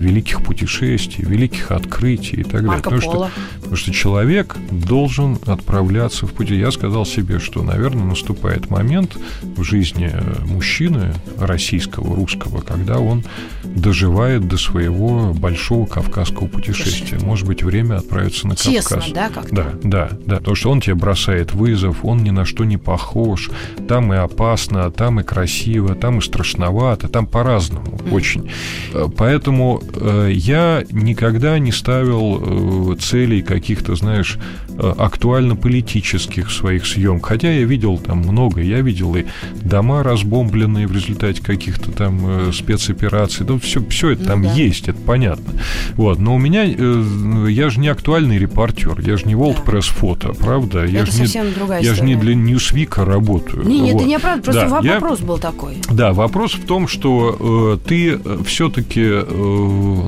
великих 0.00 0.42
путешествий, 0.42 1.24
великих 1.24 1.70
открытий 1.70 2.36
и 2.40 2.42
так 2.42 2.52
далее? 2.52 2.68
Марко 2.68 2.90
Потому 2.90 3.02
что, 3.02 3.30
потому 3.56 3.76
что 3.76 3.92
человек 3.92 4.56
должен 4.70 5.38
отправляться 5.46 6.26
в 6.26 6.32
пути. 6.32 6.56
Я 6.56 6.70
сказал 6.70 7.06
себе, 7.06 7.38
что, 7.38 7.62
наверное, 7.62 8.04
наступает 8.04 8.70
момент 8.70 9.16
в 9.42 9.62
жизни 9.62 10.10
э, 10.12 10.44
мужчины 10.46 11.14
российского, 11.38 12.16
русского, 12.16 12.60
когда 12.62 12.98
он 12.98 13.24
доживает 13.64 14.48
до 14.48 14.56
своего 14.56 15.32
большого 15.34 15.86
кавказского 15.86 16.46
путешествия. 16.46 17.18
Может 17.18 17.46
быть, 17.46 17.62
время 17.62 17.96
отправиться 17.96 18.48
на 18.48 18.56
Честно, 18.56 18.96
Кавказ. 18.96 19.12
да, 19.12 19.28
как-то? 19.28 19.54
Да, 19.54 19.66
да, 19.82 20.08
да. 20.26 20.36
Потому 20.36 20.56
что 20.56 20.70
он 20.70 20.80
тебе 20.80 20.94
бросает 20.94 21.52
вызов, 21.52 22.04
он 22.04 22.24
ни 22.24 22.30
на 22.30 22.44
что 22.44 22.64
не 22.64 22.78
похож. 22.78 23.50
Там 23.86 24.12
и 24.12 24.16
опасно, 24.16 24.90
там 24.90 25.20
и 25.20 25.22
красиво, 25.22 25.94
там 25.94 26.18
и 26.18 26.22
страшновато, 26.22 27.08
там 27.08 27.26
по-разному 27.26 28.00
очень. 28.10 28.50
Э, 28.94 29.06
Поэтому 29.16 29.82
я 30.30 30.84
никогда 30.90 31.58
не 31.58 31.72
ставил 31.72 32.92
э, 32.92 32.96
целей 32.96 33.42
каких-то, 33.42 33.94
знаешь, 33.94 34.38
э, 34.68 34.69
актуально-политических 34.80 36.48
в 36.48 36.52
своих 36.52 36.86
съемках. 36.86 37.28
Хотя 37.30 37.50
я 37.52 37.64
видел 37.64 37.98
там 37.98 38.18
много. 38.18 38.60
Я 38.60 38.80
видел 38.80 39.14
и 39.16 39.24
дома 39.62 40.02
разбомбленные 40.02 40.86
в 40.86 40.92
результате 40.92 41.42
каких-то 41.42 41.90
там 41.92 42.20
э, 42.48 42.52
спецопераций. 42.52 43.46
Да, 43.46 43.58
все, 43.58 43.82
все 43.88 44.10
это 44.10 44.22
Ну 44.22 44.28
там 44.28 44.42
да. 44.42 44.52
есть, 44.52 44.88
это 44.88 44.98
понятно. 45.00 45.52
Вот. 45.94 46.18
Но 46.18 46.34
у 46.34 46.38
меня, 46.38 46.64
э, 46.66 47.46
я 47.50 47.70
же 47.70 47.80
не 47.80 47.88
актуальный 47.88 48.38
репортер, 48.38 48.98
я 49.00 49.16
же 49.16 49.26
не 49.26 49.34
World 49.34 49.58
Да. 49.66 49.72
Press 49.72 49.90
Фото, 49.92 50.32
правда? 50.32 50.84
Я 50.84 51.02
Это 51.02 51.12
же 51.12 51.22
не, 51.22 51.50
другая 51.52 51.82
я 51.82 51.94
же 51.94 52.02
не 52.04 52.14
для 52.16 52.34
Ньюсвика 52.34 53.04
работаю. 53.04 53.64
Не, 53.66 53.80
нет, 53.80 53.92
Вот. 53.94 54.00
это 54.00 54.08
не 54.08 54.16
оправдано, 54.16 54.42
просто 54.42 54.68
Да, 54.82 54.88
я- 54.88 54.94
вопрос 54.94 55.20
был 55.20 55.38
такой. 55.38 55.76
да, 55.90 56.12
вопрос 56.12 56.54
в 56.54 56.64
том, 56.64 56.88
что 56.88 57.78
э, 57.84 57.88
ты 57.88 58.18
все-таки 58.44 59.00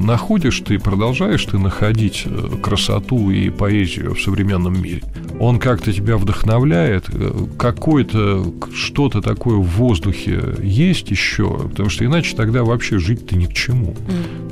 находишь, 0.00 0.60
ты 0.60 0.78
продолжаешь 0.78 1.44
ты 1.44 1.58
находить 1.58 2.22
э, 2.26 2.48
красоту 2.62 3.30
и 3.30 3.50
поэзию 3.50 4.14
в 4.14 4.20
современном 4.22 4.61
мире. 4.70 5.02
Он 5.40 5.58
как-то 5.58 5.92
тебя 5.92 6.16
вдохновляет, 6.16 7.04
э, 7.12 7.46
какое-то 7.58 8.52
что-то 8.74 9.20
такое 9.22 9.56
в 9.56 9.66
воздухе 9.66 10.56
есть 10.62 11.10
еще, 11.10 11.68
потому 11.70 11.88
что 11.88 12.04
иначе 12.04 12.36
тогда 12.36 12.64
вообще 12.64 12.98
жить-то 12.98 13.36
ни 13.36 13.46
к 13.46 13.52
чему. 13.52 13.94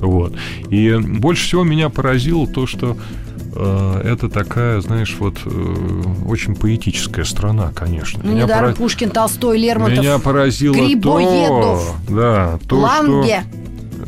Вот. 0.01 0.35
И 0.71 0.97
больше 0.97 1.45
всего 1.47 1.65
меня 1.65 1.89
поразило 1.91 2.47
то, 2.47 2.67
что 2.67 2.97
э, 3.55 4.01
это 4.05 4.29
такая, 4.29 4.81
знаешь, 4.81 5.17
вот 5.19 5.39
э, 5.45 6.03
очень 6.27 6.55
поэтическая 6.55 7.25
страна, 7.25 7.73
конечно. 7.75 8.21
Ну, 8.25 8.33
Меня 8.33 8.45
недаром 8.45 8.65
пора- 8.67 8.77
Пушкин, 8.77 9.11
Толстой, 9.11 9.59
Лермонтов, 9.59 9.99
меня 9.99 10.19
поразило 10.19 10.75
Грибоедов, 10.75 11.95
то, 12.07 12.15
да, 12.15 12.59
то, 12.69 12.79
Ланге. 12.79 13.45
что... 13.51 13.60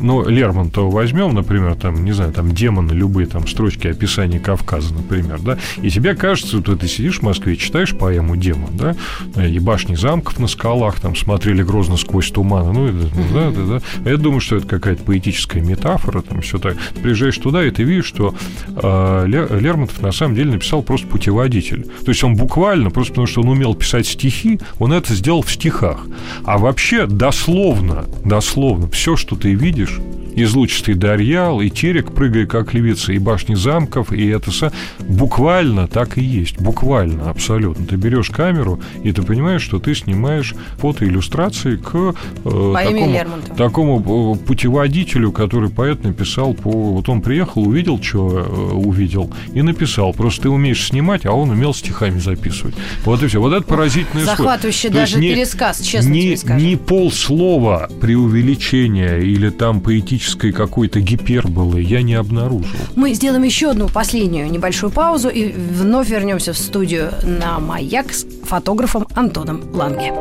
Ну, 0.03 0.27
Лермонтова 0.27 0.91
возьмем, 0.91 1.33
например, 1.33 1.75
там, 1.75 2.03
не 2.03 2.11
знаю, 2.11 2.31
там 2.33 2.51
демоны, 2.51 2.91
любые 2.91 3.25
там 3.25 3.47
строчки 3.47 3.87
описания 3.87 4.39
Кавказа, 4.39 4.93
например, 4.93 5.39
да, 5.39 5.57
и 5.81 5.89
тебе 5.89 6.13
кажется, 6.13 6.59
что 6.59 6.75
ты 6.75 6.87
сидишь 6.87 7.19
в 7.19 7.21
Москве, 7.23 7.55
читаешь 7.55 7.95
поэму 7.95 8.35
«Демон», 8.35 8.71
да, 8.73 8.95
и 9.41 9.57
башни 9.59 9.95
замков 9.95 10.39
на 10.39 10.47
скалах, 10.47 10.99
там, 10.99 11.15
смотрели 11.15 11.63
грозно 11.63 11.95
сквозь 11.97 12.29
туманы, 12.31 12.73
ну, 12.73 12.87
это, 12.87 13.07
да, 13.33 13.51
да, 13.51 13.65
да. 13.79 13.81
А 14.05 14.09
Я 14.09 14.17
думаю, 14.17 14.41
что 14.41 14.57
это 14.57 14.67
какая-то 14.67 15.03
поэтическая 15.03 15.63
метафора, 15.63 16.21
там, 16.21 16.41
все 16.41 16.57
так. 16.59 16.75
Ты 16.93 16.99
приезжаешь 16.99 17.37
туда, 17.37 17.65
и 17.65 17.71
ты 17.71 17.83
видишь, 17.83 18.05
что 18.05 18.35
э, 18.75 19.23
Ле- 19.25 19.47
Лермонтов 19.59 20.01
на 20.01 20.11
самом 20.11 20.35
деле 20.35 20.51
написал 20.51 20.83
просто 20.83 21.07
путеводитель. 21.07 21.83
То 22.03 22.09
есть 22.09 22.23
он 22.25 22.35
буквально, 22.35 22.89
просто 22.89 23.13
потому 23.13 23.27
что 23.27 23.41
он 23.41 23.47
умел 23.49 23.73
писать 23.73 24.05
стихи, 24.05 24.59
он 24.79 24.91
это 24.91 25.13
сделал 25.13 25.41
в 25.43 25.51
стихах. 25.51 26.05
А 26.43 26.57
вообще, 26.57 27.07
дословно, 27.07 28.05
дословно, 28.25 28.89
все, 28.89 29.15
что 29.15 29.35
ты 29.37 29.53
видишь, 29.53 29.92
Deus. 29.99 30.22
Излучистый 30.35 30.95
Дарьял, 30.95 31.61
и 31.61 31.69
Терек, 31.69 32.11
прыгая 32.11 32.45
как 32.45 32.73
львица, 32.73 33.13
и 33.13 33.17
башни 33.17 33.55
замков, 33.55 34.11
и 34.11 34.27
это 34.27 34.51
са- 34.51 34.71
буквально 34.99 35.87
так 35.87 36.17
и 36.17 36.23
есть, 36.23 36.59
буквально, 36.59 37.29
абсолютно. 37.29 37.85
Ты 37.85 37.95
берешь 37.95 38.29
камеру, 38.29 38.79
и 39.03 39.11
ты 39.11 39.21
понимаешь, 39.21 39.61
что 39.61 39.79
ты 39.79 39.95
снимаешь 39.95 40.53
фотоиллюстрации 40.77 41.75
к 41.77 42.15
э, 42.45 42.73
такому, 42.73 43.17
такому 43.57 44.35
э, 44.35 44.45
путеводителю, 44.45 45.31
который 45.31 45.69
поэт 45.69 46.03
написал 46.03 46.53
по... 46.53 46.69
Вот 46.71 47.09
он 47.09 47.21
приехал, 47.21 47.67
увидел, 47.67 48.01
что 48.01 48.71
увидел, 48.73 49.31
и 49.53 49.61
написал. 49.61 50.13
Просто 50.13 50.43
ты 50.43 50.49
умеешь 50.49 50.85
снимать, 50.87 51.25
а 51.25 51.31
он 51.33 51.49
умел 51.49 51.73
стихами 51.73 52.19
записывать. 52.19 52.75
Вот 53.05 53.21
и 53.23 53.27
все. 53.27 53.39
Вот 53.39 53.53
это 53.53 53.63
поразительная 53.63 54.23
история. 54.23 54.37
Захватывающий 54.37 54.89
есть 54.89 54.95
даже 54.95 55.19
не- 55.19 55.33
пересказ, 55.33 55.81
честно 55.81 56.09
не, 56.09 56.21
тебе 56.21 56.37
скажу. 56.37 56.65
не 56.65 56.75
полслова 56.75 57.89
преувеличения 58.01 59.17
или 59.19 59.49
там 59.49 59.81
поэтической 60.23 60.51
какой-то 60.51 60.99
гиперболы 61.01 61.81
я 61.81 62.01
не 62.01 62.13
обнаружил. 62.13 62.79
Мы 62.95 63.13
сделаем 63.13 63.43
еще 63.43 63.71
одну 63.71 63.89
последнюю 63.89 64.49
небольшую 64.49 64.91
паузу 64.91 65.29
и 65.29 65.51
вновь 65.51 66.09
вернемся 66.09 66.53
в 66.53 66.57
студию 66.57 67.11
на 67.23 67.59
«Маяк» 67.59 68.13
с 68.13 68.25
фотографом 68.43 69.07
Антоном 69.15 69.63
Ланге. 69.73 70.13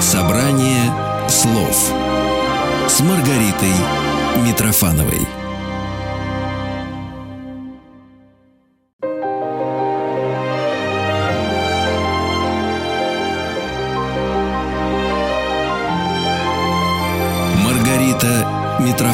Собрание 0.00 0.92
слов 1.28 1.92
с 2.86 3.00
Маргаритой 3.00 3.72
Митрофановой. 4.44 5.41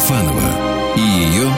Митрофанова 0.08 0.96
и 0.96 1.00
ее 1.00 1.48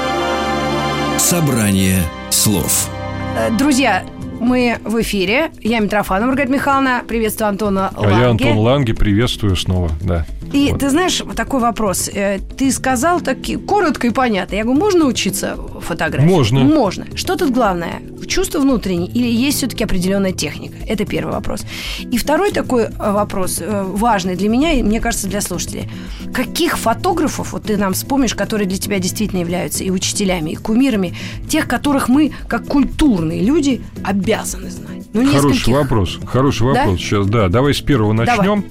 собрание 1.19 2.03
слов. 2.31 2.89
Э, 3.37 3.49
Друзья, 3.57 4.03
мы 4.41 4.79
в 4.85 5.01
эфире. 5.03 5.53
Я 5.61 5.79
Митрофанова 5.79 6.27
Маргарита 6.31 6.53
Михайловна. 6.53 7.03
Приветствую 7.07 7.49
Антона 7.49 7.93
А 7.95 8.01
Ланге. 8.01 8.19
я 8.21 8.31
Антон 8.31 8.59
Ланге, 8.59 8.95
приветствую 8.95 9.55
снова. 9.55 9.89
Да. 10.01 10.27
И 10.53 10.71
Вот. 10.73 10.81
ты 10.81 10.91
знаешь, 10.91 11.21
вот 11.21 11.37
такой 11.37 11.61
вопрос. 11.61 12.11
Э, 12.13 12.41
Ты 12.59 12.73
сказал 12.73 13.21
так 13.21 13.39
коротко 13.69 14.09
и 14.09 14.11
понятно. 14.11 14.57
Я 14.57 14.65
говорю, 14.65 14.81
можно 14.81 15.05
учиться 15.05 15.57
фотографии? 15.81 16.27
Можно. 16.27 16.61
Можно. 16.61 17.07
Что 17.15 17.37
тут 17.37 17.53
главное? 17.53 18.03
Чувство 18.31 18.61
внутреннее 18.61 19.09
или 19.09 19.27
есть 19.27 19.59
все-таки 19.59 19.83
определенная 19.83 20.31
техника? 20.31 20.77
Это 20.87 21.05
первый 21.05 21.33
вопрос. 21.33 21.63
И 22.13 22.17
второй 22.17 22.53
такой 22.53 22.85
э, 22.85 22.91
вопрос, 22.99 23.59
э, 23.61 23.83
важный 23.85 24.37
для 24.37 24.49
меня 24.49 24.73
и, 24.73 24.85
мне 24.85 25.01
кажется, 25.01 25.27
для 25.27 25.41
слушателей. 25.41 25.89
Каких 26.33 26.79
фотографов, 26.79 27.53
вот 27.53 27.65
ты 27.65 27.77
нам 27.77 27.93
вспомнишь, 27.93 28.37
которые 28.37 28.69
для 28.69 28.79
тебя 28.79 29.01
действительно 29.01 29.41
являются 29.41 29.83
и 29.83 29.91
учителями, 29.91 30.51
и 30.51 30.55
кумирами, 30.55 31.13
тех, 31.49 31.67
которых 31.67 32.09
мы, 32.09 32.31
как 32.47 32.67
культурные 32.67 33.43
люди, 33.43 33.81
обязаны 34.05 34.71
знать? 34.71 35.09
Ну, 35.13 35.27
Хороший 35.27 35.49
нескольких. 35.57 35.75
вопрос. 35.75 36.19
Хороший 36.25 36.73
Да? 36.73 36.85
вопрос. 36.85 37.01
Сейчас, 37.01 37.27
да, 37.27 37.49
давай 37.49 37.75
с 37.75 37.81
первого 37.81 38.15
Давай. 38.15 38.37
начнем. 38.39 38.65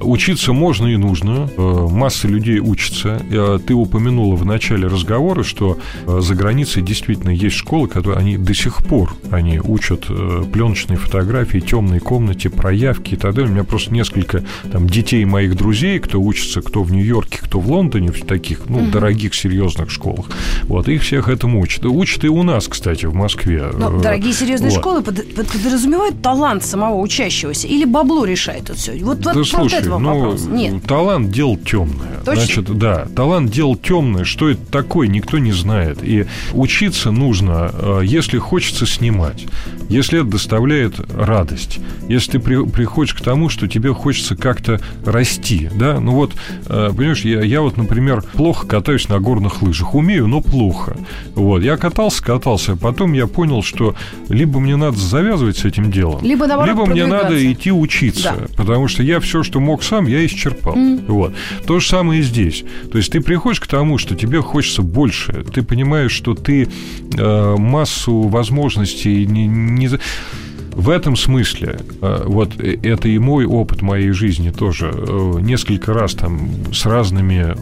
Учиться 0.00 0.52
можно 0.52 0.86
и 0.86 0.96
нужно. 0.96 1.50
Э, 1.56 1.88
Масса 1.90 2.28
людей 2.28 2.60
учатся. 2.60 3.20
Э, 3.28 3.58
Ты 3.66 3.74
упомянула 3.74 4.36
в 4.36 4.46
начале 4.46 4.86
разговора, 4.86 5.42
что 5.42 5.78
за 6.06 6.34
границей 6.36 6.82
действительно 6.82 7.30
есть 7.30 7.56
школы, 7.56 7.88
которые 7.88 8.20
они 8.20 8.36
до 8.36 8.54
сих 8.54 8.76
пор 8.86 8.99
они 9.30 9.60
учат 9.60 10.06
э, 10.08 10.44
пленочные 10.52 10.96
фотографии, 10.96 11.58
темной 11.58 12.00
комнате, 12.00 12.50
проявки 12.50 13.14
и 13.14 13.16
так 13.16 13.34
далее. 13.34 13.50
У 13.50 13.54
меня 13.54 13.64
просто 13.64 13.92
несколько 13.92 14.42
там 14.72 14.88
детей 14.88 15.24
моих 15.24 15.56
друзей, 15.56 15.98
кто 15.98 16.20
учится, 16.20 16.62
кто 16.62 16.82
в 16.82 16.92
Нью-Йорке, 16.92 17.38
кто 17.42 17.60
в 17.60 17.70
Лондоне, 17.70 18.10
в 18.12 18.24
таких, 18.24 18.68
ну, 18.68 18.86
дорогих, 18.90 19.34
серьезных 19.34 19.90
школах. 19.90 20.26
Вот, 20.64 20.88
их 20.88 21.02
всех 21.02 21.28
этому 21.28 21.60
учат. 21.60 21.84
Учат 21.86 22.24
и 22.24 22.28
у 22.28 22.42
нас, 22.42 22.66
кстати, 22.68 23.06
в 23.06 23.14
Москве. 23.14 23.70
Но 23.78 23.98
Э, 23.98 24.00
дорогие 24.02 24.32
серьезные 24.32 24.70
вот. 24.70 24.78
школы 24.80 25.02
под- 25.02 25.34
под- 25.34 25.48
подразумевают 25.48 26.22
талант 26.22 26.64
самого 26.64 27.00
учащегося 27.00 27.66
или 27.66 27.84
бабло 27.84 28.24
решает 28.24 28.64
тут 28.66 28.76
все? 28.76 28.92
Вот, 29.04 29.16
вот 29.16 29.20
Да 29.20 29.32
вот 29.34 29.48
слушай, 29.48 29.88
вам 29.88 30.02
ну, 30.02 30.14
вопрос. 30.20 30.46
Нет. 30.46 30.82
талант 30.84 31.30
дело 31.30 31.56
темное. 31.58 32.18
Точно? 32.24 32.44
Значит, 32.44 32.78
да, 32.78 33.06
талант 33.14 33.50
дело 33.50 33.76
темное. 33.76 34.24
Что 34.24 34.48
это 34.50 34.64
такое, 34.70 35.08
никто 35.08 35.38
не 35.38 35.52
знает. 35.52 35.98
И 36.02 36.26
учиться 36.52 37.10
нужно, 37.10 37.70
э, 37.72 38.00
если 38.04 38.38
хочется 38.38 38.86
снимать, 38.90 39.46
если 39.88 40.20
это 40.20 40.28
доставляет 40.30 40.94
радость, 41.14 41.78
если 42.08 42.32
ты 42.32 42.38
при, 42.40 42.66
приходишь 42.66 43.14
к 43.14 43.20
тому, 43.20 43.48
что 43.48 43.68
тебе 43.68 43.92
хочется 43.94 44.36
как-то 44.36 44.80
расти, 45.04 45.70
да, 45.74 46.00
ну 46.00 46.12
вот, 46.12 46.32
э, 46.66 46.90
понимаешь, 46.96 47.22
я, 47.24 47.42
я 47.42 47.60
вот, 47.60 47.76
например, 47.76 48.22
плохо 48.34 48.66
катаюсь 48.66 49.08
на 49.08 49.18
горных 49.20 49.62
лыжах, 49.62 49.94
умею, 49.94 50.26
но 50.26 50.40
плохо, 50.40 50.96
вот, 51.34 51.62
я 51.62 51.76
катался, 51.76 52.22
катался, 52.22 52.72
а 52.72 52.76
потом 52.76 53.12
я 53.12 53.26
понял, 53.26 53.62
что 53.62 53.94
либо 54.28 54.60
мне 54.60 54.76
надо 54.76 54.98
завязывать 54.98 55.58
с 55.58 55.64
этим 55.64 55.90
делом, 55.90 56.22
Либо, 56.22 56.46
наоборот, 56.46 56.68
либо 56.68 56.86
мне 56.86 57.06
надо 57.06 57.52
идти 57.52 57.72
учиться, 57.72 58.34
Да. 58.38 58.46
потому 58.56 58.88
что 58.88 59.02
я 59.02 59.20
все, 59.20 59.42
что 59.42 59.60
мог 59.60 59.82
сам, 59.82 60.06
я 60.06 60.24
исчерпал, 60.26 60.76
вот, 61.06 61.34
то 61.66 61.80
же 61.80 61.88
самое 61.88 62.20
и 62.20 62.22
здесь, 62.22 62.64
то 62.90 62.98
есть 62.98 63.12
ты 63.12 63.20
приходишь 63.20 63.60
к 63.60 63.66
тому, 63.66 63.98
что 63.98 64.14
тебе 64.14 64.40
хочется 64.40 64.82
больше, 64.82 65.44
ты 65.52 65.62
понимаешь, 65.62 66.12
что 66.12 66.34
ты 66.34 66.68
э, 67.16 67.56
массу 67.56 68.22
возможностей 68.22 68.79
не, 69.26 69.46
не 69.46 69.88
за- 69.88 70.00
в 70.72 70.88
этом 70.88 71.16
смысле, 71.16 71.80
э, 72.00 72.22
вот 72.26 72.52
э, 72.58 72.78
это 72.82 73.08
и 73.08 73.18
мой 73.18 73.44
опыт 73.44 73.82
моей 73.82 74.10
жизни 74.12 74.50
тоже, 74.50 74.92
э, 74.94 75.38
несколько 75.40 75.92
раз 75.92 76.14
там 76.14 76.48
с 76.72 76.86
разными 76.86 77.54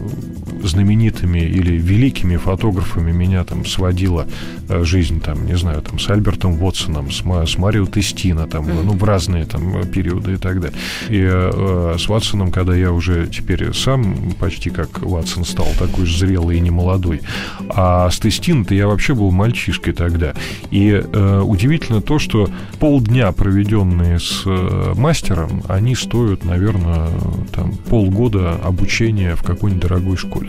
знаменитыми 0.63 1.39
или 1.39 1.77
великими 1.77 2.37
фотографами 2.37 3.11
меня 3.11 3.43
там 3.43 3.65
сводила 3.65 4.27
э, 4.67 4.83
жизнь, 4.83 5.21
там, 5.21 5.45
не 5.45 5.57
знаю, 5.57 5.81
там, 5.81 5.99
с 5.99 6.09
Альбертом 6.09 6.53
Вотсоном, 6.53 7.11
с, 7.11 7.21
с 7.21 7.57
Марио 7.57 7.85
Тестино, 7.85 8.47
там, 8.47 8.67
ну, 8.67 8.93
в 8.93 9.03
разные 9.03 9.45
там 9.45 9.85
периоды 9.87 10.33
и 10.33 10.37
так 10.37 10.61
далее. 10.61 10.77
И 11.09 11.21
э, 11.21 11.95
с 11.97 12.07
Ватсоном, 12.07 12.51
когда 12.51 12.75
я 12.75 12.91
уже 12.91 13.27
теперь 13.27 13.73
сам 13.73 14.31
почти 14.39 14.69
как 14.69 15.01
Ватсон 15.01 15.45
стал, 15.45 15.67
такой 15.77 16.05
же 16.05 16.17
зрелый 16.17 16.57
и 16.57 16.61
не 16.61 16.71
молодой, 16.71 17.21
а 17.69 18.09
с 18.09 18.19
Тестино-то 18.19 18.73
я 18.75 18.87
вообще 18.87 19.13
был 19.13 19.31
мальчишкой 19.31 19.93
тогда. 19.93 20.33
И 20.71 20.89
э, 20.89 21.41
удивительно 21.41 22.01
то, 22.01 22.19
что 22.19 22.49
полдня, 22.79 23.31
проведенные 23.31 24.19
с 24.19 24.43
э, 24.45 24.93
мастером, 24.95 25.63
они 25.67 25.95
стоят, 25.95 26.43
наверное, 26.45 27.09
там, 27.51 27.73
полгода 27.89 28.55
обучения 28.63 29.35
в 29.35 29.43
какой-нибудь 29.43 29.81
дорогой 29.81 30.17
школе. 30.17 30.48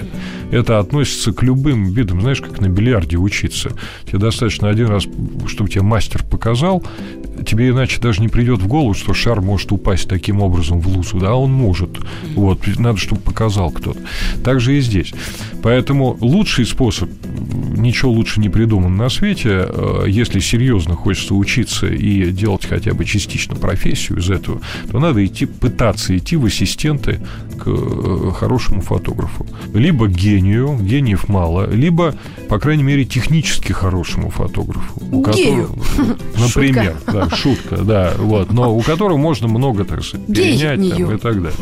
Это 0.50 0.78
относится 0.78 1.32
к 1.32 1.42
любым 1.42 1.92
видам, 1.92 2.20
знаешь, 2.20 2.40
как 2.40 2.60
на 2.60 2.68
бильярде 2.68 3.16
учиться. 3.16 3.70
Тебе 4.06 4.18
достаточно 4.18 4.68
один 4.68 4.88
раз, 4.88 5.06
чтобы 5.46 5.70
тебе 5.70 5.82
мастер 5.82 6.24
показал, 6.24 6.82
тебе 7.44 7.70
иначе 7.70 8.00
даже 8.00 8.20
не 8.20 8.28
придет 8.28 8.60
в 8.60 8.66
голову, 8.66 8.94
что 8.94 9.14
шар 9.14 9.40
может 9.40 9.72
упасть 9.72 10.08
таким 10.08 10.40
образом 10.42 10.80
в 10.80 10.88
лузу. 10.88 11.18
Да, 11.18 11.34
он 11.34 11.52
может. 11.52 11.90
Вот, 12.34 12.60
надо, 12.78 12.98
чтобы 12.98 13.20
показал 13.20 13.70
кто-то. 13.70 14.00
Так 14.44 14.60
же 14.60 14.76
и 14.76 14.80
здесь. 14.80 15.12
Поэтому 15.62 16.16
лучший 16.20 16.64
способ, 16.66 17.10
ничего 17.76 18.12
лучше 18.12 18.40
не 18.40 18.48
придуман 18.48 18.96
на 18.96 19.08
свете, 19.08 19.66
э, 19.68 20.04
если 20.08 20.40
серьезно 20.40 20.94
хочется 20.94 21.34
учиться 21.34 21.86
и 21.86 22.30
делать 22.30 22.64
хотя 22.66 22.94
бы 22.94 23.04
частично 23.04 23.54
профессию 23.56 24.18
из 24.18 24.30
этого, 24.30 24.60
то 24.90 24.98
надо 24.98 25.24
идти, 25.24 25.46
пытаться 25.46 26.16
идти 26.16 26.36
в 26.36 26.44
ассистенты 26.46 27.20
к 27.58 27.64
э, 27.66 28.30
хорошему 28.38 28.80
фотографу. 28.80 29.46
Либо 29.74 30.08
гению, 30.08 30.78
гениев 30.80 31.28
мало, 31.28 31.70
либо, 31.70 32.14
по 32.48 32.58
крайней 32.58 32.82
мере, 32.82 33.04
технически 33.04 33.72
хорошему 33.72 34.30
фотографу. 34.30 34.94
у 35.10 35.24
Гею. 35.30 35.66
которого- 35.66 36.16
Например, 36.38 36.96
да, 37.06 37.28
шутка, 37.36 37.76
да, 37.78 38.12
вот, 38.16 38.52
но 38.52 38.74
у 38.74 38.80
которого 38.80 39.16
можно 39.16 39.48
много, 39.48 39.84
так 39.84 40.04
сказать, 40.04 40.26
перенять 40.26 40.90
там, 40.90 41.14
и 41.14 41.18
так 41.18 41.34
далее. 41.42 41.58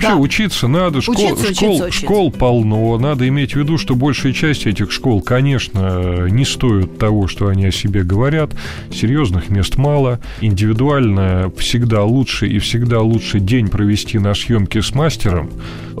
Да. 0.00 0.16
Вообще 0.16 0.22
учиться 0.22 0.68
надо, 0.68 1.00
школ, 1.00 1.14
Учиться, 1.14 1.54
школ, 1.54 1.76
учиться, 1.76 1.92
школ 1.92 2.32
полно. 2.32 2.98
Надо 2.98 3.28
иметь 3.28 3.52
в 3.54 3.56
виду, 3.56 3.78
что 3.78 3.94
большая 3.94 4.32
часть 4.32 4.66
этих 4.66 4.90
школ, 4.90 5.20
конечно, 5.22 6.26
не 6.28 6.44
стоят 6.44 6.98
того, 6.98 7.28
что 7.28 7.46
они 7.48 7.66
о 7.66 7.72
себе 7.72 8.02
говорят. 8.02 8.50
Серьезных 8.90 9.48
мест 9.48 9.76
мало. 9.76 10.18
Индивидуально 10.40 11.52
всегда 11.56 12.02
лучше 12.04 12.46
и 12.48 12.58
всегда 12.58 13.00
лучше 13.00 13.40
день 13.40 13.68
провести 13.68 14.18
на 14.18 14.34
съемке 14.34 14.82
с 14.82 14.94
мастером 14.94 15.50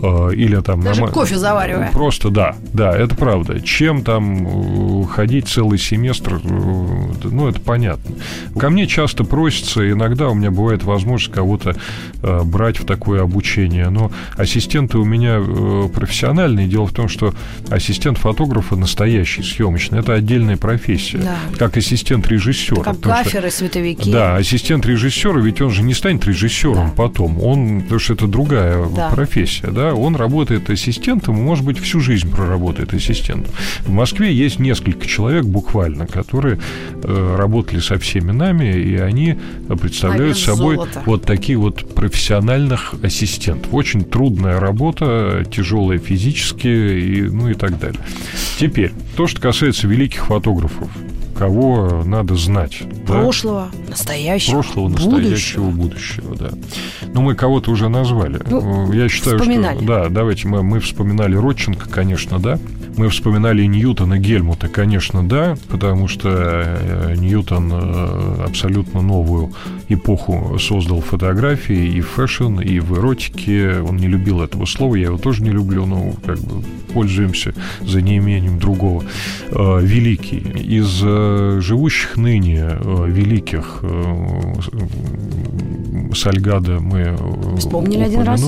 э, 0.00 0.30
или 0.34 0.56
там 0.60 0.80
на 0.80 0.86
Даже 0.86 1.02
ма- 1.02 1.08
кофе 1.08 1.36
заваривая. 1.36 1.90
Просто 1.92 2.30
да, 2.30 2.56
да, 2.72 2.96
это 2.96 3.14
правда. 3.14 3.60
Чем 3.60 4.02
там 4.02 5.02
э, 5.02 5.06
ходить 5.06 5.48
целый 5.48 5.78
семестр, 5.78 6.40
э, 6.42 6.48
ну, 7.24 7.48
это 7.48 7.60
понятно. 7.60 8.14
Ко 8.58 8.70
мне 8.70 8.86
часто 8.92 9.24
просятся, 9.24 9.90
иногда 9.90 10.28
у 10.28 10.34
меня 10.34 10.50
бывает 10.50 10.84
возможность 10.84 11.32
кого-то 11.32 11.74
э, 12.22 12.40
брать 12.44 12.78
в 12.78 12.84
такое 12.84 13.22
обучение, 13.22 13.88
но 13.88 14.12
ассистенты 14.36 14.98
у 14.98 15.04
меня 15.04 15.38
э, 15.40 15.88
профессиональные. 15.94 16.66
Дело 16.68 16.86
в 16.86 16.92
том, 16.92 17.08
что 17.08 17.34
ассистент 17.70 18.18
фотографа 18.18 18.76
настоящий, 18.76 19.42
съемочный, 19.42 20.00
это 20.00 20.12
отдельная 20.12 20.56
профессия. 20.58 21.18
Да. 21.18 21.36
Как 21.58 21.76
ассистент 21.78 22.28
режиссера. 22.28 22.82
Как 22.82 22.96
потому 22.96 23.14
что- 23.16 23.24
гаферы, 23.24 23.50
световики. 23.50 24.12
да, 24.12 24.36
ассистент 24.36 24.84
режиссера, 24.86 25.40
ведь 25.40 25.60
он 25.62 25.70
же 25.70 25.82
не 25.82 25.94
станет 25.94 26.26
режиссером 26.26 26.88
Да. 26.88 26.92
потом. 26.96 27.42
Он, 27.42 27.80
потому 27.82 27.98
что 27.98 28.12
это 28.14 28.26
другая 28.26 28.84
Да. 28.94 29.08
профессия, 29.10 29.68
да. 29.68 29.94
Он 29.94 30.16
работает 30.16 30.68
ассистентом, 30.68 31.36
может 31.36 31.64
быть, 31.64 31.78
всю 31.78 32.00
жизнь 32.00 32.30
проработает 32.30 32.92
ассистентом. 32.92 33.52
В 33.86 33.90
Москве 33.90 34.32
есть 34.34 34.58
несколько 34.58 35.06
человек 35.06 35.44
буквально, 35.44 36.06
которые 36.06 36.58
э, 37.04 37.36
работали 37.38 37.80
со 37.80 37.98
всеми 37.98 38.32
нами, 38.32 38.64
и 38.74 38.96
они 38.96 39.36
представляют 39.80 40.36
А 40.36 40.38
вес 40.38 40.44
собой 40.44 40.76
золота. 40.76 41.02
вот 41.06 41.22
такие 41.22 41.58
вот 41.58 41.94
профессиональных 41.94 42.94
ассистентов. 43.02 43.72
Очень 43.72 44.04
трудная 44.04 44.60
работа, 44.60 45.44
тяжелая 45.50 45.98
физически, 45.98 46.68
и, 46.68 47.22
ну 47.22 47.48
и 47.48 47.54
так 47.54 47.78
далее. 47.78 48.00
Теперь, 48.58 48.92
то, 49.16 49.26
что 49.26 49.40
касается 49.40 49.86
великих 49.86 50.26
фотографов, 50.26 50.88
кого 51.42 52.04
надо 52.04 52.36
знать. 52.36 52.82
да? 53.04 53.14
Прошлого, 53.14 53.68
настоящего, 53.88 54.54
прошлого, 54.62 54.88
настоящего, 54.90 55.70
будущего, 55.70 56.36
да. 56.36 56.50
Но 57.12 57.20
мы 57.20 57.34
кого-то 57.34 57.72
уже 57.72 57.88
назвали. 57.88 58.40
Ну, 58.48 58.92
Я 58.92 59.08
считаю, 59.08 59.40
вспоминали. 59.40 59.78
что... 59.78 59.86
Да, 59.86 60.08
давайте 60.08 60.46
мы, 60.46 60.62
мы 60.62 60.78
вспоминали 60.78 61.34
Родченко, 61.34 61.88
конечно, 61.88 62.38
да. 62.38 62.60
Мы 62.96 63.08
вспоминали 63.08 63.64
Ньютона, 63.64 64.18
Гельмута, 64.18 64.68
конечно, 64.68 65.26
да, 65.26 65.56
потому 65.70 66.08
что 66.08 66.28
э, 66.30 67.14
Ньютон 67.16 67.70
э, 67.72 68.44
абсолютно 68.46 69.00
новую 69.00 69.52
эпоху 69.88 70.58
создал 70.58 71.00
в 71.00 71.06
фотографии 71.06 71.86
и 71.96 72.02
в 72.02 72.08
fashion, 72.08 72.60
и 72.60 72.80
в 72.80 72.98
эротике. 72.98 73.80
Он 73.80 73.96
не 73.96 74.08
любил 74.08 74.42
этого 74.42 74.66
слова, 74.66 74.94
я 74.94 75.06
его 75.06 75.16
тоже 75.16 75.42
не 75.42 75.50
люблю, 75.50 75.86
но 75.86 76.12
как 76.24 76.38
бы 76.40 76.62
пользуемся 76.92 77.54
за 77.80 78.02
неимением 78.02 78.58
другого. 78.58 79.04
Э, 79.50 79.80
Великий. 79.82 80.38
Из 80.38 81.00
э, 81.02 81.31
живущих 81.60 82.16
ныне 82.16 82.60
э, 82.60 83.04
великих 83.08 83.80
э, 83.82 84.54
Сальгада 86.14 86.80
мы 86.80 87.00
э, 87.00 87.56
Вспомнили 87.56 88.02
один 88.02 88.22
раз. 88.22 88.42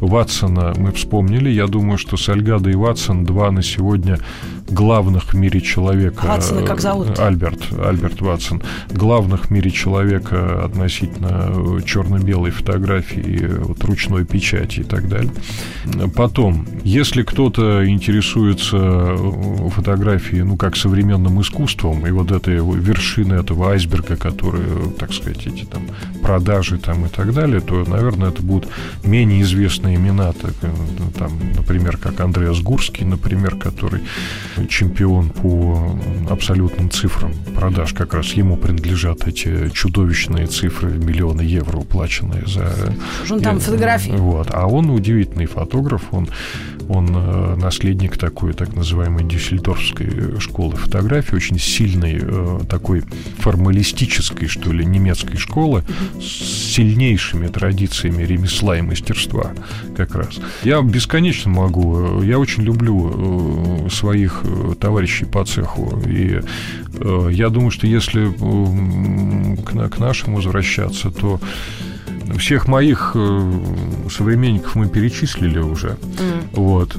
Ватсона 0.00 0.74
мы 0.76 0.92
вспомнили. 0.92 1.50
Я 1.50 1.66
думаю, 1.66 1.98
что 1.98 2.16
Сальгада 2.16 2.70
и 2.70 2.74
Ватсон 2.74 3.24
два 3.24 3.50
на 3.50 3.62
сегодня 3.62 4.18
главных 4.68 5.32
в 5.32 5.36
мире 5.36 5.60
человека. 5.60 6.26
Ватсона 6.26 6.62
как 6.62 6.80
зовут? 6.80 7.18
Альберт, 7.18 7.60
Альберт 7.78 8.20
Ватсон. 8.20 8.62
Главных 8.90 9.46
в 9.46 9.50
мире 9.50 9.70
человека 9.70 10.64
относительно 10.64 11.80
черно-белой 11.82 12.50
фотографии, 12.50 13.46
вот, 13.58 13.82
ручной 13.84 14.24
печати 14.24 14.80
и 14.80 14.84
так 14.84 15.08
далее. 15.08 15.32
Потом, 16.14 16.66
если 16.86 17.22
кто-то 17.22 17.88
интересуется 17.88 18.76
э, 18.78 19.68
фотографией, 19.70 20.42
ну, 20.42 20.56
как 20.56 20.76
современным 20.76 21.40
искусством, 21.40 22.06
и 22.06 22.10
вот 22.10 22.30
этой 22.30 22.56
вершины 22.56 23.34
этого 23.34 23.72
айсберга, 23.72 24.16
который, 24.16 24.62
так 24.98 25.12
сказать, 25.12 25.46
эти 25.46 25.64
там 25.64 25.82
продажи 26.22 26.78
там 26.78 27.06
и 27.06 27.08
так 27.08 27.34
далее, 27.34 27.60
то, 27.60 27.84
наверное, 27.84 28.28
это 28.28 28.42
будут 28.42 28.68
менее 29.04 29.42
известные 29.42 29.96
имена, 29.96 30.32
так, 30.32 30.52
э, 30.62 30.70
там, 31.18 31.32
например, 31.56 31.96
как 31.96 32.20
Андреас 32.20 32.60
Гурский, 32.60 33.04
например, 33.04 33.56
который 33.56 34.02
чемпион 34.68 35.30
по 35.30 35.98
абсолютным 36.30 36.90
цифрам 36.90 37.32
продаж, 37.56 37.94
как 37.94 38.14
раз 38.14 38.28
ему 38.28 38.56
принадлежат 38.56 39.26
эти 39.26 39.70
чудовищные 39.70 40.46
цифры, 40.46 40.92
миллионы 40.92 41.42
евро 41.42 41.78
уплаченные 41.78 42.44
за... 42.46 42.72
Он 43.28 43.40
там 43.40 43.56
Э, 43.56 43.60
фотографии? 43.60 44.10
Вот. 44.10 44.48
А 44.52 44.66
он 44.66 44.90
удивительный 44.90 45.46
фотограф, 45.46 46.02
он, 46.12 46.28
он 46.88 47.08
э, 47.14 47.56
наследник 47.56 48.16
такой 48.16 48.52
так 48.52 48.74
называемой 48.74 49.24
дюссельдорфской 49.24 50.38
школы 50.40 50.76
фотографии, 50.76 51.34
очень 51.34 51.58
сильной 51.58 52.18
э, 52.20 52.60
такой 52.68 53.02
формалистической, 53.38 54.48
что 54.48 54.72
ли, 54.72 54.84
немецкой 54.84 55.36
школы 55.36 55.84
с 56.20 56.74
сильнейшими 56.74 57.48
традициями 57.48 58.22
ремесла 58.22 58.78
и 58.78 58.82
мастерства 58.82 59.52
как 59.96 60.14
раз. 60.14 60.38
Я 60.62 60.80
бесконечно 60.82 61.50
могу, 61.50 62.22
э, 62.22 62.26
я 62.26 62.38
очень 62.38 62.62
люблю 62.62 63.86
э, 63.86 63.90
своих 63.90 64.42
э, 64.44 64.74
товарищей 64.78 65.24
по 65.24 65.44
цеху, 65.44 66.00
и 66.06 66.40
э, 66.94 67.28
я 67.32 67.48
думаю, 67.48 67.70
что 67.70 67.86
если 67.86 68.26
к 69.62 69.98
нашим 69.98 70.34
возвращаться, 70.34 71.10
то 71.10 71.40
всех 72.38 72.68
моих 72.68 73.12
э, 73.14 73.52
современников 74.10 74.74
мы 74.74 74.88
перечислили 74.88 75.58
уже. 75.58 75.96
М. 76.18 76.42
Вот. 76.52 76.96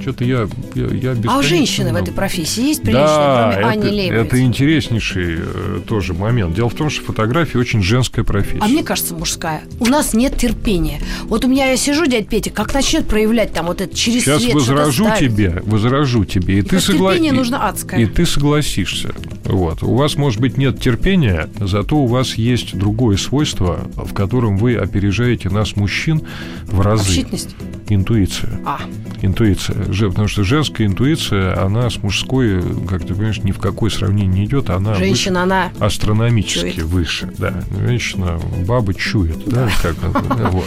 Что-то 0.00 0.24
я, 0.24 0.48
я, 0.74 0.86
я 0.86 1.16
А 1.28 1.38
у 1.38 1.42
женщины 1.42 1.92
в 1.92 1.96
этой 1.96 2.12
профессии 2.12 2.62
есть 2.62 2.82
приличные, 2.82 3.06
Да, 3.06 3.52
кроме 3.60 3.66
Ани 3.66 4.06
это, 4.06 4.14
это 4.14 4.40
интереснейший 4.42 5.36
э, 5.38 5.80
тоже 5.86 6.14
момент. 6.14 6.54
Дело 6.54 6.70
в 6.70 6.74
том, 6.74 6.88
что 6.90 7.04
фотография 7.04 7.58
очень 7.58 7.82
женская 7.82 8.24
профессия. 8.24 8.60
А 8.60 8.68
мне 8.68 8.82
кажется, 8.82 9.14
мужская. 9.14 9.62
У 9.78 9.86
нас 9.86 10.14
нет 10.14 10.36
терпения. 10.36 11.00
Вот 11.24 11.44
у 11.44 11.48
меня 11.48 11.70
я 11.70 11.76
сижу, 11.76 12.06
дядь 12.06 12.28
Петя, 12.28 12.50
как 12.50 12.72
начнет 12.72 13.06
проявлять 13.06 13.52
там 13.52 13.66
вот 13.66 13.80
это 13.80 13.94
через 13.94 14.24
Сейчас 14.24 14.42
свет 14.42 14.54
возражу 14.54 15.06
тебе, 15.18 15.62
возражу 15.64 16.24
тебе, 16.24 16.58
и 16.58 16.62
ты, 16.62 16.76
Это 16.76 16.86
терпение 16.86 17.32
и- 17.32 17.36
нужно 17.36 17.68
адское. 17.68 18.00
и 18.00 18.06
ты 18.06 18.24
согласишься. 18.24 19.14
Вот. 19.44 19.82
У 19.82 19.94
вас, 19.94 20.16
может 20.16 20.40
быть, 20.40 20.56
нет 20.56 20.80
терпения, 20.80 21.48
зато 21.58 21.96
у 21.96 22.06
вас 22.06 22.34
есть 22.34 22.76
другое 22.76 23.16
свойство, 23.16 23.80
в 23.96 24.14
котором 24.14 24.56
вы 24.56 24.76
опережаете 24.76 25.50
нас, 25.50 25.76
мужчин, 25.76 26.22
в 26.66 26.80
разы. 26.80 27.02
Общительность? 27.02 27.54
Интуиция. 27.94 28.60
А, 28.64 28.78
Интуиция. 29.22 29.76
Потому 30.10 30.28
что 30.28 30.44
женская 30.44 30.86
интуиция, 30.86 31.60
она 31.62 31.90
с 31.90 32.02
мужской, 32.02 32.62
как 32.88 33.02
ты 33.02 33.14
понимаешь, 33.14 33.38
ни 33.42 33.50
в 33.52 33.58
какое 33.58 33.90
сравнение 33.90 34.26
не 34.40 34.44
идет. 34.46 34.70
Она 34.70 34.92
выше- 34.92 34.98
женщина, 34.98 35.42
она... 35.42 35.70
астрономически 35.78 36.70
Чует. 36.76 36.82
выше, 36.84 37.32
да. 37.38 37.62
Женщина, 37.86 38.38
баба 38.66 38.94
чует, 38.94 39.44
да, 39.46 39.68
как 39.82 39.96
это, 40.02 40.48
вот. 40.50 40.64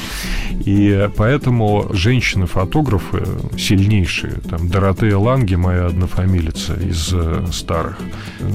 И 0.65 1.09
поэтому 1.17 1.87
женщины-фотографы 1.93 3.23
сильнейшие, 3.57 4.33
там, 4.49 4.69
Доротея 4.69 5.17
Ланге, 5.17 5.57
моя 5.57 5.87
однофамилица 5.87 6.73
из 6.75 7.09
э, 7.13 7.45
старых, 7.51 7.97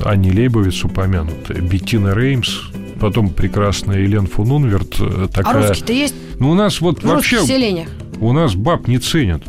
Анни 0.05 0.31
Лейбовиц 0.31 0.85
упомянутая, 0.85 1.61
Беттина 1.61 2.15
Реймс, 2.15 2.71
потом 3.01 3.31
прекрасная 3.31 4.01
Елен 4.01 4.27
фон 4.27 4.51
Унверт, 4.53 4.97
э, 5.01 5.25
А 5.25 5.29
такая... 5.29 5.69
русский-то 5.69 5.93
есть? 5.93 6.15
Ну, 6.39 6.51
у 6.51 6.55
нас 6.55 6.81
вот 6.81 7.03
В 7.03 7.07
вообще, 7.07 7.45
селениях. 7.45 7.89
У 8.21 8.33
нас 8.33 8.55
баб 8.55 8.89
не 8.89 8.99
ценят. 8.99 9.43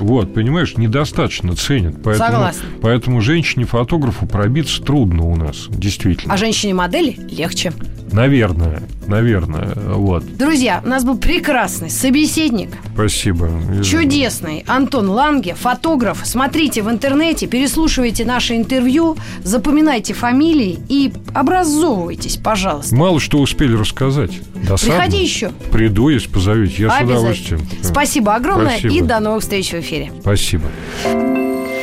Вот, 0.00 0.34
понимаешь, 0.34 0.76
недостаточно 0.76 1.54
ценят. 1.54 2.02
Поэтому, 2.02 2.30
Согласна. 2.30 2.64
Поэтому 2.82 3.20
женщине-фотографу 3.20 4.26
пробиться 4.26 4.82
трудно 4.82 5.24
у 5.24 5.36
нас, 5.36 5.66
действительно. 5.70 6.34
А 6.34 6.36
женщине-модели 6.36 7.16
легче. 7.30 7.72
Наверное, 8.12 8.82
наверное, 9.08 9.72
вот. 9.74 10.24
Друзья, 10.36 10.80
у 10.84 10.88
нас 10.88 11.04
был 11.04 11.16
прекрасный 11.18 11.90
собеседник, 11.90 12.70
Спасибо. 12.94 13.50
чудесный 13.82 14.64
Антон 14.68 15.08
Ланге, 15.10 15.54
фотограф. 15.54 16.20
Смотрите 16.24 16.82
в 16.82 16.90
интернете, 16.90 17.46
переслушивайте 17.46 18.24
наше 18.24 18.56
интервью, 18.56 19.16
запоминайте 19.42 20.14
фамилии 20.14 20.78
и 20.88 21.12
образовывайтесь, 21.34 22.36
пожалуйста. 22.36 22.94
Мало 22.94 23.18
что 23.18 23.38
успели 23.38 23.74
рассказать. 23.74 24.30
Досадно. 24.68 24.94
Приходи 24.94 25.22
еще. 25.22 25.50
Приду, 25.72 26.08
если 26.08 26.28
позовете. 26.28 26.84
Я 26.84 26.90
с 26.98 27.02
удовольствием. 27.02 27.60
Спасибо 27.82 28.34
огромное 28.34 28.78
Спасибо. 28.78 28.94
и 28.94 29.00
до 29.00 29.20
новых 29.20 29.42
встреч 29.42 29.53
в 29.62 29.74
эфире. 29.74 30.12
Спасибо. 30.20 30.68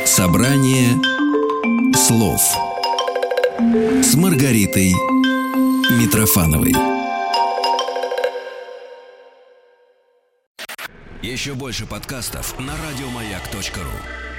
Собрание 0.04 1.00
слов 1.94 2.40
с 4.02 4.14
Маргаритой 4.14 4.92
Митрофановой. 5.98 6.74
Еще 11.22 11.54
больше 11.54 11.86
подкастов 11.86 12.58
на 12.58 12.72
радиомаяк.ру. 12.76 14.31